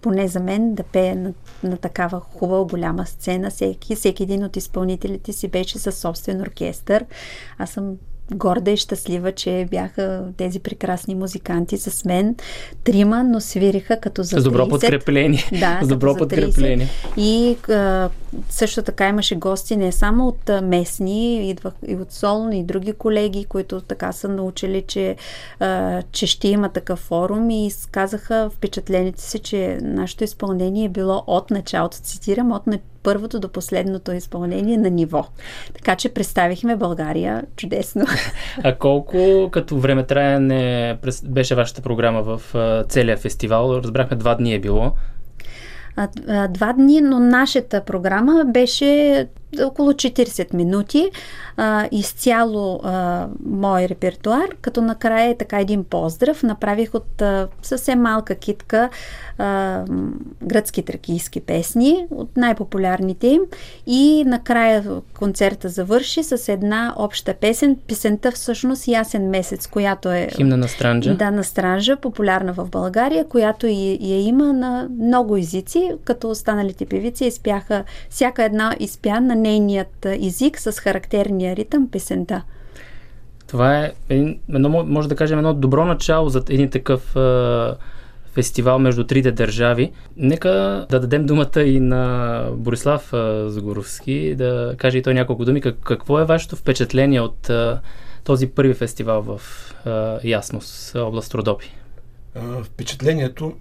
поне 0.00 0.28
за 0.28 0.40
мен, 0.40 0.74
да 0.74 0.82
пее 0.82 1.14
на, 1.14 1.32
на 1.62 1.76
такава 1.76 2.20
хубава 2.20 2.64
голяма 2.64 3.06
сцена. 3.06 3.50
Всеки, 3.50 3.96
всеки 3.96 4.22
един 4.22 4.44
от 4.44 4.56
изпълнителите 4.56 5.32
си 5.32 5.48
беше 5.48 5.78
със 5.78 5.98
собствен 5.98 6.40
оркестър. 6.40 7.04
Аз 7.58 7.70
съм 7.70 7.96
горда 8.34 8.70
и 8.70 8.76
щастлива, 8.76 9.32
че 9.32 9.66
бяха 9.70 10.24
тези 10.36 10.60
прекрасни 10.60 11.14
музиканти 11.14 11.78
с 11.78 12.04
мен. 12.04 12.36
Трима, 12.84 13.24
но 13.24 13.40
свириха 13.40 14.00
като 14.00 14.22
за 14.22 14.36
30. 14.36 14.38
С 14.40 14.44
добро 14.44 14.68
подкрепление. 14.68 15.44
Да, 15.60 15.80
с 15.82 15.88
добро 15.88 16.16
подкрепление. 16.16 16.88
И 17.16 17.56
а, 17.70 18.08
също 18.48 18.82
така 18.82 19.08
имаше 19.08 19.34
гости 19.34 19.76
не 19.76 19.92
само 19.92 20.28
от 20.28 20.50
местни, 20.62 21.50
идвах 21.50 21.74
и 21.86 21.94
от 21.94 22.12
Солон, 22.12 22.52
и 22.52 22.64
други 22.64 22.92
колеги, 22.92 23.44
които 23.44 23.80
така 23.80 24.12
са 24.12 24.28
научили, 24.28 24.82
че, 24.86 25.16
а, 25.60 26.02
че 26.12 26.26
ще 26.26 26.48
има 26.48 26.68
такъв 26.68 26.98
форум 26.98 27.50
и 27.50 27.70
казаха 27.90 28.50
впечатлените 28.56 29.22
си, 29.22 29.38
че 29.38 29.78
нашето 29.82 30.24
изпълнение 30.24 30.84
е 30.84 30.88
било 30.88 31.24
от 31.26 31.50
началото, 31.50 31.96
цитирам, 31.96 32.52
от 32.52 32.66
първото 33.02 33.40
до 33.40 33.48
последното 33.48 34.12
изпълнение 34.12 34.76
на 34.76 34.90
ниво. 34.90 35.26
Така 35.74 35.96
че 35.96 36.08
представихме 36.08 36.76
България 36.76 37.42
чудесно. 37.56 38.06
А 38.64 38.74
колко 38.74 39.48
като 39.52 39.78
време 39.78 40.06
траяне 40.06 40.98
беше 41.24 41.54
вашата 41.54 41.82
програма 41.82 42.22
в 42.22 42.42
целия 42.88 43.16
фестивал? 43.16 43.80
Разбрахме 43.84 44.16
два 44.16 44.34
дни 44.34 44.54
е 44.54 44.60
било 44.60 44.92
два 46.48 46.72
дни, 46.72 47.00
но 47.00 47.18
нашата 47.18 47.84
програма 47.84 48.44
беше 48.46 49.28
около 49.62 49.92
40 49.92 50.54
минути, 50.54 51.10
а, 51.56 51.88
изцяло 51.92 52.80
а, 52.82 53.26
мой 53.46 53.88
репертуар, 53.88 54.48
като 54.60 54.82
накрая 54.82 55.30
е 55.30 55.36
така 55.36 55.60
един 55.60 55.84
поздрав. 55.84 56.42
Направих 56.42 56.94
от 56.94 57.22
а, 57.22 57.48
съвсем 57.62 58.00
малка 58.00 58.34
китка 58.34 58.88
а, 59.40 59.84
гръцки 60.42 60.82
тракийски 60.82 61.40
песни, 61.40 62.06
от 62.10 62.36
най-популярните 62.36 63.26
им. 63.26 63.40
И 63.86 64.24
накрая 64.26 64.84
концерта 65.18 65.68
завърши 65.68 66.22
с 66.22 66.48
една 66.48 66.94
обща 66.96 67.34
песен. 67.34 67.76
Песента 67.88 68.32
всъщност 68.32 68.88
Ясен 68.88 69.30
месец, 69.30 69.66
която 69.66 70.10
е... 70.10 70.28
Химна 70.36 70.56
на 70.56 70.68
Странджа. 70.68 71.14
Да, 71.14 71.30
на 71.30 71.44
Странджа, 71.44 71.96
популярна 71.96 72.52
в 72.52 72.68
България, 72.68 73.24
която 73.24 73.66
и, 73.66 73.98
я 74.00 74.20
има 74.20 74.52
на 74.52 74.88
много 75.00 75.36
езици, 75.36 75.92
като 76.04 76.30
останалите 76.30 76.86
певици 76.86 77.24
изпяха, 77.24 77.84
всяка 78.10 78.44
една 78.44 78.76
изпя 78.80 79.20
на 79.20 79.34
нейният 79.34 80.06
език 80.06 80.60
с 80.60 80.72
характерния 80.72 81.56
ритъм 81.56 81.88
песента. 81.88 82.42
Това 83.46 83.78
е 83.78 83.92
едно, 84.48 84.68
може 84.68 85.08
да 85.08 85.16
кажем, 85.16 85.38
едно 85.38 85.54
добро 85.54 85.84
начало 85.84 86.28
за 86.28 86.42
един 86.50 86.70
такъв 86.70 87.16
фестивал 88.34 88.78
между 88.78 89.04
трите 89.04 89.32
държави. 89.32 89.92
Нека 90.16 90.50
да 90.90 91.00
дадем 91.00 91.26
думата 91.26 91.62
и 91.62 91.80
на 91.80 92.44
Борислав 92.52 93.10
Загоровски, 93.46 94.34
да 94.34 94.74
каже 94.78 94.98
и 94.98 95.02
той 95.02 95.14
няколко 95.14 95.44
думи. 95.44 95.60
Как, 95.60 95.76
какво 95.84 96.20
е 96.20 96.24
вашето 96.24 96.56
впечатление 96.56 97.20
от 97.20 97.50
този 98.24 98.46
първи 98.46 98.74
фестивал 98.74 99.22
в 99.22 99.40
Ясност, 100.24 100.94
област 100.94 101.34
Родопи? 101.34 101.72
Впечатлението 102.64 103.56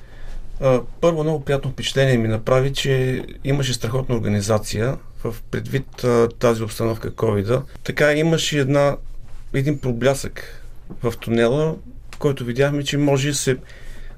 първо 1.00 1.22
много 1.22 1.44
приятно 1.44 1.70
впечатление 1.70 2.18
ми 2.18 2.28
направи, 2.28 2.72
че 2.72 3.24
имаше 3.44 3.74
страхотна 3.74 4.14
организация 4.14 4.96
в 5.24 5.36
предвид 5.50 6.04
тази 6.38 6.62
обстановка 6.62 7.10
covid 7.10 7.62
Така 7.84 8.12
имаше 8.12 8.58
една, 8.58 8.96
един 9.54 9.78
проблясък 9.78 10.64
в 11.02 11.14
тунела, 11.20 11.76
който 12.18 12.44
видяхме, 12.44 12.84
че 12.84 12.98
може 12.98 13.34
се, 13.34 13.56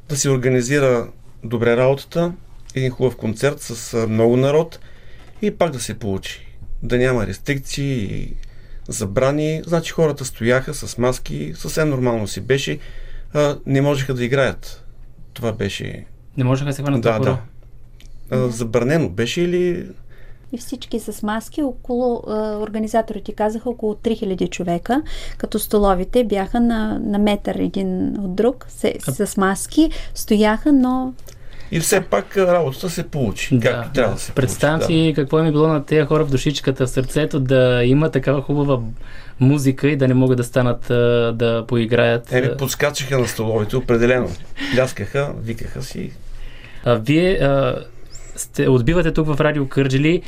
да 0.08 0.16
се 0.16 0.30
организира 0.30 1.08
добре 1.44 1.76
работата, 1.76 2.32
един 2.74 2.90
хубав 2.90 3.16
концерт 3.16 3.60
с 3.60 4.06
много 4.08 4.36
народ 4.36 4.78
и 5.42 5.50
пак 5.50 5.70
да 5.70 5.80
се 5.80 5.98
получи. 5.98 6.46
Да 6.82 6.98
няма 6.98 7.26
рестрикции 7.26 8.14
и 8.14 8.36
забрани. 8.88 9.62
Значи 9.66 9.92
хората 9.92 10.24
стояха 10.24 10.74
с 10.74 10.98
маски, 10.98 11.52
съвсем 11.56 11.88
нормално 11.88 12.28
си 12.28 12.40
беше. 12.40 12.78
А, 13.32 13.58
не 13.66 13.80
можеха 13.80 14.14
да 14.14 14.24
играят. 14.24 14.84
Това 15.32 15.52
беше 15.52 16.04
не 16.36 16.44
можеха 16.44 16.66
да 16.66 16.72
се 16.72 16.82
хванат 16.82 17.00
да, 17.00 17.18
да. 17.18 17.38
А, 18.30 18.48
забранено 18.48 19.08
беше 19.08 19.42
или... 19.42 19.86
И 20.54 20.58
всички 20.58 21.00
с 21.00 21.22
маски, 21.22 21.62
около, 21.62 22.22
организаторите 22.60 23.32
казаха 23.32 23.70
около 23.70 23.94
3000 23.94 24.50
човека, 24.50 25.02
като 25.38 25.58
столовите 25.58 26.24
бяха 26.24 26.60
на, 26.60 26.98
на 26.98 27.18
метър 27.18 27.54
един 27.54 28.20
от 28.20 28.34
друг, 28.34 28.66
с, 28.68 29.26
с 29.26 29.36
маски, 29.36 29.90
стояха, 30.14 30.72
но 30.72 31.12
и 31.70 31.80
все 31.80 32.00
пак 32.00 32.36
работата 32.36 32.90
се 32.90 33.08
получи. 33.08 33.58
Да, 33.58 33.70
как 33.70 33.92
трябва 33.92 34.10
да, 34.10 34.14
да 34.14 34.20
се 34.20 34.32
Представям 34.32 34.80
получи, 34.80 34.94
си 34.94 35.12
да. 35.12 35.14
какво 35.14 35.38
е 35.38 35.42
ми 35.42 35.52
било 35.52 35.68
на 35.68 35.84
тези 35.84 36.06
хора 36.06 36.24
в 36.24 36.30
душичката, 36.30 36.86
в 36.86 36.90
сърцето, 36.90 37.40
да 37.40 37.84
има 37.84 38.10
такава 38.10 38.42
хубава 38.42 38.80
музика 39.40 39.88
и 39.88 39.96
да 39.96 40.08
не 40.08 40.14
могат 40.14 40.36
да 40.36 40.44
станат 40.44 40.84
да 41.38 41.64
поиграят. 41.68 42.32
Еми, 42.32 42.48
подскачаха 42.58 43.18
на 43.18 43.28
столовите, 43.28 43.76
определено. 43.76 44.28
Пляскаха, 44.74 45.32
викаха 45.42 45.82
си. 45.82 46.12
А, 46.84 46.94
вие 46.94 47.32
а, 47.32 47.84
сте, 48.36 48.68
отбивате 48.68 49.12
тук 49.12 49.26
в 49.26 49.40
Радио 49.40 49.68
Кърджили, 49.68 50.22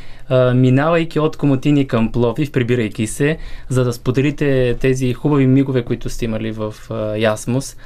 минавайки 0.54 1.20
от 1.20 1.36
Комотини 1.36 1.86
към 1.86 2.12
Пловив, 2.12 2.52
прибирайки 2.52 3.06
се, 3.06 3.38
за 3.68 3.84
да 3.84 3.92
споделите 3.92 4.76
тези 4.80 5.12
хубави 5.12 5.46
мигове, 5.46 5.82
които 5.82 6.10
сте 6.10 6.24
имали 6.24 6.52
в 6.52 6.74
а, 6.90 7.16
Ясмус, 7.16 7.76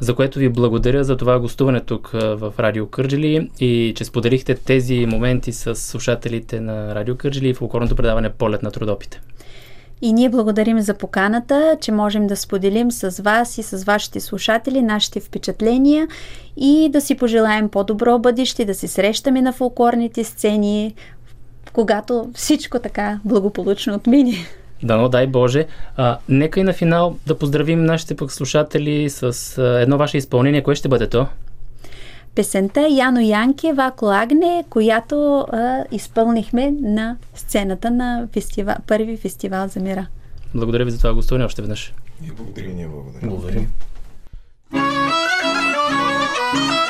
за 0.00 0.14
което 0.14 0.38
ви 0.38 0.48
благодаря 0.48 1.04
за 1.04 1.16
това 1.16 1.38
гостуване 1.38 1.80
тук 1.80 2.10
в 2.12 2.52
Радио 2.58 2.86
Кърджили 2.86 3.50
и 3.60 3.92
че 3.96 4.04
споделихте 4.04 4.54
тези 4.54 5.06
моменти 5.06 5.52
с 5.52 5.74
слушателите 5.74 6.60
на 6.60 6.94
Радио 6.94 7.16
Кърджили 7.16 7.54
в 7.54 7.62
окорното 7.62 7.96
предаване 7.96 8.30
Полет 8.30 8.62
на 8.62 8.70
трудопите. 8.70 9.20
И 10.02 10.12
ние 10.12 10.28
благодарим 10.28 10.80
за 10.80 10.94
поканата, 10.94 11.76
че 11.80 11.92
можем 11.92 12.26
да 12.26 12.36
споделим 12.36 12.90
с 12.90 13.22
вас 13.22 13.58
и 13.58 13.62
с 13.62 13.84
вашите 13.84 14.20
слушатели 14.20 14.82
нашите 14.82 15.20
впечатления 15.20 16.08
и 16.56 16.88
да 16.92 17.00
си 17.00 17.14
пожелаем 17.14 17.68
по-добро 17.68 18.18
бъдеще, 18.18 18.64
да 18.64 18.74
се 18.74 18.88
срещаме 18.88 19.42
на 19.42 19.52
фолклорните 19.52 20.24
сцени, 20.24 20.94
когато 21.72 22.30
всичко 22.34 22.78
така 22.78 23.20
благополучно 23.24 23.94
отмине. 23.94 24.34
Дано, 24.82 25.08
дай 25.08 25.26
Боже. 25.26 25.66
А, 25.96 26.18
нека 26.28 26.60
и 26.60 26.62
на 26.62 26.72
финал 26.72 27.16
да 27.26 27.38
поздравим 27.38 27.84
нашите 27.84 28.16
пък 28.16 28.32
слушатели 28.32 29.10
с 29.10 29.58
а, 29.58 29.80
едно 29.80 29.98
ваше 29.98 30.16
изпълнение. 30.16 30.62
Кое 30.62 30.74
ще 30.74 30.88
бъде 30.88 31.06
то? 31.06 31.26
Песента 32.34 32.88
Яно 32.88 33.20
Янки 33.20 33.72
Вако 33.72 34.06
Агне, 34.06 34.64
която 34.70 35.46
а, 35.52 35.84
изпълнихме 35.92 36.70
на 36.80 37.16
сцената 37.34 37.90
на 37.90 38.28
фестивал, 38.32 38.74
първи 38.86 39.16
фестивал 39.16 39.68
за 39.68 39.80
мира. 39.80 40.06
Благодаря 40.54 40.84
ви 40.84 40.90
за 40.90 40.98
това 40.98 41.14
гостуване 41.14 41.44
още 41.44 41.62
веднъж. 41.62 41.94
И 42.26 42.30
благодаря, 42.30 42.68
ние 42.68 42.88
благодарим. 42.88 43.28
Благодарим. 43.28 43.72
черни 46.54 46.83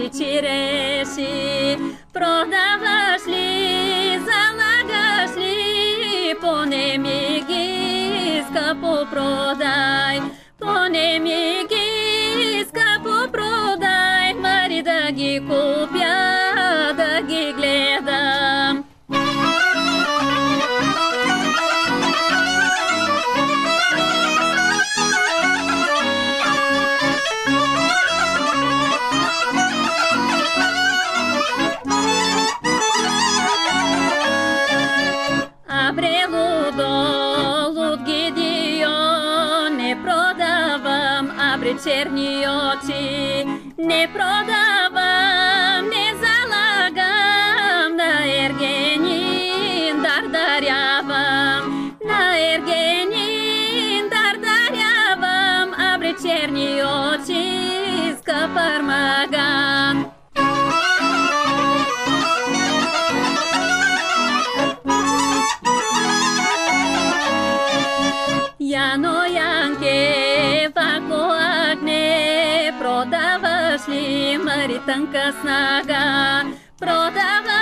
Мари 0.00 0.40
реши. 0.40 1.76
Продаваш 2.12 3.26
ли, 3.28 4.18
залагаш 4.18 5.36
ли, 5.36 6.34
поне 6.40 6.98
ми 6.98 7.44
ги 7.48 8.42
продай. 9.10 10.20
Поне 10.58 11.18
ми 11.18 11.49
мари 75.10 75.18
тънка 75.18 75.32
снага? 75.40 76.44
Продаваш 76.78 77.59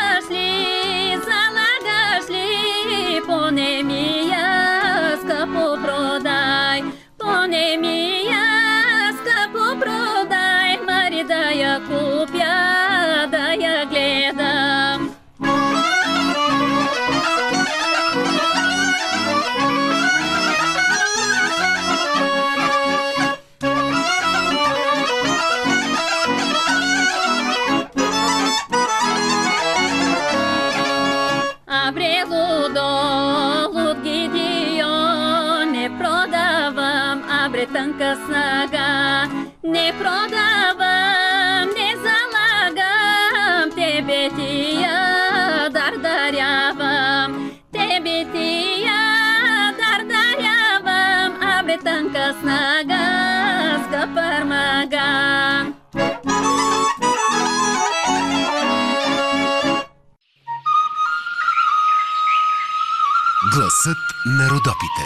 Родопите. 64.59 65.03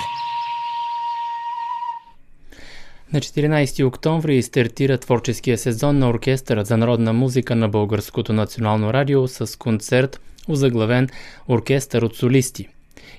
На 3.12 3.20
14 3.20 3.86
октомври 3.86 4.42
стартира 4.42 4.98
творческия 4.98 5.58
сезон 5.58 5.98
на 5.98 6.08
Оркестърът 6.08 6.66
за 6.66 6.76
народна 6.76 7.12
музика 7.12 7.56
на 7.56 7.68
Българското 7.68 8.32
национално 8.32 8.92
радио 8.92 9.28
с 9.28 9.58
концерт, 9.58 10.20
озаглавен 10.48 11.08
Оркестър 11.48 12.02
от 12.02 12.16
солисти. 12.16 12.68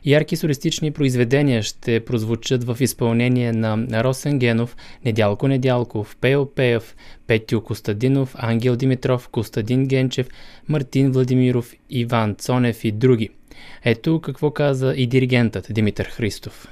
Ярки 0.05 0.35
солистични 0.35 0.91
произведения 0.91 1.63
ще 1.63 2.05
прозвучат 2.05 2.63
в 2.63 2.77
изпълнение 2.79 3.51
на 3.51 4.03
Росен 4.03 4.39
Генов, 4.39 4.75
Недялко 5.05 5.47
Недялков, 5.47 6.17
Пео 6.21 6.45
Пеев, 6.45 6.95
Петю 7.27 7.61
Костадинов, 7.61 8.35
Ангел 8.37 8.75
Димитров, 8.75 9.29
Костадин 9.29 9.85
Генчев, 9.85 10.27
Мартин 10.69 11.11
Владимиров, 11.11 11.73
Иван 11.89 12.35
Цонев 12.35 12.85
и 12.85 12.91
други. 12.91 13.29
Ето 13.85 14.21
какво 14.21 14.51
каза 14.51 14.93
и 14.97 15.07
диригентът 15.07 15.65
Димитър 15.69 16.05
Христов 16.05 16.67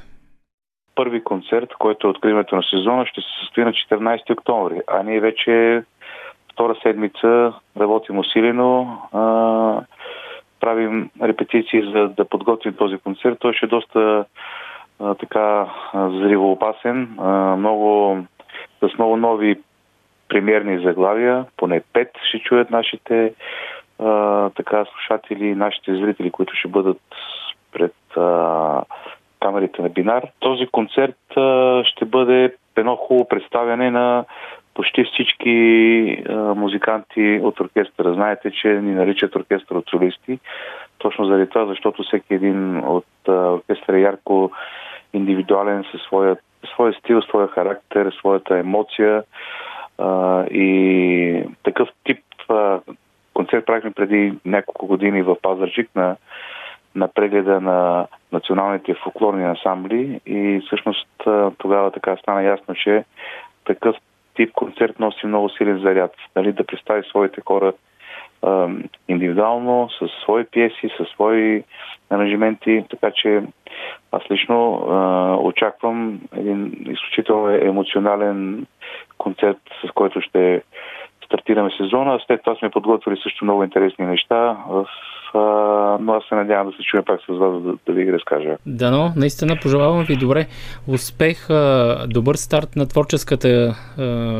първи 0.95 1.23
концерт, 1.23 1.69
който 1.79 2.07
е 2.07 2.09
откриването 2.09 2.55
на 2.55 2.63
сезона, 2.63 3.05
ще 3.05 3.21
се 3.21 3.27
състои 3.39 3.63
на 3.63 3.71
14 3.71 4.31
октомври. 4.31 4.81
А 4.87 5.03
ние 5.03 5.19
вече 5.19 5.83
втора 6.53 6.75
седмица 6.83 7.53
работим 7.79 8.19
усилено, 8.19 8.97
а, 9.11 9.21
правим 10.59 11.09
репетиции 11.21 11.91
за 11.93 12.07
да 12.07 12.25
подготвим 12.25 12.73
този 12.73 12.97
концерт. 12.97 13.37
Той 13.39 13.53
ще 13.53 13.65
е 13.65 13.69
доста 13.69 14.25
а, 14.99 15.15
така 15.15 15.69
зривоопасен, 15.95 17.15
а, 17.17 17.55
много, 17.55 18.17
с 18.79 18.97
много 18.97 19.17
нови 19.17 19.55
премиерни 20.29 20.83
заглавия, 20.83 21.45
поне 21.57 21.81
пет 21.93 22.11
ще 22.29 22.39
чуят 22.39 22.69
нашите 22.69 23.33
така 24.55 24.85
слушатели, 24.85 25.55
нашите 25.55 25.95
зрители, 25.95 26.31
които 26.31 26.55
ще 26.55 26.67
бъдат 26.67 27.01
пред 27.71 28.17
а, 28.17 28.83
камерите 29.39 29.81
на 29.81 29.89
Бинар. 29.89 30.27
Този 30.39 30.67
концерт 30.67 31.37
а, 31.37 31.83
ще 31.83 32.05
бъде 32.05 32.55
едно 32.75 32.95
хубаво 32.95 33.27
представяне 33.27 33.91
на 33.91 34.25
почти 34.73 35.03
всички 35.03 36.23
а, 36.29 36.33
музиканти 36.33 37.39
от 37.43 37.59
оркестъра. 37.59 38.13
Знаете, 38.13 38.51
че 38.51 38.67
ни 38.67 38.93
наричат 38.93 39.35
оркестър 39.35 39.75
от 39.75 39.89
солисти. 39.89 40.39
Точно 40.97 41.25
заради 41.25 41.49
това, 41.49 41.65
защото 41.65 42.03
всеки 42.03 42.33
един 42.33 42.77
от 42.77 43.05
а, 43.27 43.31
оркестъра 43.31 43.97
е 43.97 44.01
ярко 44.01 44.51
индивидуален 45.13 45.83
със 45.91 46.01
своя, 46.01 46.37
своя 46.73 46.93
стил, 46.93 47.21
своя 47.21 47.47
характер, 47.47 48.13
своята 48.19 48.57
емоция. 48.57 49.23
А, 49.97 50.43
и 50.45 51.43
такъв 51.63 51.89
тип 52.03 52.23
а, 52.49 52.79
концерт 53.41 53.65
правихме 53.65 53.91
преди 53.91 54.33
няколко 54.45 54.87
години 54.87 55.21
в 55.21 55.35
Пазарджик 55.41 55.89
на 55.95 56.15
на 56.95 57.07
прегледа 57.07 57.61
на 57.61 58.07
националните 58.31 58.93
фолклорни 58.93 59.45
ансамбли 59.45 60.19
и 60.25 60.61
всъщност 60.65 61.07
тогава 61.57 61.91
така 61.91 62.17
стана 62.17 62.43
ясно, 62.43 62.75
че 62.75 63.03
такъв 63.65 63.95
тип 64.35 64.51
концерт 64.51 64.99
носи 64.99 65.25
много 65.25 65.49
силен 65.49 65.79
заряд. 65.79 66.15
Нали, 66.35 66.51
да 66.51 66.63
представи 66.63 67.03
своите 67.03 67.41
хора 67.45 67.73
а, 68.41 68.69
индивидуално, 69.07 69.89
с 69.89 70.07
свои 70.23 70.43
пиеси, 70.43 70.89
с 70.97 71.05
свои 71.05 71.63
аранжименти, 72.09 72.83
така 72.89 73.11
че 73.11 73.43
аз 74.11 74.21
лично 74.31 74.73
а, 74.73 75.35
очаквам 75.35 76.21
един 76.37 76.85
изключително 76.89 77.49
емоционален 77.49 78.65
концерт, 79.17 79.59
с 79.85 79.91
който 79.91 80.21
ще 80.21 80.61
стартираме 81.31 81.69
сезона. 81.77 82.19
След 82.27 82.41
това 82.43 82.55
сме 82.55 82.69
подготвили 82.69 83.17
също 83.23 83.45
много 83.45 83.63
интересни 83.63 84.05
неща, 84.05 84.57
но 85.99 86.13
аз 86.13 86.23
се 86.29 86.35
надявам 86.35 86.67
да 86.67 86.73
се 86.73 86.83
чуем 86.83 87.03
пак 87.05 87.19
с 87.21 87.27
вас, 87.27 87.61
да, 87.61 87.73
да 87.85 87.93
ви 87.93 88.05
ги 88.05 88.13
разкажа. 88.13 88.57
Дано, 88.65 89.13
наистина 89.15 89.55
пожелавам 89.61 90.03
ви 90.03 90.15
добре 90.15 90.45
успех, 90.87 91.47
добър 92.07 92.35
старт 92.35 92.75
на 92.75 92.87
творческата 92.87 93.75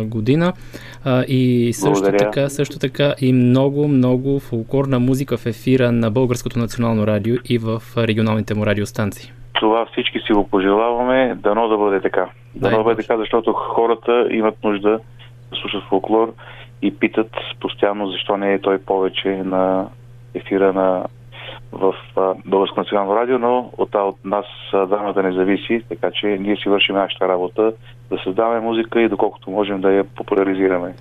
година 0.06 0.54
и 1.28 1.74
също 1.74 2.12
така, 2.18 2.50
също 2.50 2.80
така 2.80 3.14
и 3.22 3.34
много, 3.34 3.88
много 3.88 4.40
фолклорна 4.40 5.00
музика 5.00 5.38
в 5.38 5.46
ефира 5.46 5.92
на 5.92 6.12
Българското 6.12 6.60
национално 6.60 7.08
радио 7.08 7.36
и 7.50 7.58
в 7.58 7.82
регионалните 7.98 8.54
му 8.54 8.66
радиостанции. 8.66 9.32
Това 9.54 9.86
всички 9.86 10.20
си 10.20 10.34
го 10.34 10.48
пожелаваме, 10.48 11.36
дано 11.36 11.68
да 11.68 11.78
бъде 11.78 12.02
така. 12.02 12.30
Дано 12.56 12.78
да 12.78 12.84
бъде 12.84 13.02
така, 13.02 13.18
защото 13.18 13.54
хората 13.54 14.28
имат 14.32 14.64
нужда 14.64 15.00
да 15.52 15.58
слушат 15.62 15.84
фолклор 15.90 16.34
и 16.82 16.99
питат 16.99 17.32
постоянно 17.60 18.08
защо 18.08 18.38
не 18.38 18.53
е 18.53 18.62
той 18.62 18.78
повече 18.78 19.30
на 19.30 19.88
ефира 20.34 20.74
на 20.74 21.06
в 21.72 21.94
Българско 22.45 22.80
национално 22.80 23.16
радио, 23.16 23.40
но 23.40 23.72
от, 23.78 23.95
от 23.95 24.26
нас 24.26 24.45
двамата 24.72 25.14
да 25.14 25.24
не 25.24 25.32
зависи, 25.32 25.84
така 25.90 26.12
че 26.12 26.28
ние 26.28 26.56
си 26.56 26.70
вършим 26.70 26.95
нашата 26.95 27.28
работа 27.28 27.74
да 28.10 28.18
създаваме 28.24 28.60
музика 28.60 29.02
и 29.02 29.10
доколкото 29.10 29.52
можем 29.52 29.82
да 29.82 29.91
я 29.91 30.03
популяризираме. 30.03 30.94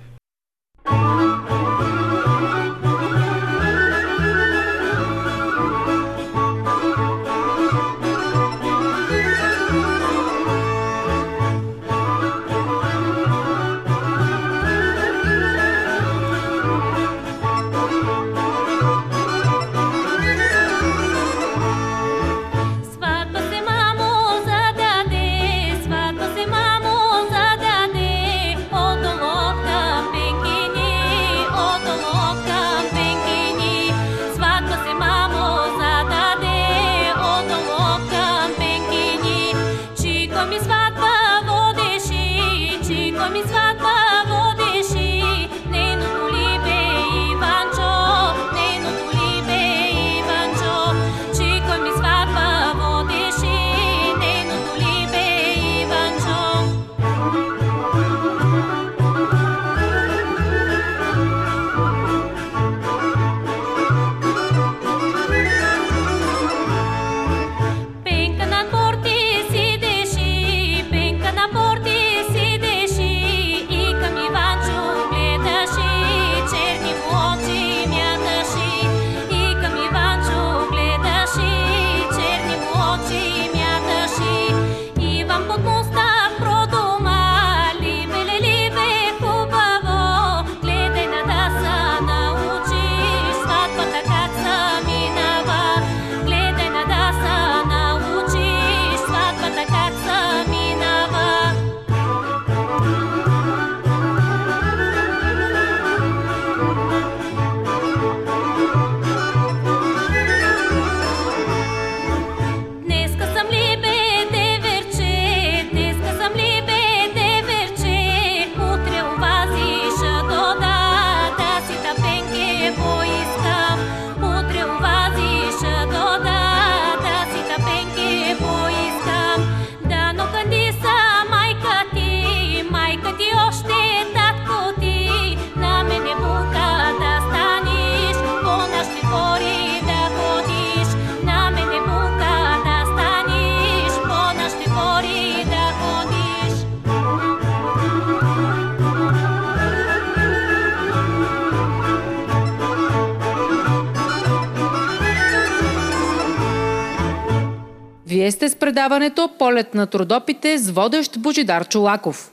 Предаването 158.71 159.29
Полет 159.39 159.73
на 159.73 159.87
трудопите 159.87 160.57
с 160.57 160.71
водещ 160.71 161.19
Божидар 161.19 161.67
Чулаков. 161.67 162.31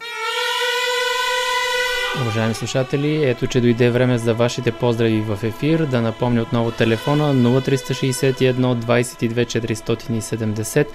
Уважаеми 2.23 2.55
слушатели, 2.55 3.25
ето 3.25 3.47
че 3.47 3.61
дойде 3.61 3.91
време 3.91 4.19
за 4.19 4.35
вашите 4.35 4.73
поздрави 4.73 5.21
в 5.21 5.39
ефир. 5.43 5.87
Да 5.87 6.01
напомня 6.01 6.43
отново 6.43 6.71
телефона 6.71 7.35
0361 7.35 8.53
22 8.75 9.45
470, 9.45 10.87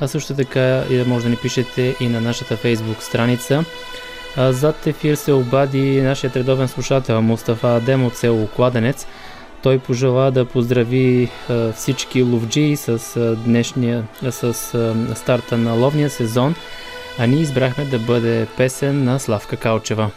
а 0.00 0.08
също 0.08 0.34
така 0.34 0.84
и 0.90 0.96
да 0.96 1.04
може 1.04 1.24
да 1.24 1.30
ни 1.30 1.36
пишете 1.36 1.96
и 2.00 2.08
на 2.08 2.20
нашата 2.20 2.56
фейсбук 2.56 3.02
страница. 3.02 3.64
Зад 4.36 4.86
ефир 4.86 5.14
се 5.14 5.32
обади 5.32 6.00
нашият 6.00 6.36
редовен 6.36 6.68
слушател 6.68 7.22
Мустафа 7.22 7.76
Адем 7.76 8.06
от 8.06 8.16
село 8.16 8.48
Кладенец. 8.56 9.06
Той 9.62 9.78
пожела 9.78 10.30
да 10.30 10.44
поздрави 10.44 11.30
всички 11.74 12.22
ловджии 12.22 12.76
с 12.76 13.36
днешния, 13.44 14.04
с 14.30 14.54
старта 15.14 15.58
на 15.58 15.72
ловния 15.72 16.10
сезон, 16.10 16.54
а 17.18 17.26
ние 17.26 17.40
избрахме 17.40 17.84
да 17.84 17.98
бъде 17.98 18.46
песен 18.56 19.04
на 19.04 19.18
Славка 19.18 19.56
Калчева. 19.56 20.10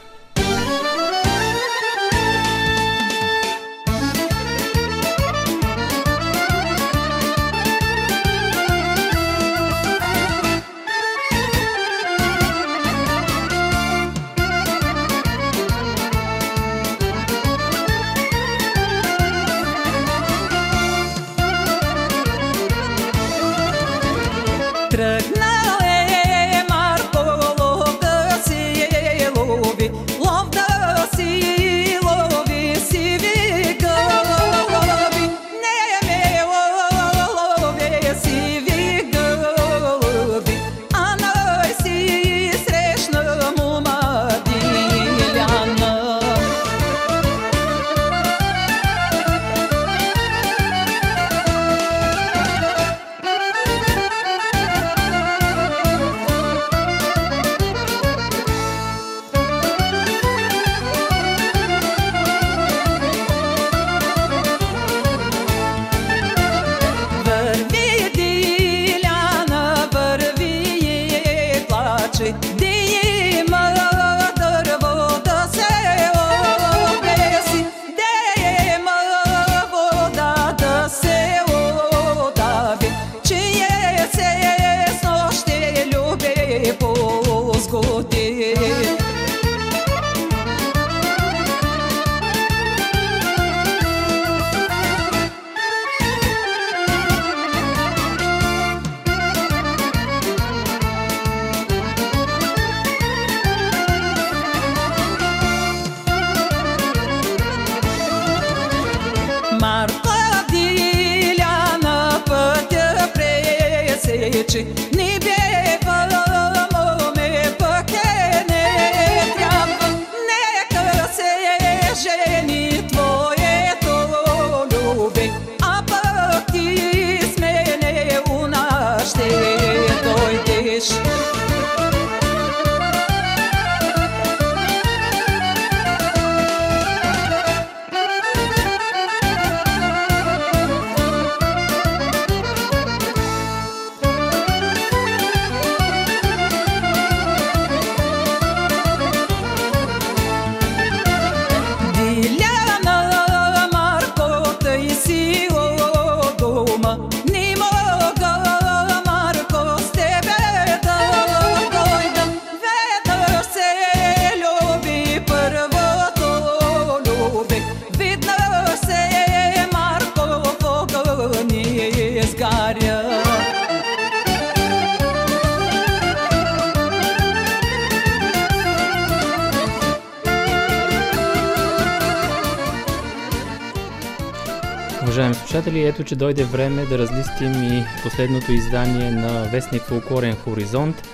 Ето 186.04 186.10
че 186.10 186.16
дойде 186.16 186.44
време 186.44 186.86
да 186.86 186.98
разлистим 186.98 187.64
и 187.64 187.86
последното 188.04 188.52
издание 188.52 189.12
на 189.12 189.44
вестник 189.44 189.82
Фолклорен 189.82 190.36
Хоризонт. 190.36 191.08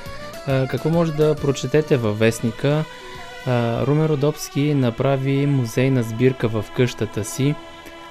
Какво 0.46 0.90
може 0.90 1.12
да 1.12 1.36
прочетете 1.36 1.98
във 1.98 2.20
вестника? 2.20 2.84
Румен 3.88 4.06
Родопски 4.06 4.74
направи 4.74 5.46
музейна 5.46 6.04
сбирка 6.04 6.48
в 6.48 6.66
къщата 6.76 7.24
си, 7.24 7.56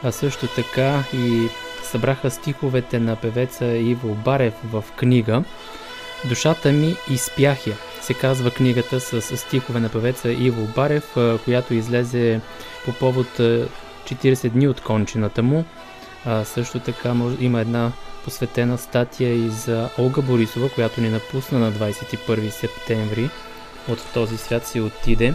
а 0.03 0.13
също 0.13 0.47
така 0.47 1.05
и 1.15 1.49
събраха 1.83 2.31
стиховете 2.31 2.99
на 2.99 3.17
певеца 3.17 3.67
Иво 3.67 4.15
Барев 4.15 4.55
в 4.65 4.85
книга. 4.97 5.45
Душата 6.25 6.73
ми 6.73 6.97
изпях 7.11 7.67
я, 7.67 7.77
се 8.01 8.15
казва 8.15 8.51
книгата 8.51 9.01
с 9.01 9.37
стихове 9.37 9.81
на 9.81 9.89
певеца 9.89 10.33
Иво 10.33 10.67
Барев, 10.75 11.17
която 11.45 11.75
излезе 11.75 12.41
по 12.85 12.93
повод 12.93 13.41
а, 13.41 13.69
40 14.05 14.49
дни 14.49 14.69
от 14.69 14.81
кончината 14.81 15.43
му. 15.43 15.65
А, 16.31 16.45
също 16.45 16.81
така 16.81 17.15
може, 17.15 17.37
има 17.41 17.61
една 17.61 17.93
посветена 18.25 18.79
статия 18.79 19.35
и 19.35 19.49
за 19.49 19.89
Олга 19.99 20.23
Борисова, 20.23 20.69
която 20.69 21.01
ни 21.01 21.09
напусна 21.11 21.59
на 21.59 21.73
21 21.73 22.51
септември. 22.51 23.31
От 23.89 23.99
този 24.15 24.37
свят 24.37 24.67
си 24.67 24.81
отиде. 24.81 25.35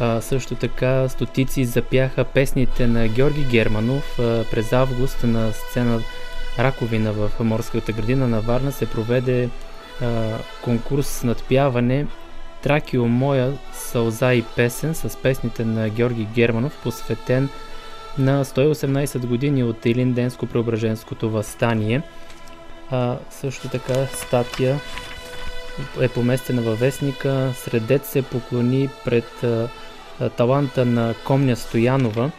А, 0.00 0.20
също 0.20 0.54
така 0.54 1.08
стотици 1.08 1.64
запяха 1.64 2.24
песните 2.24 2.86
на 2.86 3.08
Георги 3.08 3.44
Германов. 3.44 4.18
А, 4.18 4.44
през 4.50 4.72
август 4.72 5.24
на 5.24 5.52
сцена 5.52 6.00
Раковина 6.58 7.12
в 7.12 7.30
морската 7.40 7.92
градина 7.92 8.28
на 8.28 8.40
Варна 8.40 8.72
се 8.72 8.86
проведе 8.86 9.48
а, 10.00 10.38
конкурс 10.62 11.22
надпяване 11.22 12.06
Тракио 12.62 13.08
моя 13.08 13.58
сълза 13.72 14.34
и 14.34 14.42
песен 14.42 14.94
с 14.94 15.16
песните 15.22 15.64
на 15.64 15.88
Георги 15.88 16.24
Германов, 16.34 16.78
посветен 16.82 17.48
на 18.18 18.44
118 18.44 19.26
години 19.26 19.64
от 19.64 19.84
Илинденско-Преображенското 19.84 21.26
възстание. 21.26 22.02
А, 22.90 23.16
също 23.30 23.68
така 23.68 24.06
статия 24.06 24.80
е 26.00 26.08
поместена 26.08 26.62
във 26.62 26.80
вестника. 26.80 27.52
Средец 27.54 28.08
се 28.08 28.22
поклони 28.22 28.88
пред 29.04 29.44
а, 29.44 29.68
таланта 30.36 30.84
на 30.84 31.14
Комня 31.24 31.56
Стоянова. 31.56 32.30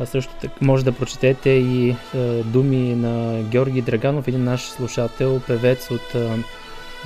А 0.00 0.06
също 0.06 0.34
така 0.40 0.54
може 0.60 0.84
да 0.84 0.92
прочетете 0.92 1.50
и 1.50 1.96
а, 2.14 2.18
думи 2.42 2.94
на 2.94 3.42
Георги 3.42 3.82
Драганов, 3.82 4.28
един 4.28 4.44
наш 4.44 4.62
слушател, 4.62 5.40
певец 5.46 5.90
от 5.90 6.14
а, 6.14 6.36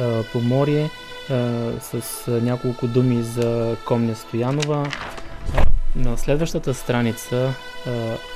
а, 0.01 0.23
Поморие, 0.33 0.91
а, 1.31 1.61
с 1.81 2.29
а, 2.29 2.31
няколко 2.31 2.87
думи 2.87 3.23
за 3.23 3.77
Комня 3.85 4.15
Стоянова. 4.15 4.87
На 5.97 6.19
следващата 6.19 6.74
страница 6.74 7.55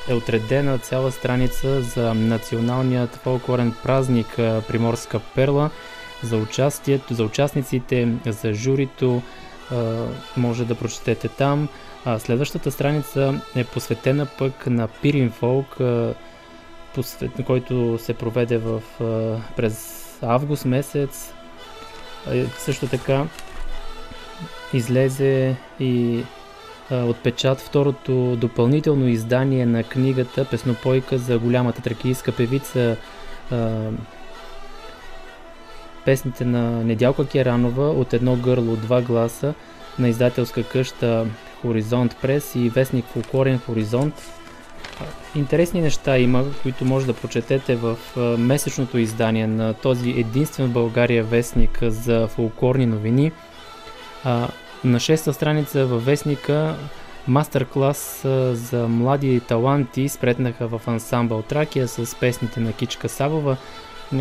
е 0.08 0.14
отредена 0.14 0.78
цяла 0.78 1.12
страница 1.12 1.82
за 1.82 2.14
националният 2.14 3.16
фолклорен 3.16 3.74
празник 3.82 4.26
Приморска 4.68 5.20
перла, 5.34 5.70
за 6.22 6.36
участието, 6.36 7.14
за 7.14 7.24
участниците, 7.24 8.08
за 8.26 8.54
журито, 8.54 9.22
може 10.36 10.64
да 10.64 10.74
прочетете 10.74 11.28
там. 11.28 11.68
Следващата 12.18 12.70
страница 12.70 13.40
е 13.56 13.64
посветена 13.64 14.26
пък 14.38 14.66
на 14.66 14.88
Пирин 14.88 15.30
Фолк, 15.30 15.76
който 17.46 17.98
се 17.98 18.14
проведе 18.14 18.58
в, 18.58 18.82
през 19.56 20.04
август 20.22 20.64
месец. 20.64 21.32
Също 22.58 22.86
така 22.86 23.24
излезе 24.72 25.56
и 25.80 26.22
отпечат 26.90 27.60
второто 27.60 28.36
допълнително 28.36 29.08
издание 29.08 29.66
на 29.66 29.82
книгата 29.82 30.44
Песнопойка 30.44 31.18
за 31.18 31.38
голямата 31.38 31.82
тракийска 31.82 32.32
певица 32.32 32.96
песните 36.04 36.44
на 36.44 36.84
Недялка 36.84 37.26
Керанова 37.26 37.90
от 37.90 38.12
едно 38.12 38.36
гърло, 38.36 38.76
два 38.76 39.02
гласа 39.02 39.54
на 39.98 40.08
издателска 40.08 40.62
къща 40.62 41.26
Хоризонт 41.62 42.16
Прес 42.22 42.54
и 42.54 42.68
вестник 42.68 43.04
Фолклорен 43.04 43.58
Хоризонт. 43.58 44.14
Интересни 45.34 45.80
неща 45.80 46.18
има, 46.18 46.44
които 46.62 46.84
може 46.84 47.06
да 47.06 47.14
прочетете 47.14 47.76
в 47.76 47.96
месечното 48.38 48.98
издание 48.98 49.46
на 49.46 49.74
този 49.74 50.10
единствен 50.10 50.66
в 50.66 50.72
България 50.72 51.24
вестник 51.24 51.78
за 51.82 52.28
фолклорни 52.28 52.86
новини. 52.86 53.32
На 54.85 55.01
шеста 55.01 55.32
страница 55.32 55.86
във 55.86 56.05
вестника 56.05 56.74
мастер-клас 57.28 58.20
за 58.53 58.89
млади 58.89 59.40
таланти 59.40 60.09
спретнаха 60.09 60.69
в 60.69 60.81
ансамбъл 60.86 61.43
Тракия 61.43 61.89
с 61.89 62.16
песните 62.20 62.61
на 62.61 62.73
Кичка 62.73 63.09
Савова. 63.09 63.57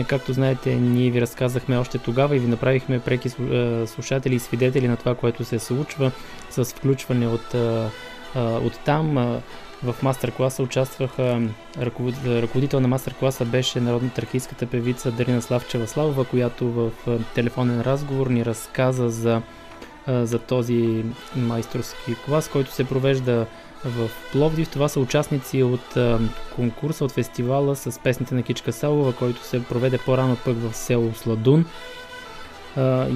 Както 0.08 0.34
знаете, 0.34 0.76
ние 0.76 1.12
ви 1.12 1.22
разказахме 1.22 1.78
още 1.78 1.98
тогава 1.98 2.36
и 2.36 2.40
ви 2.40 2.48
направихме 2.48 3.00
преки 3.00 3.30
слушатели 3.86 4.36
и 4.36 4.40
свидетели 4.40 4.88
на 4.88 4.98
това, 4.98 5.16
което 5.16 5.46
се 5.46 5.60
случва 5.60 6.12
с 6.50 6.66
включване 6.66 7.28
от, 7.28 7.56
от 8.36 8.80
там. 8.86 9.40
В 9.84 9.96
мастер-класа 10.04 10.64
участваха, 10.64 11.42
ръководител 12.28 12.80
на 12.80 12.88
мастер-класа 12.88 13.46
беше 13.46 13.80
народна 13.80 14.10
тракийската 14.10 14.66
певица 14.66 15.12
Дарина 15.12 15.42
Славчева 15.42 15.88
Славова, 15.88 16.26
която 16.26 16.72
в 16.72 16.92
телефонен 17.36 17.82
разговор 17.82 18.28
ни 18.28 18.46
разказа 18.46 19.10
за, 19.10 19.42
за 20.08 20.40
този 20.40 21.06
майсторски 21.36 22.16
клас, 22.26 22.48
който 22.48 22.72
се 22.72 22.84
провежда 22.84 23.46
в 23.86 24.10
Пловдив. 24.32 24.70
Това 24.70 24.90
са 24.90 25.00
участници 25.00 25.64
от 25.64 25.98
конкурса, 26.56 27.06
от 27.06 27.12
фестивала 27.12 27.76
с 27.76 28.00
песните 28.00 28.36
на 28.36 28.44
Кичка 28.44 28.74
Салова, 28.74 29.14
който 29.14 29.44
се 29.44 29.64
проведе 29.64 29.98
по-рано 29.98 30.38
пък 30.46 30.58
в 30.58 30.76
село 30.76 31.14
Сладун. 31.16 31.66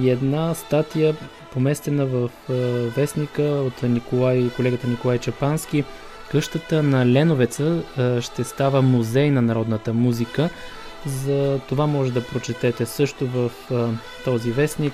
И 0.02 0.10
една 0.10 0.54
статия, 0.54 1.16
поместена 1.52 2.06
в 2.06 2.30
вестника 2.96 3.42
от 3.42 3.82
Николай, 3.82 4.50
колегата 4.56 4.86
Николай 4.86 5.18
Чапански. 5.18 5.84
Къщата 6.30 6.82
на 6.82 7.06
Леновеца 7.06 7.82
ще 8.20 8.44
става 8.44 8.82
музей 8.82 9.30
на 9.30 9.42
народната 9.42 9.92
музика. 9.92 10.50
За 11.06 11.60
това 11.68 11.86
може 11.86 12.12
да 12.12 12.26
прочетете 12.26 12.86
също 12.86 13.26
в 13.26 13.50
този 14.24 14.50
вестник. 14.50 14.92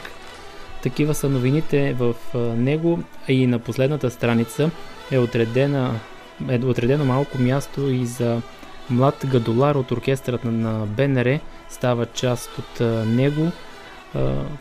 Такива 0.86 1.14
са 1.14 1.28
новините 1.28 1.92
в 1.92 2.14
него 2.56 2.98
и 3.28 3.46
на 3.46 3.58
последната 3.58 4.10
страница 4.10 4.70
е, 5.10 5.18
отредена, 5.18 6.00
е 6.48 6.58
отредено 6.64 7.04
малко 7.04 7.38
място 7.38 7.88
и 7.88 8.06
за 8.06 8.42
млад 8.90 9.26
гадолар 9.26 9.74
от 9.74 9.90
оркестърът 9.90 10.44
на, 10.44 10.86
БНР. 10.86 11.38
Става 11.68 12.06
част 12.06 12.50
от 12.58 12.80
него, 13.06 13.52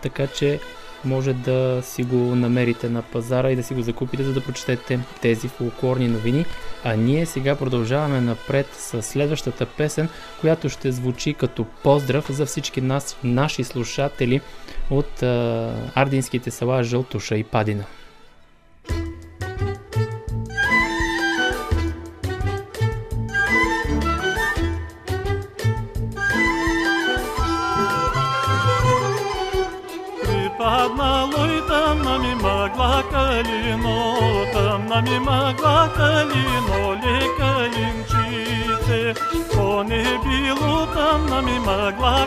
така 0.01 0.27
че 0.27 0.59
може 1.05 1.33
да 1.33 1.81
си 1.83 2.03
го 2.03 2.15
намерите 2.15 2.89
на 2.89 3.01
пазара 3.01 3.51
и 3.51 3.55
да 3.55 3.63
си 3.63 3.73
го 3.73 3.81
закупите, 3.81 4.23
за 4.23 4.33
да 4.33 4.41
прочетете 4.41 4.99
тези 5.21 5.47
фолклорни 5.47 6.07
новини. 6.07 6.45
А 6.83 6.95
ние 6.95 7.25
сега 7.25 7.55
продължаваме 7.55 8.21
напред 8.21 8.67
с 8.73 9.01
следващата 9.01 9.65
песен, 9.65 10.09
която 10.41 10.69
ще 10.69 10.91
звучи 10.91 11.33
като 11.33 11.65
поздрав 11.83 12.31
за 12.31 12.45
всички 12.45 12.81
нас, 12.81 13.17
наши 13.23 13.63
слушатели 13.63 14.41
от 14.89 15.23
а, 15.23 15.71
ардинските 15.95 16.51
села 16.51 16.83
Жълтоша 16.83 17.37
и 17.37 17.43
Падина. 17.43 17.83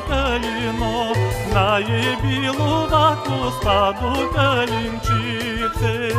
Мъгла 0.09 0.41
калино, 0.41 1.15
на 1.55 1.79
е 1.79 2.17
било 2.23 2.87
вако 2.87 3.53
стадо 3.61 4.31
калинчице. 4.35 6.13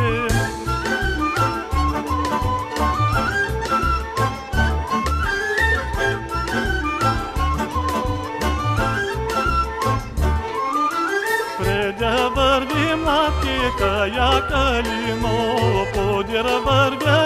Предя 11.58 12.30
върви 12.36 12.94
младкика 12.94 14.06
я 14.16 14.48
калино, 14.48 15.56
подир 15.94 16.44
вървя 16.44 17.19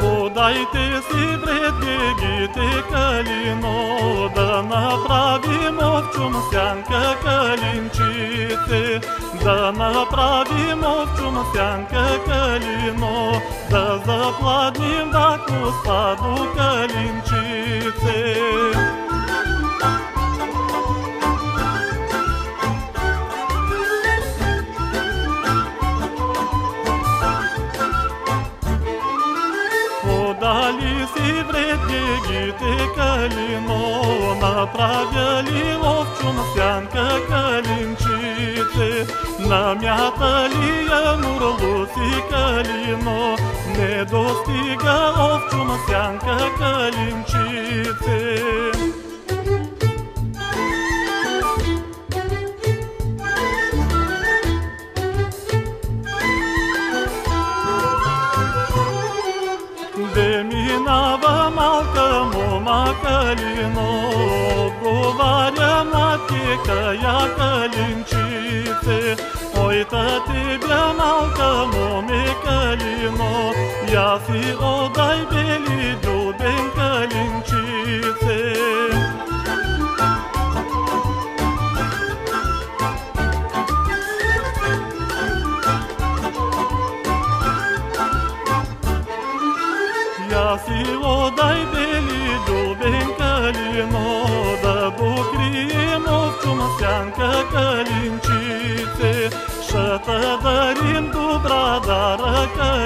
Подайте 0.01 0.97
си 0.97 1.39
пред 1.45 1.75
гигите 1.81 2.83
калино, 2.91 4.31
да 4.35 4.63
направим 4.63 5.79
овчум 5.79 6.35
сянка 6.53 7.17
калинчице, 7.23 9.01
да 9.47 9.73
направим 9.73 10.83
овчум 10.85 11.37
сянка 11.55 12.07
калино, 12.27 13.41
да 13.71 13.99
запладним 14.07 15.11
вако 15.13 15.73
спадо 15.81 16.35
калинчице. 16.57 18.21
Подали 30.03 31.07
си 31.13 31.33
вред 31.49 31.81
гигите 31.89 32.75
калино, 32.97 33.81
направили 34.43 35.77
овчум 35.77 36.37
сянка 36.57 37.09
калинчице, 37.29 37.76
намятали 39.39 40.87
я 40.91 41.17
мурло 41.17 41.87
си 41.87 42.23
калино, 42.31 43.37
не 43.77 44.05
достига 44.05 45.13
овчум 45.19 45.71
сянка 45.89 46.39
калинчице. 46.59 48.21
Де 60.15 60.45
минава 60.45 61.51
малка 61.51 62.25
мома 62.33 62.95
калино, 63.03 63.89
отговаря 64.67 65.85
кека 66.29 66.97
калинчице, 67.37 68.06
te 68.87 68.99
Uită-te 69.61 70.41
de-a 70.67 70.87
mea 70.99 71.19
că 71.37 71.51
mume 71.73 72.25
călimo 72.45 73.35
Ia 73.93 74.21
fi 74.27 74.43
o 74.71 74.91
dai 74.95 75.21
belide 75.31 76.06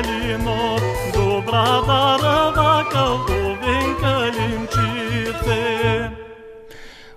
калино, 0.03 0.77
добра 1.15 1.81
дара 1.87 2.53
вакал 2.57 3.15
овен 3.15 3.97
калинчице. 4.01 5.61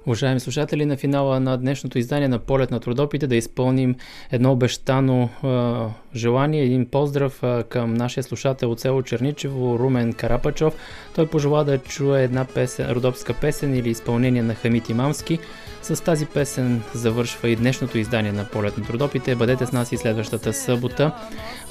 Уважаеми 0.06 0.40
слушатели, 0.40 0.86
на 0.86 0.98
финала 0.98 1.40
на 1.40 1.58
днешното 1.58 1.98
издание 1.98 2.28
на 2.28 2.40
Полет 2.40 2.72
на 2.72 2.80
трудопите 2.80 3.28
да 3.28 3.36
изпълним 3.36 3.96
едно 4.32 4.52
обещано 4.52 5.30
е, 5.44 6.18
желание, 6.18 6.64
един 6.64 6.86
поздрав 6.86 7.44
е, 7.44 7.64
към 7.64 7.94
нашия 7.94 8.24
слушател 8.24 8.72
от 8.72 8.80
село 8.80 9.02
Черничево, 9.02 9.80
Румен 9.80 10.14
Карапачов. 10.14 10.76
Той 11.16 11.28
пожела 11.28 11.64
да 11.64 11.78
чуе 11.78 12.24
една 12.24 12.46
песен, 12.46 12.92
родопска 12.92 13.34
песен 13.34 13.76
или 13.76 13.90
изпълнение 13.90 14.44
на 14.44 14.56
Хамит 14.56 14.90
Имамски. 14.90 15.40
С 15.84 16.04
тази 16.04 16.26
песен 16.26 16.82
завършва 16.94 17.50
и 17.50 17.56
днешното 17.56 17.98
издание 17.98 18.32
на 18.32 18.46
Полет 18.46 18.78
на 18.78 18.84
трудопите. 18.84 19.36
Бъдете 19.36 19.66
с 19.66 19.72
нас 19.72 19.92
и 19.92 19.98
следващата 19.98 20.54
събота 20.54 21.12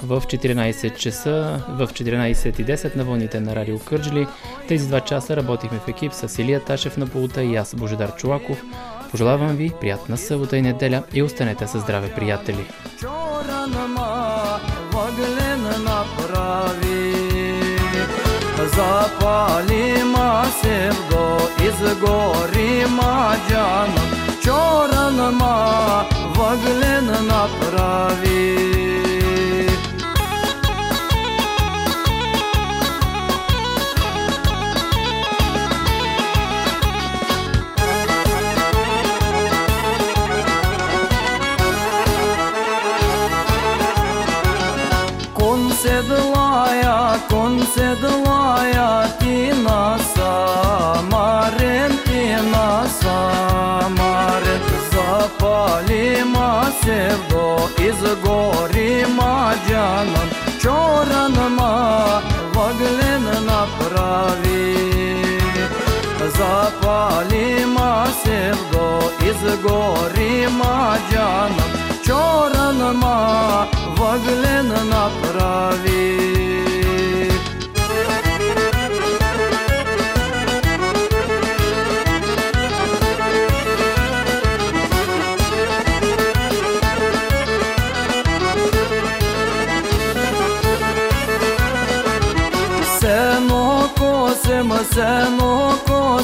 в 0.03 0.21
14 0.21 0.97
часа, 0.97 1.63
в 1.69 1.87
14.10 1.87 2.95
на 2.95 3.03
вълните 3.03 3.39
на 3.39 3.55
Радио 3.55 3.79
Кърджли. 3.79 4.27
Тези 4.67 4.87
два 4.87 4.99
часа 4.99 5.35
работихме 5.35 5.79
в 5.79 5.87
екип 5.87 6.13
с 6.13 6.41
Илия 6.41 6.63
Ташев 6.63 6.97
на 6.97 7.07
полута 7.07 7.43
и 7.43 7.55
аз, 7.55 7.75
Божидар 7.75 8.15
Чулаков. 8.15 8.63
Пожелавам 9.11 9.55
ви 9.55 9.71
приятна 9.81 10.17
събота 10.17 10.57
и 10.57 10.61
неделя 10.61 11.03
и 11.13 11.21
останете 11.21 11.67
със 11.67 11.81
здраве, 11.81 12.11
приятели! 12.15 12.65
Запалима 18.75 20.43
sevdo 20.61 21.39
izgorima 21.67 23.35
džanom 23.49 24.09
Čoranma 24.43 26.03
vaglen 26.37 27.05
napravi 27.27 28.92
Запалима 56.72 56.72
севдо, 56.82 57.68
изгорима 57.78 59.54
джанан, 59.68 60.30
чоранма 60.60 62.22
въглен 62.54 63.44
направи. 63.44 64.76
Запалима 66.38 68.06
севдо, 68.24 69.10
изгорима 69.22 70.96
джанан, 71.10 71.72
чоранма 72.04 73.66
въглен 73.96 74.88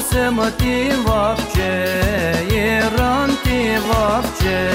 Косимо 0.00 0.46
ті 0.58 0.92
вапче, 1.06 1.94
Іран 2.50 3.30
ті 3.44 3.78
вапче, 3.88 4.70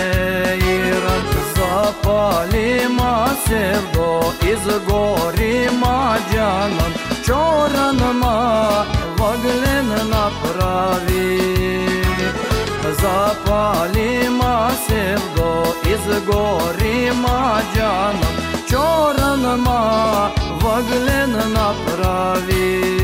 Іран 0.58 1.22
Запаліма 1.56 3.30
сердо 3.48 4.34
і 4.42 4.56
згоріма 4.56 6.18
джанан 6.32 6.94
Чоранма 7.26 8.86
ваглен 9.18 10.10
направи 10.10 11.40
Запаліма 13.02 14.72
сердо 14.88 15.66
і 15.86 15.96
згоріма 16.08 17.62
джанан 17.76 18.36
Чоранма 18.70 20.30
ваглен 20.62 21.36
направи 21.54 22.96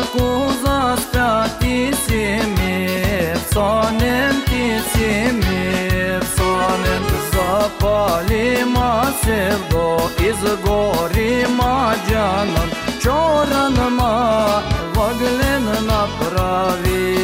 Ранку 0.00 0.52
заспяті 0.64 1.94
сім'ї, 2.06 3.36
сонем 3.52 4.34
ті 4.50 4.80
сім'ї, 4.92 6.20
сонем 6.36 7.04
запаліма 7.32 9.12
севдо 9.24 10.00
і 10.18 10.32
згоріма 10.32 11.94
джанан, 12.08 12.70
чоранма 13.02 14.62
ваглен 14.94 15.64
направі. 15.86 17.16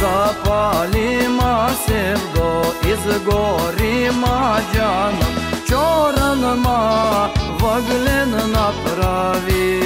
Запаліма 0.00 1.70
севдо 1.86 2.64
і 2.84 2.94
згоріма 2.94 4.60
джанан, 4.74 5.34
чоранма 5.68 7.28
ваглен 7.60 8.30
направі. 8.52 9.81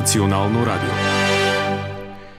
Национално 0.00 0.66
радио. 0.66 0.99